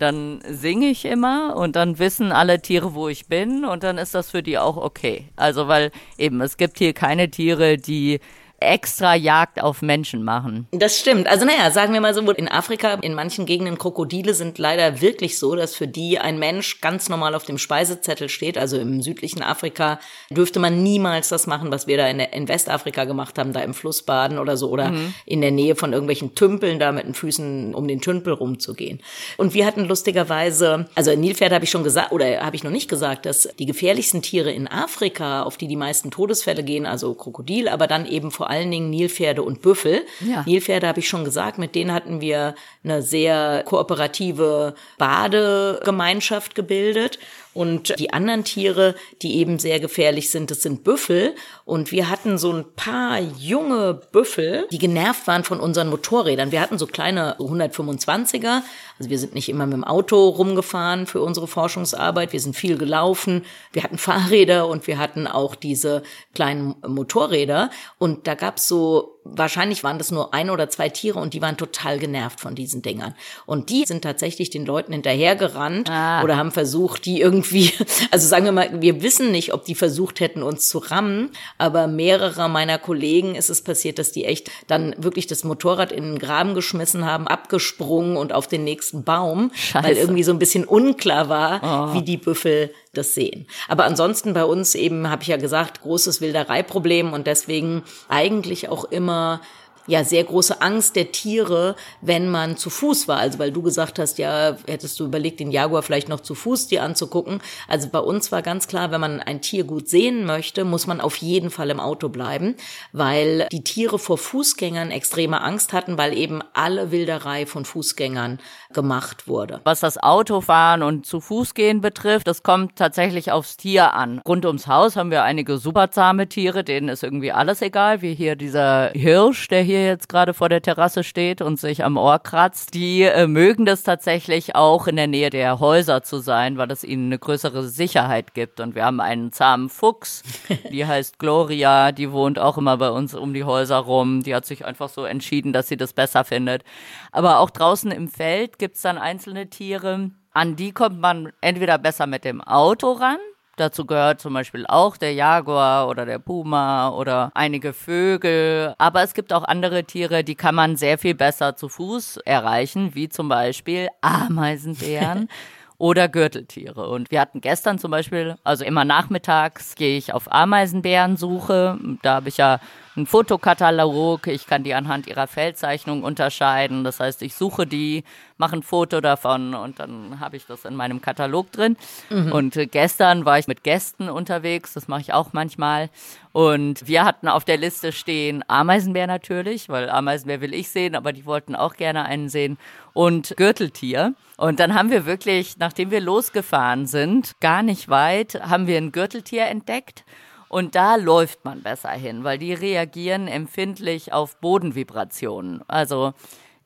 dann 0.02 0.40
singe 0.46 0.86
ich 0.86 1.04
immer 1.04 1.56
und 1.56 1.76
dann 1.76 1.98
wissen 1.98 2.32
alle 2.32 2.60
Tiere, 2.60 2.94
wo 2.94 3.08
ich 3.08 3.26
bin 3.26 3.64
und 3.64 3.82
dann 3.84 3.96
ist 3.98 4.14
das 4.14 4.32
für 4.32 4.42
die 4.42 4.58
auch 4.58 4.76
okay. 4.76 5.26
Also 5.36 5.68
weil 5.68 5.92
eben, 6.18 6.40
es 6.40 6.56
gibt 6.56 6.78
hier 6.78 6.92
keine 6.92 7.30
Tiere, 7.30 7.76
die 7.76 8.20
extra 8.62 9.14
Jagd 9.14 9.62
auf 9.62 9.82
Menschen 9.82 10.22
machen. 10.22 10.66
Das 10.70 10.98
stimmt. 10.98 11.26
Also 11.26 11.44
naja, 11.44 11.70
sagen 11.70 11.92
wir 11.92 12.00
mal 12.00 12.14
so, 12.14 12.20
in 12.32 12.48
Afrika, 12.48 12.94
in 12.94 13.14
manchen 13.14 13.46
Gegenden 13.46 13.78
Krokodile 13.78 14.34
sind 14.34 14.58
leider 14.58 15.00
wirklich 15.00 15.38
so, 15.38 15.54
dass 15.54 15.74
für 15.74 15.88
die 15.88 16.18
ein 16.18 16.38
Mensch 16.38 16.80
ganz 16.80 17.08
normal 17.08 17.34
auf 17.34 17.44
dem 17.44 17.58
Speisezettel 17.58 18.28
steht. 18.28 18.58
Also 18.58 18.78
im 18.78 19.02
südlichen 19.02 19.42
Afrika 19.42 19.98
dürfte 20.30 20.60
man 20.60 20.82
niemals 20.82 21.28
das 21.28 21.46
machen, 21.46 21.70
was 21.70 21.86
wir 21.86 21.96
da 21.96 22.08
in, 22.08 22.20
in 22.20 22.48
Westafrika 22.48 23.04
gemacht 23.04 23.38
haben, 23.38 23.52
da 23.52 23.60
im 23.60 23.74
Fluss 23.74 24.02
baden 24.02 24.38
oder 24.38 24.56
so 24.56 24.70
oder 24.70 24.90
mhm. 24.90 25.14
in 25.26 25.40
der 25.40 25.50
Nähe 25.50 25.76
von 25.76 25.92
irgendwelchen 25.92 26.34
Tümpeln 26.34 26.78
da 26.78 26.92
mit 26.92 27.04
den 27.04 27.14
Füßen 27.14 27.74
um 27.74 27.88
den 27.88 28.00
Tümpel 28.00 28.32
rumzugehen. 28.32 29.00
Und 29.36 29.54
wir 29.54 29.66
hatten 29.66 29.84
lustigerweise, 29.86 30.86
also 30.94 31.14
Nilpferd 31.14 31.52
habe 31.52 31.64
ich 31.64 31.70
schon 31.70 31.84
gesagt 31.84 32.12
oder 32.12 32.44
habe 32.44 32.56
ich 32.56 32.64
noch 32.64 32.70
nicht 32.70 32.88
gesagt, 32.88 33.26
dass 33.26 33.48
die 33.58 33.66
gefährlichsten 33.66 34.22
Tiere 34.22 34.52
in 34.52 34.68
Afrika, 34.68 35.42
auf 35.42 35.56
die 35.56 35.68
die 35.68 35.76
meisten 35.76 36.10
Todesfälle 36.10 36.62
gehen, 36.62 36.86
also 36.86 37.14
Krokodil, 37.14 37.68
aber 37.68 37.86
dann 37.86 38.06
eben 38.06 38.30
vor 38.30 38.50
allen 38.52 38.70
Dingen 38.70 38.90
Nilpferde 38.90 39.42
und 39.42 39.62
Büffel. 39.62 40.02
Ja. 40.20 40.42
Nilpferde 40.46 40.86
habe 40.86 41.00
ich 41.00 41.08
schon 41.08 41.24
gesagt, 41.24 41.58
mit 41.58 41.74
denen 41.74 41.92
hatten 41.92 42.20
wir 42.20 42.54
eine 42.84 43.02
sehr 43.02 43.62
kooperative 43.64 44.74
Badegemeinschaft 44.98 46.54
gebildet. 46.54 47.18
Und 47.54 47.98
die 47.98 48.12
anderen 48.12 48.44
Tiere, 48.44 48.94
die 49.20 49.36
eben 49.36 49.58
sehr 49.58 49.78
gefährlich 49.78 50.30
sind, 50.30 50.50
das 50.50 50.62
sind 50.62 50.84
Büffel. 50.84 51.34
Und 51.64 51.92
wir 51.92 52.08
hatten 52.08 52.38
so 52.38 52.52
ein 52.52 52.64
paar 52.76 53.18
junge 53.18 54.00
Büffel, 54.10 54.66
die 54.70 54.78
genervt 54.78 55.26
waren 55.26 55.44
von 55.44 55.60
unseren 55.60 55.90
Motorrädern. 55.90 56.50
Wir 56.50 56.60
hatten 56.60 56.78
so 56.78 56.86
kleine 56.86 57.36
125er. 57.38 58.62
Also 58.98 59.10
wir 59.10 59.18
sind 59.18 59.34
nicht 59.34 59.48
immer 59.48 59.66
mit 59.66 59.74
dem 59.74 59.84
Auto 59.84 60.28
rumgefahren 60.28 61.06
für 61.06 61.20
unsere 61.20 61.46
Forschungsarbeit. 61.46 62.32
Wir 62.32 62.40
sind 62.40 62.56
viel 62.56 62.78
gelaufen. 62.78 63.44
Wir 63.72 63.82
hatten 63.82 63.98
Fahrräder 63.98 64.66
und 64.68 64.86
wir 64.86 64.98
hatten 64.98 65.26
auch 65.26 65.54
diese 65.54 66.02
kleinen 66.34 66.74
Motorräder. 66.86 67.70
Und 67.98 68.26
da 68.26 68.34
gab's 68.34 68.66
so 68.66 69.20
wahrscheinlich 69.24 69.84
waren 69.84 69.98
das 69.98 70.10
nur 70.10 70.34
ein 70.34 70.50
oder 70.50 70.68
zwei 70.68 70.88
Tiere 70.88 71.18
und 71.18 71.34
die 71.34 71.42
waren 71.42 71.56
total 71.56 71.98
genervt 71.98 72.40
von 72.40 72.54
diesen 72.54 72.82
Dingern. 72.82 73.14
Und 73.46 73.70
die 73.70 73.84
sind 73.84 74.02
tatsächlich 74.02 74.50
den 74.50 74.66
Leuten 74.66 74.92
hinterhergerannt 74.92 75.88
ah. 75.90 76.22
oder 76.22 76.36
haben 76.36 76.50
versucht, 76.50 77.04
die 77.04 77.20
irgendwie, 77.20 77.72
also 78.10 78.26
sagen 78.26 78.44
wir 78.44 78.52
mal, 78.52 78.80
wir 78.80 79.02
wissen 79.02 79.30
nicht, 79.30 79.54
ob 79.54 79.64
die 79.64 79.74
versucht 79.74 80.20
hätten, 80.20 80.42
uns 80.42 80.68
zu 80.68 80.78
rammen, 80.78 81.30
aber 81.58 81.86
mehrere 81.86 82.48
meiner 82.48 82.78
Kollegen 82.78 83.34
ist 83.34 83.50
es 83.50 83.62
passiert, 83.62 83.98
dass 83.98 84.12
die 84.12 84.24
echt 84.24 84.50
dann 84.66 84.94
wirklich 84.98 85.26
das 85.26 85.44
Motorrad 85.44 85.92
in 85.92 86.04
den 86.04 86.18
Graben 86.18 86.54
geschmissen 86.54 87.04
haben, 87.04 87.28
abgesprungen 87.28 88.16
und 88.16 88.32
auf 88.32 88.46
den 88.48 88.64
nächsten 88.64 89.04
Baum, 89.04 89.52
Scheiße. 89.54 89.86
weil 89.86 89.96
irgendwie 89.96 90.24
so 90.24 90.32
ein 90.32 90.38
bisschen 90.38 90.64
unklar 90.64 91.28
war, 91.28 91.60
oh. 91.92 91.94
wie 91.94 92.02
die 92.02 92.16
Büffel 92.16 92.72
das 92.92 93.14
sehen. 93.14 93.46
Aber 93.68 93.84
ansonsten 93.84 94.34
bei 94.34 94.44
uns 94.44 94.74
eben, 94.74 95.08
habe 95.08 95.22
ich 95.22 95.28
ja 95.28 95.38
gesagt, 95.38 95.80
großes 95.80 96.20
Wildereiproblem 96.20 97.12
und 97.12 97.26
deswegen 97.26 97.84
eigentlich 98.08 98.68
auch 98.68 98.84
immer 98.84 99.11
呃 99.12 99.40
ja 99.86 100.04
sehr 100.04 100.24
große 100.24 100.60
Angst 100.60 100.96
der 100.96 101.12
Tiere, 101.12 101.76
wenn 102.00 102.28
man 102.30 102.56
zu 102.56 102.70
Fuß 102.70 103.08
war. 103.08 103.18
Also 103.18 103.38
weil 103.38 103.52
du 103.52 103.62
gesagt 103.62 103.98
hast, 103.98 104.18
ja, 104.18 104.56
hättest 104.66 104.98
du 105.00 105.04
überlegt, 105.04 105.40
den 105.40 105.50
Jaguar 105.50 105.82
vielleicht 105.82 106.08
noch 106.08 106.20
zu 106.20 106.34
Fuß 106.34 106.68
dir 106.68 106.82
anzugucken. 106.82 107.40
Also 107.68 107.88
bei 107.88 107.98
uns 107.98 108.32
war 108.32 108.42
ganz 108.42 108.68
klar, 108.68 108.90
wenn 108.90 109.00
man 109.00 109.20
ein 109.20 109.40
Tier 109.40 109.64
gut 109.64 109.88
sehen 109.88 110.24
möchte, 110.24 110.64
muss 110.64 110.86
man 110.86 111.00
auf 111.00 111.16
jeden 111.16 111.50
Fall 111.50 111.70
im 111.70 111.80
Auto 111.80 112.08
bleiben, 112.08 112.54
weil 112.92 113.48
die 113.50 113.64
Tiere 113.64 113.98
vor 113.98 114.18
Fußgängern 114.18 114.90
extreme 114.90 115.40
Angst 115.40 115.72
hatten, 115.72 115.98
weil 115.98 116.16
eben 116.16 116.40
alle 116.54 116.90
Wilderei 116.90 117.46
von 117.46 117.64
Fußgängern 117.64 118.38
gemacht 118.72 119.28
wurde. 119.28 119.60
Was 119.64 119.80
das 119.80 119.98
Autofahren 119.98 120.82
und 120.82 121.06
zu 121.06 121.20
Fuß 121.20 121.54
gehen 121.54 121.80
betrifft, 121.80 122.26
das 122.26 122.42
kommt 122.42 122.76
tatsächlich 122.76 123.32
aufs 123.32 123.56
Tier 123.56 123.94
an. 123.94 124.20
Rund 124.26 124.46
ums 124.46 124.66
Haus 124.66 124.96
haben 124.96 125.10
wir 125.10 125.22
einige 125.22 125.58
super 125.58 125.90
zahme 125.90 126.28
Tiere, 126.28 126.64
denen 126.64 126.88
ist 126.88 127.02
irgendwie 127.02 127.32
alles 127.32 127.62
egal, 127.62 128.02
wie 128.02 128.14
hier 128.14 128.36
dieser 128.36 128.90
Hirsch, 128.94 129.48
der 129.48 129.62
hier 129.62 129.71
hier 129.72 129.86
jetzt 129.86 130.08
gerade 130.08 130.34
vor 130.34 130.48
der 130.48 130.62
Terrasse 130.62 131.04
steht 131.04 131.40
und 131.42 131.58
sich 131.58 131.84
am 131.84 131.96
Ohr 131.96 132.18
kratzt, 132.18 132.74
die 132.74 133.02
äh, 133.02 133.26
mögen 133.26 133.66
das 133.66 133.82
tatsächlich 133.82 134.54
auch 134.54 134.86
in 134.86 134.96
der 134.96 135.06
Nähe 135.06 135.30
der 135.30 135.60
Häuser 135.60 136.02
zu 136.02 136.18
sein, 136.18 136.58
weil 136.58 136.70
es 136.70 136.84
ihnen 136.84 137.06
eine 137.06 137.18
größere 137.18 137.68
Sicherheit 137.68 138.34
gibt. 138.34 138.60
Und 138.60 138.74
wir 138.74 138.84
haben 138.84 139.00
einen 139.00 139.32
zahmen 139.32 139.68
Fuchs, 139.68 140.22
die 140.70 140.86
heißt 140.86 141.18
Gloria, 141.18 141.92
die 141.92 142.12
wohnt 142.12 142.38
auch 142.38 142.58
immer 142.58 142.76
bei 142.76 142.90
uns 142.90 143.14
um 143.14 143.34
die 143.34 143.44
Häuser 143.44 143.78
rum. 143.78 144.22
Die 144.22 144.34
hat 144.34 144.46
sich 144.46 144.64
einfach 144.64 144.88
so 144.88 145.04
entschieden, 145.04 145.52
dass 145.52 145.68
sie 145.68 145.76
das 145.76 145.92
besser 145.92 146.24
findet. 146.24 146.62
Aber 147.10 147.38
auch 147.38 147.50
draußen 147.50 147.90
im 147.90 148.08
Feld 148.08 148.58
gibt's 148.58 148.82
dann 148.82 148.98
einzelne 148.98 149.50
Tiere, 149.50 150.10
an 150.32 150.56
die 150.56 150.72
kommt 150.72 150.98
man 150.98 151.32
entweder 151.40 151.76
besser 151.78 152.06
mit 152.06 152.24
dem 152.24 152.40
Auto 152.40 152.92
ran, 152.92 153.18
Dazu 153.56 153.84
gehört 153.84 154.20
zum 154.20 154.32
Beispiel 154.32 154.64
auch 154.66 154.96
der 154.96 155.12
Jaguar 155.12 155.88
oder 155.88 156.06
der 156.06 156.18
Puma 156.18 156.88
oder 156.88 157.30
einige 157.34 157.74
Vögel. 157.74 158.74
Aber 158.78 159.02
es 159.02 159.12
gibt 159.12 159.32
auch 159.32 159.44
andere 159.44 159.84
Tiere, 159.84 160.24
die 160.24 160.34
kann 160.34 160.54
man 160.54 160.76
sehr 160.76 160.96
viel 160.96 161.14
besser 161.14 161.54
zu 161.54 161.68
Fuß 161.68 162.18
erreichen, 162.24 162.94
wie 162.94 163.08
zum 163.08 163.28
Beispiel 163.28 163.88
Ameisenbären. 164.00 165.28
oder 165.82 166.08
Gürteltiere. 166.08 166.88
Und 166.88 167.10
wir 167.10 167.20
hatten 167.20 167.40
gestern 167.40 167.76
zum 167.76 167.90
Beispiel, 167.90 168.36
also 168.44 168.64
immer 168.64 168.84
nachmittags 168.84 169.74
gehe 169.74 169.98
ich 169.98 170.14
auf 170.14 170.30
Ameisenbärensuche. 170.30 171.76
Da 172.02 172.14
habe 172.14 172.28
ich 172.28 172.36
ja 172.36 172.60
einen 172.96 173.06
Fotokatalog. 173.06 174.26
Ich 174.26 174.46
kann 174.46 174.64
die 174.64 174.74
anhand 174.74 175.06
ihrer 175.06 175.26
Feldzeichnung 175.26 176.02
unterscheiden. 176.02 176.84
Das 176.84 177.00
heißt, 177.00 177.22
ich 177.22 177.34
suche 177.34 177.66
die, 177.66 178.04
mache 178.36 178.56
ein 178.56 178.62
Foto 178.62 179.00
davon 179.00 179.54
und 179.54 179.78
dann 179.78 180.20
habe 180.20 180.36
ich 180.36 180.46
das 180.46 180.64
in 180.64 180.74
meinem 180.74 181.00
Katalog 181.00 181.50
drin. 181.52 181.76
Mhm. 182.10 182.32
Und 182.32 182.70
gestern 182.70 183.24
war 183.24 183.38
ich 183.38 183.46
mit 183.46 183.62
Gästen 183.62 184.08
unterwegs. 184.08 184.74
Das 184.74 184.88
mache 184.88 185.00
ich 185.00 185.12
auch 185.12 185.32
manchmal. 185.32 185.88
Und 186.32 186.86
wir 186.86 187.04
hatten 187.04 187.28
auf 187.28 187.44
der 187.44 187.56
Liste 187.56 187.92
stehen 187.92 188.44
Ameisenbär 188.48 189.06
natürlich, 189.06 189.68
weil 189.68 189.90
Ameisenbär 189.90 190.40
will 190.40 190.54
ich 190.54 190.70
sehen, 190.70 190.94
aber 190.94 191.12
die 191.12 191.26
wollten 191.26 191.54
auch 191.54 191.74
gerne 191.74 192.04
einen 192.04 192.28
sehen. 192.28 192.58
Und 192.94 193.34
Gürteltier. 193.36 194.14
Und 194.36 194.60
dann 194.60 194.74
haben 194.74 194.90
wir 194.90 195.06
wirklich, 195.06 195.56
nachdem 195.58 195.90
wir 195.90 196.00
losgefahren 196.00 196.86
sind, 196.86 197.38
gar 197.40 197.62
nicht 197.62 197.88
weit, 197.88 198.40
haben 198.42 198.66
wir 198.66 198.76
ein 198.76 198.92
Gürteltier 198.92 199.46
entdeckt. 199.46 200.04
Und 200.52 200.74
da 200.74 200.96
läuft 200.96 201.46
man 201.46 201.62
besser 201.62 201.92
hin, 201.92 202.24
weil 202.24 202.36
die 202.36 202.52
reagieren 202.52 203.26
empfindlich 203.26 204.12
auf 204.12 204.36
Bodenvibrationen. 204.36 205.62
Also 205.66 206.12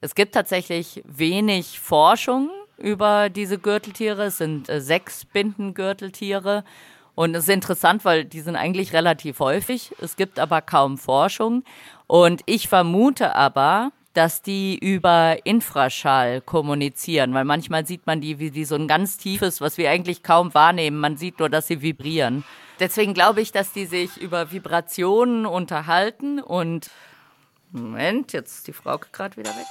es 0.01 0.16
gibt 0.16 0.35
tatsächlich 0.35 1.05
wenig 1.07 1.79
Forschung 1.79 2.51
über 2.79 3.31
diese 3.31 3.59
Gürteltiere. 3.59 4.25
Es 4.25 4.38
sind 4.38 4.68
äh, 4.68 4.81
sechs 4.81 5.25
Bindengürteltiere. 5.25 6.64
Und 7.14 7.37
es 7.37 7.44
ist 7.44 7.51
interessant, 7.55 8.05
weil 8.05 8.25
die 8.25 8.40
sind 8.40 8.57
eigentlich 8.57 8.92
relativ 8.92 9.38
häufig. 9.38 9.92
Es 10.03 10.16
gibt 10.16 10.40
aber 10.40 10.62
kaum 10.62 10.99
Forschung. 10.99 11.62
Und 12.09 12.42
ich 12.46 12.66
vermute 12.66 13.37
aber, 13.37 13.92
dass 14.14 14.42
die 14.42 14.77
über 14.77 15.37
Infraschall 15.44 16.40
kommunizieren, 16.40 17.35
weil 17.35 17.44
manchmal 17.44 17.87
sieht 17.87 18.05
man 18.05 18.20
die, 18.20 18.40
wie 18.40 18.51
die 18.51 18.64
so 18.64 18.75
ein 18.75 18.88
ganz 18.88 19.16
tiefes, 19.16 19.61
was 19.61 19.79
wir 19.79 19.90
eigentlich 19.90 20.25
kaum 20.25 20.55
wahrnehmen. 20.55 20.99
Man 20.99 21.16
sieht 21.16 21.38
nur, 21.38 21.49
dass 21.49 21.68
sie 21.68 21.83
vibrieren. 21.83 22.42
Deswegen 22.79 23.15
glaube 23.15 23.41
ich, 23.41 23.53
dass 23.53 23.73
die 23.73 23.87
sich 23.87 24.17
über 24.19 24.53
Vibrationen 24.53 25.47
unterhalten 25.47 26.41
und 26.41 26.91
Moment, 27.73 28.33
jetzt 28.33 28.59
ist 28.59 28.67
die 28.69 28.73
Frau 28.73 28.99
gerade 29.12 29.37
wieder 29.37 29.51
weg. 29.51 29.67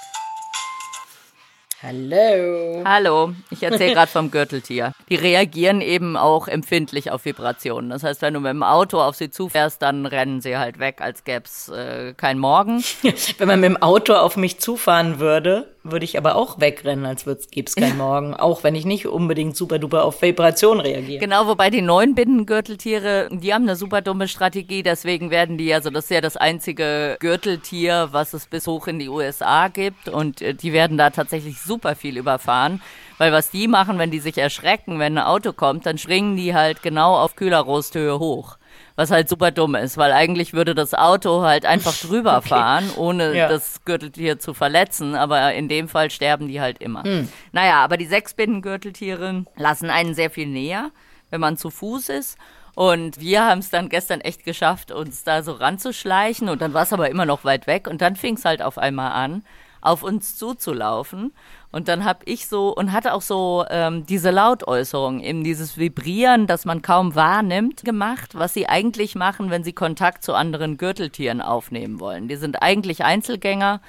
Hallo. 1.84 2.84
Hallo, 2.84 3.34
ich 3.52 3.62
erzähle 3.62 3.94
gerade 3.94 4.12
vom 4.12 4.32
Gürteltier. 4.32 4.94
Die 5.10 5.16
reagieren 5.16 5.82
eben 5.82 6.18
auch 6.18 6.48
empfindlich 6.48 7.12
auf 7.12 7.26
Vibrationen. 7.26 7.92
Das 7.92 8.04
heißt, 8.04 8.24
wenn 8.24 8.34
du 8.34 8.40
mit 8.40 8.50
dem 8.50 8.64
Auto 8.64 9.00
auf 9.00 9.16
sie 9.16 9.30
zufährst, 9.30 9.84
dann 9.84 10.06
rennen 10.08 10.42
sie 10.42 10.58
halt 10.58 10.80
weg, 10.80 11.02
als 11.02 11.24
gäbe 11.26 11.44
es 11.46 11.70
äh, 11.70 12.14
kein 12.16 12.40
Morgen. 12.40 12.84
wenn 13.38 13.48
man 13.48 13.60
mit 13.60 13.70
dem 13.70 13.82
Auto 13.82 14.14
auf 14.14 14.36
mich 14.36 14.60
zufahren 14.60 15.20
würde, 15.20 15.75
würde 15.86 16.04
ich 16.04 16.18
aber 16.18 16.36
auch 16.36 16.60
wegrennen, 16.60 17.06
als 17.06 17.26
gäbe 17.52 17.68
es 17.68 17.76
kein 17.76 17.98
Morgen. 17.98 18.34
auch 18.34 18.64
wenn 18.64 18.76
ich 18.76 18.86
nicht 18.86 19.08
unbedingt 19.08 19.56
super 19.56 19.80
duper 19.80 20.04
auf 20.04 20.22
Vibration 20.22 20.80
reagiere. 20.80 21.20
Genau, 21.20 21.48
wobei 21.48 21.70
die 21.70 21.82
neuen 21.82 22.16
Bindengürteltiere, 22.16 23.30
die 23.32 23.54
haben 23.54 23.64
eine 23.64 23.76
super 23.76 24.02
dumme 24.02 24.28
Strategie. 24.28 24.84
Deswegen 24.84 25.30
werden 25.30 25.58
die, 25.58 25.74
also 25.74 25.92
das 25.92 26.06
ist 26.06 26.12
ja 26.12 26.22
das 26.22 26.38
einzige 26.38 27.18
Gürteltier, 27.20 28.10
was 28.12 28.34
es 28.34 28.48
bis 28.48 28.66
hoch 28.68 28.88
in 28.88 29.00
die 29.00 29.10
USA 29.10 29.68
gibt. 29.68 30.10
Und 30.10 30.42
äh, 30.42 30.54
die 30.56 30.74
werden 30.74 30.98
da 30.98 31.12
tatsächlich 31.12 31.62
super 31.62 31.96
viel 31.96 32.18
überfahren. 32.18 32.82
Weil 33.18 33.32
was 33.32 33.52
die 33.52 33.68
machen, 33.68 33.98
wenn 34.00 34.12
die 34.12 34.20
sich 34.20 34.38
erschrecken, 34.38 35.00
wenn 35.00 35.18
ein 35.18 35.26
Auto 35.26 35.54
kommt, 35.54 35.86
dann 35.86 35.98
springen 35.98 36.36
die 36.36 36.54
halt 36.54 36.82
genau 36.82 37.16
auf 37.16 37.36
Kühlerrosthöhe 37.36 38.20
hoch 38.20 38.58
was 38.96 39.12
halt 39.12 39.28
super 39.28 39.52
dumm 39.52 39.76
ist, 39.76 39.98
weil 39.98 40.12
eigentlich 40.14 40.54
würde 40.54 40.74
das 40.74 40.94
Auto 40.94 41.42
halt 41.42 41.66
einfach 41.66 41.94
drüber 42.02 42.38
okay. 42.38 42.50
fahren, 42.50 42.90
ohne 42.96 43.36
ja. 43.36 43.48
das 43.48 43.84
Gürteltier 43.84 44.40
zu 44.40 44.54
verletzen, 44.54 45.16
aber 45.16 45.54
in 45.54 45.68
dem 45.68 45.90
Fall 45.90 46.12
sterben 46.12 46.48
die 46.48 46.62
halt 46.62 46.82
immer. 46.82 47.04
Hm. 47.04 47.30
Naja, 47.52 47.84
aber 47.84 47.98
die 47.98 48.06
Sechsbindengürteltiere 48.06 49.46
lassen 49.58 49.90
einen 49.90 50.14
sehr 50.14 50.30
viel 50.30 50.48
näher, 50.48 50.92
wenn 51.30 51.42
man 51.42 51.58
zu 51.58 51.70
Fuß 51.70 52.10
ist. 52.10 52.38
Und 52.76 53.22
wir 53.22 53.46
haben 53.46 53.60
es 53.60 53.70
dann 53.70 53.88
gestern 53.88 54.20
echt 54.20 54.44
geschafft, 54.44 54.92
uns 54.92 55.24
da 55.24 55.44
so 55.44 55.54
ranzuschleichen 55.54 56.50
und 56.50 56.62
dann 56.62 56.74
war 56.74 56.84
es 56.84 56.92
aber 56.92 57.10
immer 57.10 57.26
noch 57.26 57.46
weit 57.46 57.68
weg 57.68 57.88
und 57.88 58.02
dann 58.02 58.18
fing 58.18 58.36
es 58.36 58.44
halt 58.44 58.62
auf 58.62 58.78
einmal 58.78 59.14
an, 59.14 59.44
auf 59.86 60.04
uns 60.04 60.36
zuzulaufen. 60.36 61.34
Und 61.72 61.88
dann 61.88 62.06
habe 62.06 62.20
ich 62.26 62.48
so 62.48 62.74
und 62.74 62.92
hatte 62.92 63.14
auch 63.14 63.22
so 63.22 63.66
ähm, 63.70 64.06
diese 64.06 64.32
Lautäußerung, 64.32 65.20
eben 65.20 65.44
dieses 65.44 65.78
Vibrieren, 65.78 66.48
das 66.48 66.66
man 66.66 66.82
kaum 66.82 67.16
wahrnimmt, 67.16 67.84
gemacht, 67.84 68.36
was 68.36 68.54
sie 68.54 68.68
eigentlich 68.68 69.16
machen, 69.16 69.50
wenn 69.50 69.64
sie 69.64 69.74
Kontakt 69.74 70.24
zu 70.24 70.34
anderen 70.34 70.78
Gürteltieren 70.78 71.42
aufnehmen 71.42 72.00
wollen. 72.00 72.28
Die 72.28 72.38
sind 72.38 72.62
eigentlich 72.62 73.04
Einzelgänger, 73.04 73.82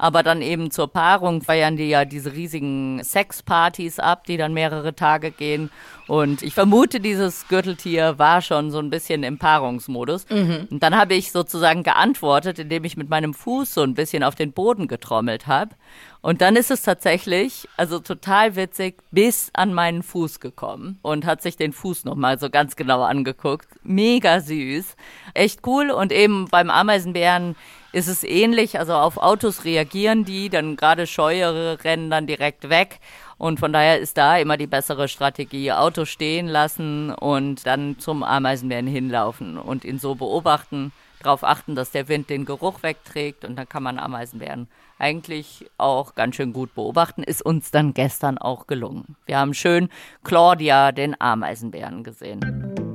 aber 0.00 0.22
dann 0.22 0.40
eben 0.40 0.70
zur 0.70 0.88
Paarung 0.88 1.42
feiern 1.42 1.76
die 1.76 1.90
ja 1.90 2.06
diese 2.06 2.32
riesigen 2.32 3.04
Sexpartys 3.04 3.98
ab, 3.98 4.24
die 4.24 4.38
dann 4.38 4.54
mehrere 4.54 4.94
Tage 4.94 5.30
gehen. 5.30 5.70
Und 6.08 6.42
ich 6.42 6.54
vermute, 6.54 7.00
dieses 7.00 7.46
Gürteltier 7.48 8.18
war 8.18 8.40
schon 8.40 8.70
so 8.70 8.78
ein 8.78 8.88
bisschen 8.88 9.22
im 9.22 9.38
Paarungsmodus. 9.38 10.28
Mhm. 10.30 10.68
Und 10.70 10.82
dann 10.82 10.96
habe 10.96 11.14
ich 11.14 11.32
sozusagen 11.32 11.82
geantwortet, 11.82 12.58
indem 12.58 12.84
ich 12.84 12.96
mit 12.96 13.10
meinem 13.10 13.34
Fuß 13.34 13.74
so 13.74 13.82
ein 13.82 13.94
bisschen 13.94 14.24
auf 14.24 14.34
den 14.34 14.52
Boden 14.52 14.88
getrommelt 14.88 15.46
habe. 15.46 15.76
Und 16.22 16.40
dann 16.40 16.56
ist 16.56 16.70
es 16.70 16.82
tatsächlich, 16.82 17.68
also 17.76 17.98
total 17.98 18.56
witzig, 18.56 19.02
bis 19.10 19.50
an 19.52 19.74
meinen 19.74 20.02
Fuß 20.02 20.40
gekommen 20.40 20.98
und 21.02 21.26
hat 21.26 21.42
sich 21.42 21.58
den 21.58 21.72
Fuß 21.72 22.06
nochmal 22.06 22.38
so 22.38 22.48
ganz 22.48 22.74
genau 22.74 23.02
angeguckt. 23.02 23.68
Mega 23.82 24.40
süß. 24.40 24.96
Echt 25.34 25.66
cool. 25.66 25.90
Und 25.90 26.10
eben 26.10 26.48
beim 26.48 26.70
Ameisenbären 26.70 27.54
ist 27.92 28.08
es 28.08 28.24
ähnlich. 28.24 28.78
Also 28.78 28.94
auf 28.94 29.16
Autos 29.16 29.64
reagieren 29.64 30.24
die, 30.24 30.48
dann 30.48 30.76
gerade 30.76 31.06
Scheuere 31.06 31.82
rennen 31.84 32.10
dann 32.10 32.26
direkt 32.26 32.68
weg. 32.68 33.00
Und 33.38 33.58
von 33.58 33.72
daher 33.72 33.98
ist 33.98 34.18
da 34.18 34.36
immer 34.36 34.56
die 34.56 34.66
bessere 34.66 35.08
Strategie, 35.08 35.72
Auto 35.72 36.04
stehen 36.04 36.46
lassen 36.46 37.10
und 37.10 37.66
dann 37.66 37.98
zum 37.98 38.22
Ameisenbären 38.22 38.86
hinlaufen 38.86 39.56
und 39.56 39.84
ihn 39.84 39.98
so 39.98 40.14
beobachten, 40.14 40.92
darauf 41.22 41.42
achten, 41.44 41.74
dass 41.74 41.90
der 41.90 42.08
Wind 42.08 42.28
den 42.28 42.44
Geruch 42.44 42.82
wegträgt 42.82 43.44
und 43.44 43.56
dann 43.56 43.68
kann 43.68 43.82
man 43.82 43.98
Ameisenbären 43.98 44.68
eigentlich 44.98 45.64
auch 45.78 46.14
ganz 46.14 46.36
schön 46.36 46.52
gut 46.52 46.74
beobachten. 46.74 47.22
Ist 47.22 47.42
uns 47.42 47.70
dann 47.70 47.94
gestern 47.94 48.36
auch 48.36 48.66
gelungen. 48.66 49.16
Wir 49.24 49.38
haben 49.38 49.54
schön 49.54 49.88
Claudia, 50.22 50.92
den 50.92 51.18
Ameisenbären, 51.18 52.04
gesehen. 52.04 52.89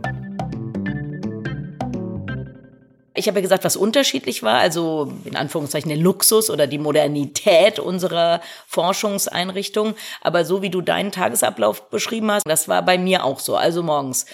Ich 3.15 3.27
habe 3.27 3.39
ja 3.39 3.41
gesagt, 3.41 3.63
was 3.63 3.77
unterschiedlich 3.77 4.43
war, 4.43 4.59
also 4.59 5.11
in 5.23 5.35
Anführungszeichen 5.35 5.89
der 5.89 5.97
Luxus 5.97 6.49
oder 6.49 6.67
die 6.67 6.77
Modernität 6.77 7.79
unserer 7.79 8.41
Forschungseinrichtung. 8.67 9.95
Aber 10.21 10.43
so 10.43 10.61
wie 10.61 10.69
du 10.69 10.81
deinen 10.81 11.11
Tagesablauf 11.11 11.89
beschrieben 11.89 12.31
hast, 12.31 12.43
das 12.45 12.67
war 12.67 12.81
bei 12.81 12.97
mir 12.97 13.23
auch 13.23 13.39
so. 13.39 13.55
Also 13.55 13.83
morgens 13.83 14.25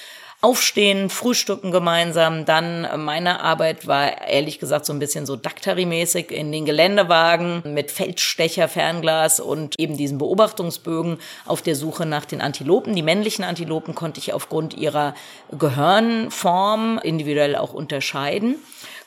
aufstehen, 0.42 1.12
frühstücken 1.12 1.72
gemeinsam. 1.72 2.46
Dann 2.46 2.84
äh, 2.84 2.98
meine 2.98 3.42
Arbeit 3.42 3.88
war 3.88 4.28
ehrlich 4.28 4.60
gesagt 4.60 4.86
so 4.86 4.94
ein 4.94 5.00
bisschen 5.00 5.28
so 5.28 5.36
Daktari-mäßig 5.36 6.32
in 6.32 6.52
den 6.52 6.66
Geländewagen 6.66 7.62
mit 7.64 7.92
Feldstecher, 7.92 8.68
Fernglas 8.68 9.40
und 9.40 9.80
eben 9.80 9.98
diesen 9.98 10.18
Beobachtungsbögen 10.18 11.20
auf 11.46 11.62
der 11.62 11.76
Suche 11.76 12.08
nach 12.08 12.26
den 12.26 12.42
Antilopen. 12.42 12.96
Die 12.96 13.04
männlichen 13.04 13.46
Antilopen 13.46 13.94
konnte 13.94 14.20
ich 14.20 14.34
aufgrund 14.34 14.74
ihrer 14.74 15.14
Gehirnform 15.52 17.00
individuell 17.04 17.56
auch 17.56 17.74
unterscheiden. 17.74 18.56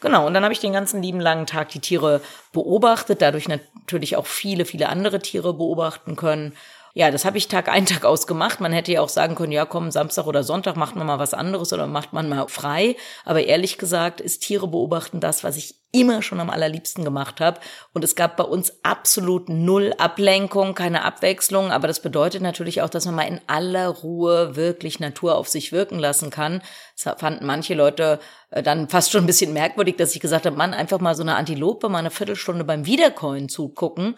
Genau, 0.01 0.27
und 0.27 0.35
dann 0.35 0.45
habe 0.45 0.53
ich 0.53 0.61
den 0.61 0.73
ganzen 0.75 1.03
lieben 1.03 1.21
langen 1.21 1.47
Tag 1.47 1.71
die 1.71 1.81
Tiere 1.81 2.21
beobachtet, 2.53 3.23
dadurch 3.23 3.49
natürlich 3.49 4.17
auch 4.17 4.27
viele, 4.27 4.67
viele 4.67 4.89
andere 4.91 5.19
Tiere 5.19 5.55
beobachten 5.55 6.15
können 6.15 6.53
ja, 6.97 7.11
das 7.11 7.25
habe 7.25 7.37
ich 7.37 7.49
Tag 7.49 7.69
ein, 7.69 7.87
Tag 7.87 8.05
aus 8.05 8.27
gemacht. 8.27 8.61
Man 8.61 8.73
hätte 8.73 8.93
ja 8.93 9.01
auch 9.03 9.09
sagen 9.09 9.35
können, 9.35 9.53
ja, 9.53 9.67
komm, 9.67 9.91
Samstag 9.91 10.27
oder 10.27 10.43
Sonntag 10.45 10.77
macht 10.77 10.97
man 10.97 11.07
mal 11.07 11.19
was 11.19 11.35
anderes 11.35 11.73
oder 11.73 11.87
macht 11.87 12.13
man 12.13 12.29
mal 12.29 12.49
frei. 12.49 12.97
Aber 13.25 13.45
ehrlich 13.45 13.79
gesagt 13.79 14.21
ist 14.21 14.41
Tiere 14.41 14.69
beobachten 14.69 15.21
das, 15.21 15.45
was 15.45 15.57
ich 15.57 15.75
immer 15.95 16.23
schon 16.23 16.41
am 16.41 16.51
allerliebsten 16.51 17.05
gemacht 17.05 17.41
habe. 17.41 17.61
Und 17.93 18.03
es 18.03 18.17
gab 18.17 18.37
bei 18.37 18.45
uns 18.45 18.73
absolut 18.83 19.49
null 19.49 19.95
Ablenkung, 19.99 20.75
keine 20.75 21.05
Abwechslung. 21.05 21.71
Aber 21.71 21.87
das 21.87 22.01
bedeutet 22.01 22.43
natürlich 22.43 22.83
auch, 22.83 22.91
dass 22.91 23.07
man 23.07 23.15
mal 23.15 23.29
in 23.29 23.41
aller 23.47 23.89
Ruhe 23.89 24.57
wirklich 24.57 24.99
Natur 24.99 25.37
auf 25.37 25.49
sich 25.49 25.71
wirken 25.71 25.99
lassen 26.01 26.31
kann. 26.31 26.63
Das 27.01 27.17
fanden 27.19 27.47
manche 27.47 27.75
Leute 27.75 28.19
äh, 28.51 28.63
dann 28.63 28.89
fast 28.89 29.13
schon 29.13 29.23
ein 29.25 29.27
bisschen 29.27 29.53
merkwürdig, 29.53 29.97
dass 29.97 30.15
ich 30.15 30.21
gesagt 30.21 30.47
habe, 30.47 30.57
Mann, 30.57 30.75
einfach 30.75 31.01
mal 31.01 31.15
so 31.15 31.23
eine 31.23 31.37
Antilope 31.37 31.89
mal 31.89 31.99
eine 31.99 32.11
Viertelstunde 32.11 32.65
beim 32.65 32.87
Wiederkäuen 32.87 33.49
zugucken. 33.49 34.17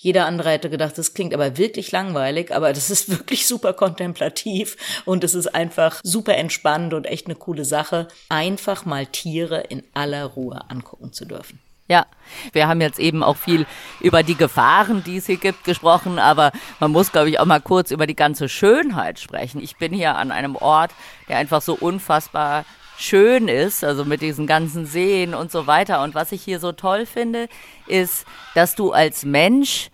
Jeder 0.00 0.26
andere 0.26 0.50
hätte 0.50 0.70
gedacht, 0.70 0.96
das 0.96 1.12
klingt 1.12 1.34
aber 1.34 1.56
wirklich 1.56 1.90
langweilig, 1.90 2.54
aber 2.54 2.72
das 2.72 2.88
ist 2.88 3.08
wirklich 3.18 3.48
super 3.48 3.72
kontemplativ 3.72 4.76
und 5.04 5.24
es 5.24 5.34
ist 5.34 5.54
einfach 5.54 6.00
super 6.04 6.36
entspannt 6.36 6.94
und 6.94 7.04
echt 7.04 7.26
eine 7.26 7.34
coole 7.34 7.64
Sache, 7.64 8.06
einfach 8.28 8.84
mal 8.84 9.06
Tiere 9.06 9.60
in 9.60 9.82
aller 9.94 10.24
Ruhe 10.24 10.70
angucken 10.70 11.12
zu 11.12 11.24
dürfen. 11.24 11.58
Ja, 11.88 12.06
wir 12.52 12.68
haben 12.68 12.82
jetzt 12.82 12.98
eben 12.98 13.22
auch 13.22 13.38
viel 13.38 13.66
über 14.00 14.22
die 14.22 14.34
Gefahren, 14.34 15.02
die 15.04 15.16
es 15.16 15.26
hier 15.26 15.38
gibt, 15.38 15.64
gesprochen, 15.64 16.18
aber 16.18 16.52
man 16.80 16.92
muss, 16.92 17.10
glaube 17.10 17.30
ich, 17.30 17.40
auch 17.40 17.46
mal 17.46 17.62
kurz 17.62 17.90
über 17.90 18.06
die 18.06 18.14
ganze 18.14 18.48
Schönheit 18.48 19.18
sprechen. 19.18 19.60
Ich 19.62 19.78
bin 19.78 19.94
hier 19.94 20.16
an 20.16 20.30
einem 20.30 20.54
Ort, 20.54 20.90
der 21.28 21.38
einfach 21.38 21.62
so 21.62 21.74
unfassbar 21.74 22.66
schön 22.98 23.48
ist, 23.48 23.84
also 23.84 24.04
mit 24.04 24.20
diesen 24.20 24.46
ganzen 24.46 24.84
Seen 24.84 25.32
und 25.32 25.50
so 25.50 25.66
weiter. 25.66 26.02
Und 26.02 26.14
was 26.14 26.32
ich 26.32 26.42
hier 26.42 26.60
so 26.60 26.72
toll 26.72 27.06
finde, 27.06 27.48
ist, 27.88 28.26
dass 28.54 28.74
du 28.74 28.92
als 28.92 29.24
Mensch 29.24 29.90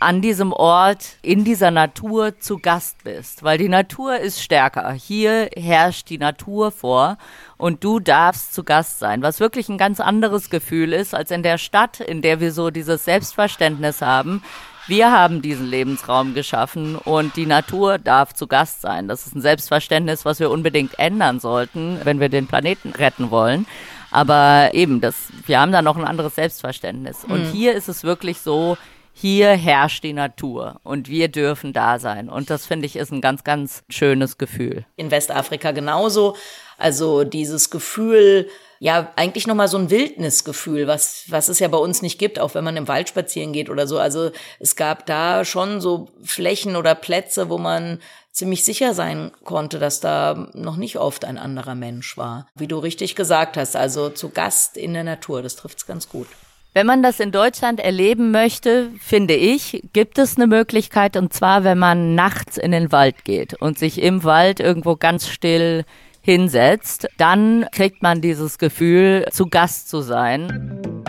an 0.00 0.20
diesem 0.20 0.52
Ort, 0.52 1.16
in 1.22 1.44
dieser 1.44 1.70
Natur 1.70 2.38
zu 2.38 2.58
Gast 2.58 3.04
bist, 3.04 3.42
weil 3.42 3.56
die 3.56 3.68
Natur 3.68 4.18
ist 4.18 4.42
stärker. 4.42 4.92
Hier 4.92 5.48
herrscht 5.56 6.10
die 6.10 6.18
Natur 6.18 6.72
vor 6.72 7.16
und 7.56 7.82
du 7.84 8.00
darfst 8.00 8.52
zu 8.54 8.64
Gast 8.64 8.98
sein, 8.98 9.22
was 9.22 9.40
wirklich 9.40 9.68
ein 9.68 9.78
ganz 9.78 10.00
anderes 10.00 10.50
Gefühl 10.50 10.92
ist 10.92 11.14
als 11.14 11.30
in 11.30 11.42
der 11.42 11.56
Stadt, 11.56 12.00
in 12.00 12.20
der 12.20 12.40
wir 12.40 12.52
so 12.52 12.70
dieses 12.70 13.04
Selbstverständnis 13.04 14.02
haben, 14.02 14.42
wir 14.86 15.10
haben 15.10 15.40
diesen 15.40 15.66
Lebensraum 15.66 16.34
geschaffen 16.34 16.96
und 16.96 17.36
die 17.36 17.46
Natur 17.46 17.96
darf 17.96 18.34
zu 18.34 18.46
Gast 18.46 18.82
sein. 18.82 19.08
Das 19.08 19.26
ist 19.26 19.34
ein 19.34 19.40
Selbstverständnis, 19.40 20.26
was 20.26 20.40
wir 20.40 20.50
unbedingt 20.50 20.98
ändern 20.98 21.40
sollten, 21.40 21.98
wenn 22.04 22.20
wir 22.20 22.28
den 22.28 22.46
Planeten 22.46 22.90
retten 22.90 23.30
wollen. 23.30 23.66
Aber 24.14 24.70
eben, 24.74 25.00
das, 25.00 25.16
wir 25.44 25.58
haben 25.58 25.72
da 25.72 25.82
noch 25.82 25.96
ein 25.96 26.04
anderes 26.04 26.36
Selbstverständnis. 26.36 27.24
Und 27.24 27.48
mhm. 27.48 27.50
hier 27.50 27.74
ist 27.74 27.88
es 27.88 28.04
wirklich 28.04 28.38
so, 28.38 28.78
hier 29.12 29.48
herrscht 29.48 30.04
die 30.04 30.12
Natur 30.12 30.78
und 30.84 31.08
wir 31.08 31.26
dürfen 31.26 31.72
da 31.72 31.98
sein. 31.98 32.28
Und 32.28 32.48
das 32.48 32.64
finde 32.64 32.86
ich 32.86 32.94
ist 32.94 33.10
ein 33.10 33.20
ganz, 33.20 33.42
ganz 33.42 33.82
schönes 33.88 34.38
Gefühl. 34.38 34.86
In 34.94 35.10
Westafrika 35.10 35.72
genauso. 35.72 36.36
Also 36.78 37.24
dieses 37.24 37.70
Gefühl, 37.70 38.48
ja, 38.78 39.12
eigentlich 39.16 39.48
nochmal 39.48 39.66
so 39.66 39.78
ein 39.78 39.90
Wildnisgefühl, 39.90 40.86
was, 40.86 41.24
was 41.26 41.48
es 41.48 41.58
ja 41.58 41.66
bei 41.66 41.78
uns 41.78 42.00
nicht 42.00 42.20
gibt, 42.20 42.38
auch 42.38 42.54
wenn 42.54 42.62
man 42.62 42.76
im 42.76 42.86
Wald 42.86 43.08
spazieren 43.08 43.52
geht 43.52 43.68
oder 43.68 43.88
so. 43.88 43.98
Also 43.98 44.30
es 44.60 44.76
gab 44.76 45.06
da 45.06 45.44
schon 45.44 45.80
so 45.80 46.08
Flächen 46.22 46.76
oder 46.76 46.94
Plätze, 46.94 47.50
wo 47.50 47.58
man 47.58 47.98
ziemlich 48.34 48.64
sicher 48.64 48.92
sein 48.92 49.30
konnte, 49.44 49.78
dass 49.78 50.00
da 50.00 50.48
noch 50.52 50.76
nicht 50.76 50.98
oft 50.98 51.24
ein 51.24 51.38
anderer 51.38 51.74
Mensch 51.74 52.18
war. 52.18 52.48
Wie 52.56 52.66
du 52.66 52.78
richtig 52.78 53.14
gesagt 53.14 53.56
hast, 53.56 53.76
also 53.76 54.10
zu 54.10 54.28
Gast 54.28 54.76
in 54.76 54.92
der 54.92 55.04
Natur, 55.04 55.40
das 55.40 55.56
trifft's 55.56 55.86
ganz 55.86 56.08
gut. 56.08 56.26
Wenn 56.74 56.88
man 56.88 57.04
das 57.04 57.20
in 57.20 57.30
Deutschland 57.30 57.78
erleben 57.78 58.32
möchte, 58.32 58.90
finde 59.00 59.34
ich, 59.34 59.84
gibt 59.92 60.18
es 60.18 60.36
eine 60.36 60.48
Möglichkeit, 60.48 61.16
und 61.16 61.32
zwar, 61.32 61.62
wenn 61.62 61.78
man 61.78 62.16
nachts 62.16 62.58
in 62.58 62.72
den 62.72 62.90
Wald 62.90 63.24
geht 63.24 63.54
und 63.54 63.78
sich 63.78 64.02
im 64.02 64.24
Wald 64.24 64.58
irgendwo 64.58 64.96
ganz 64.96 65.28
still 65.28 65.84
hinsetzt, 66.20 67.06
dann 67.16 67.66
kriegt 67.70 68.02
man 68.02 68.20
dieses 68.20 68.58
Gefühl, 68.58 69.26
zu 69.30 69.46
Gast 69.46 69.88
zu 69.88 70.00
sein. 70.00 71.03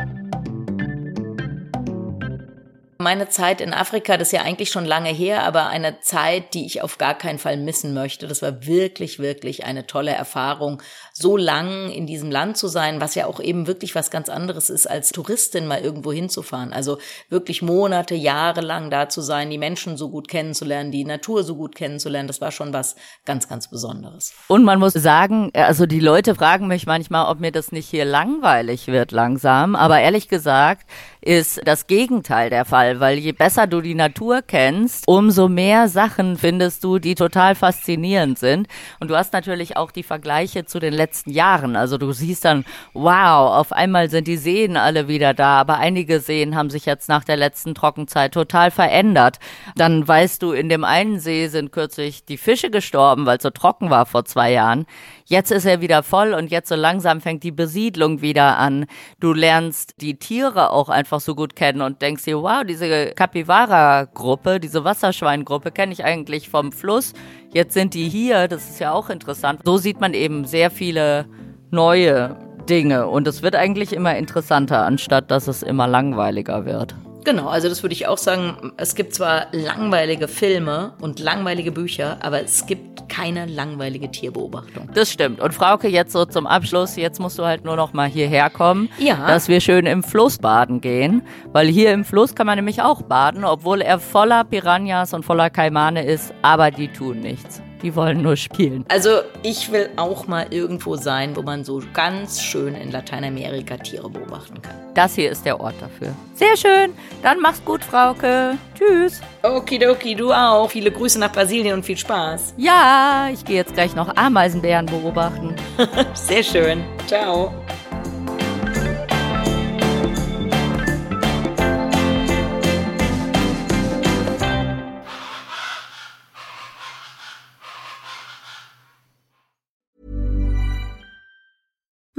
Meine 3.05 3.29
Zeit 3.29 3.61
in 3.61 3.71
Afrika, 3.71 4.17
das 4.17 4.29
ist 4.29 4.31
ja 4.31 4.41
eigentlich 4.41 4.71
schon 4.71 4.83
lange 4.83 5.09
her, 5.09 5.43
aber 5.43 5.67
eine 5.67 5.99
Zeit, 5.99 6.55
die 6.55 6.65
ich 6.65 6.81
auf 6.81 6.97
gar 6.97 7.15
keinen 7.15 7.37
Fall 7.37 7.55
missen 7.55 7.93
möchte. 7.93 8.27
Das 8.27 8.41
war 8.41 8.65
wirklich, 8.65 9.19
wirklich 9.19 9.63
eine 9.63 9.85
tolle 9.85 10.09
Erfahrung, 10.09 10.81
so 11.17 11.37
lang 11.37 11.89
in 11.91 12.05
diesem 12.05 12.29
Land 12.29 12.57
zu 12.57 12.67
sein, 12.67 12.99
was 12.99 13.15
ja 13.15 13.25
auch 13.25 13.39
eben 13.39 13.67
wirklich 13.67 13.95
was 13.95 14.11
ganz 14.11 14.27
anderes 14.27 14.69
ist, 14.69 14.85
als 14.85 15.11
Touristin 15.11 15.65
mal 15.65 15.79
irgendwo 15.79 16.11
hinzufahren. 16.11 16.73
Also 16.73 16.97
wirklich 17.29 17.61
Monate, 17.61 18.15
Jahre 18.15 18.59
lang 18.59 18.91
da 18.91 19.07
zu 19.07 19.21
sein, 19.21 19.49
die 19.49 19.57
Menschen 19.57 19.95
so 19.95 20.09
gut 20.09 20.27
kennenzulernen, 20.27 20.91
die 20.91 21.05
Natur 21.05 21.45
so 21.45 21.55
gut 21.55 21.73
kennenzulernen, 21.73 22.27
das 22.27 22.41
war 22.41 22.51
schon 22.51 22.73
was 22.73 22.97
ganz, 23.23 23.47
ganz 23.47 23.69
Besonderes. 23.69 24.33
Und 24.49 24.65
man 24.65 24.77
muss 24.77 24.91
sagen, 24.91 25.51
also 25.53 25.85
die 25.85 26.01
Leute 26.01 26.35
fragen 26.35 26.67
mich 26.67 26.85
manchmal, 26.85 27.31
ob 27.31 27.39
mir 27.39 27.53
das 27.53 27.71
nicht 27.71 27.87
hier 27.87 28.03
langweilig 28.03 28.87
wird 28.87 29.13
langsam, 29.13 29.77
aber 29.77 30.01
ehrlich 30.01 30.27
gesagt, 30.27 30.85
ist 31.21 31.61
das 31.65 31.87
Gegenteil 31.87 32.49
der 32.49 32.65
Fall, 32.65 32.99
weil 32.99 33.17
je 33.19 33.31
besser 33.31 33.67
du 33.67 33.79
die 33.79 33.95
Natur 33.95 34.41
kennst, 34.45 35.07
umso 35.07 35.47
mehr 35.47 35.87
Sachen 35.87 36.37
findest 36.37 36.83
du, 36.83 36.99
die 36.99 37.15
total 37.15 37.55
faszinierend 37.55 38.37
sind. 38.37 38.67
Und 38.99 39.09
du 39.09 39.15
hast 39.15 39.31
natürlich 39.31 39.77
auch 39.77 39.91
die 39.91 40.03
Vergleiche 40.03 40.65
zu 40.65 40.77
den 40.79 40.93
letzten 40.93 41.04
Jahren. 41.25 41.75
Also 41.75 41.97
du 41.97 42.11
siehst 42.11 42.45
dann, 42.45 42.65
wow, 42.93 43.55
auf 43.57 43.71
einmal 43.71 44.09
sind 44.09 44.27
die 44.27 44.37
Seen 44.37 44.77
alle 44.77 45.07
wieder 45.07 45.33
da, 45.33 45.59
aber 45.59 45.77
einige 45.77 46.19
Seen 46.19 46.55
haben 46.55 46.69
sich 46.69 46.85
jetzt 46.85 47.09
nach 47.09 47.23
der 47.23 47.37
letzten 47.37 47.75
Trockenzeit 47.75 48.33
total 48.33 48.71
verändert. 48.71 49.39
Dann 49.75 50.07
weißt 50.07 50.41
du, 50.41 50.51
in 50.51 50.69
dem 50.69 50.83
einen 50.83 51.19
See 51.19 51.47
sind 51.47 51.71
kürzlich 51.71 52.25
die 52.25 52.37
Fische 52.37 52.69
gestorben, 52.69 53.25
weil 53.25 53.37
es 53.37 53.43
so 53.43 53.49
trocken 53.49 53.89
war 53.89 54.05
vor 54.05 54.25
zwei 54.25 54.51
Jahren. 54.51 54.85
Jetzt 55.27 55.51
ist 55.51 55.65
er 55.65 55.81
wieder 55.81 56.03
voll 56.03 56.35
und 56.35 56.51
jetzt 56.51 56.69
so 56.69 56.75
langsam 56.75 57.19
fängt 57.19 57.41
die 57.41 57.51
Besiedlung 57.51 58.21
wieder 58.21 58.59
an. 58.59 58.85
Du 59.19 59.33
lernst 59.33 59.95
die 59.99 60.19
Tiere 60.19 60.71
auch 60.71 60.87
einfach 60.87 61.19
so 61.19 61.33
gut 61.33 61.55
kennen 61.55 61.81
und 61.81 62.03
denkst 62.03 62.25
dir, 62.25 62.43
wow, 62.43 62.63
diese 62.63 63.07
Capybara-Gruppe, 63.15 64.59
diese 64.59 64.83
Wasserschweingruppe 64.83 65.71
kenne 65.71 65.93
ich 65.93 66.03
eigentlich 66.03 66.47
vom 66.47 66.71
Fluss. 66.71 67.13
Jetzt 67.51 67.73
sind 67.73 67.95
die 67.95 68.07
hier, 68.07 68.47
das 68.47 68.69
ist 68.69 68.79
ja 68.79 68.91
auch 68.91 69.09
interessant. 69.09 69.61
So 69.65 69.77
sieht 69.77 69.99
man 69.99 70.13
eben 70.13 70.45
sehr 70.45 70.69
viele 70.69 71.25
neue 71.71 72.37
Dinge 72.69 73.07
und 73.07 73.27
es 73.27 73.41
wird 73.41 73.55
eigentlich 73.55 73.93
immer 73.93 74.15
interessanter, 74.15 74.85
anstatt 74.85 75.31
dass 75.31 75.47
es 75.47 75.63
immer 75.63 75.87
langweiliger 75.87 76.65
wird. 76.65 76.95
Genau, 77.25 77.47
also 77.47 77.67
das 77.67 77.83
würde 77.83 77.93
ich 77.93 78.07
auch 78.07 78.19
sagen. 78.19 78.71
Es 78.77 78.95
gibt 78.95 79.15
zwar 79.15 79.47
langweilige 79.51 80.27
Filme 80.27 80.93
und 81.01 81.19
langweilige 81.19 81.71
Bücher, 81.71 82.17
aber 82.21 82.41
es 82.41 82.67
gibt 82.67 83.09
keine 83.09 83.47
langweilige 83.47 84.09
Tierbeobachtung. 84.11 84.89
Das 84.93 85.11
stimmt. 85.11 85.41
Und 85.41 85.53
Frauke, 85.53 85.87
jetzt 85.87 86.13
so 86.13 86.25
zum 86.25 86.45
Abschluss, 86.47 86.95
jetzt 86.95 87.19
musst 87.19 87.39
du 87.39 87.43
halt 87.43 87.65
nur 87.65 87.75
noch 87.75 87.93
mal 87.93 88.07
hierher 88.07 88.49
kommen, 88.49 88.89
ja. 88.99 89.27
dass 89.27 89.47
wir 89.47 89.59
schön 89.59 89.85
im 89.85 90.03
Fluss 90.03 90.37
baden 90.37 90.81
gehen. 90.81 91.23
Weil 91.51 91.67
hier 91.67 91.91
im 91.93 92.05
Fluss 92.05 92.35
kann 92.35 92.45
man 92.45 92.57
nämlich 92.57 92.81
auch 92.81 93.01
baden, 93.01 93.43
obwohl 93.43 93.81
er 93.81 93.99
voller 93.99 94.43
Piranhas 94.43 95.13
und 95.13 95.23
voller 95.23 95.49
Kaimane 95.49 96.05
ist, 96.05 96.33
aber 96.43 96.69
die 96.69 96.89
tun 96.89 97.19
nichts. 97.21 97.61
Die 97.81 97.95
wollen 97.95 98.21
nur 98.21 98.35
spielen. 98.35 98.85
Also 98.87 99.21
ich 99.43 99.71
will 99.71 99.89
auch 99.95 100.27
mal 100.27 100.47
irgendwo 100.49 100.95
sein, 100.95 101.35
wo 101.35 101.41
man 101.41 101.63
so 101.63 101.81
ganz 101.93 102.41
schön 102.41 102.75
in 102.75 102.91
Lateinamerika 102.91 103.77
Tiere 103.77 104.09
beobachten 104.09 104.61
kann. 104.61 104.75
Das 104.93 105.15
hier 105.15 105.29
ist 105.29 105.45
der 105.45 105.59
Ort 105.59 105.75
dafür. 105.81 106.13
Sehr 106.35 106.55
schön. 106.57 106.93
Dann 107.21 107.39
mach's 107.41 107.63
gut, 107.63 107.83
Frauke. 107.83 108.57
Tschüss. 108.77 109.21
Okidoki, 109.43 110.15
du 110.15 110.31
auch. 110.31 110.69
Viele 110.69 110.91
Grüße 110.91 111.19
nach 111.19 111.31
Brasilien 111.31 111.75
und 111.75 111.85
viel 111.85 111.97
Spaß. 111.97 112.53
Ja, 112.57 113.29
ich 113.31 113.43
gehe 113.43 113.57
jetzt 113.57 113.73
gleich 113.73 113.95
noch 113.95 114.15
Ameisenbären 114.15 114.85
beobachten. 114.85 115.55
Sehr 116.13 116.43
schön. 116.43 116.83
Ciao. 117.07 117.53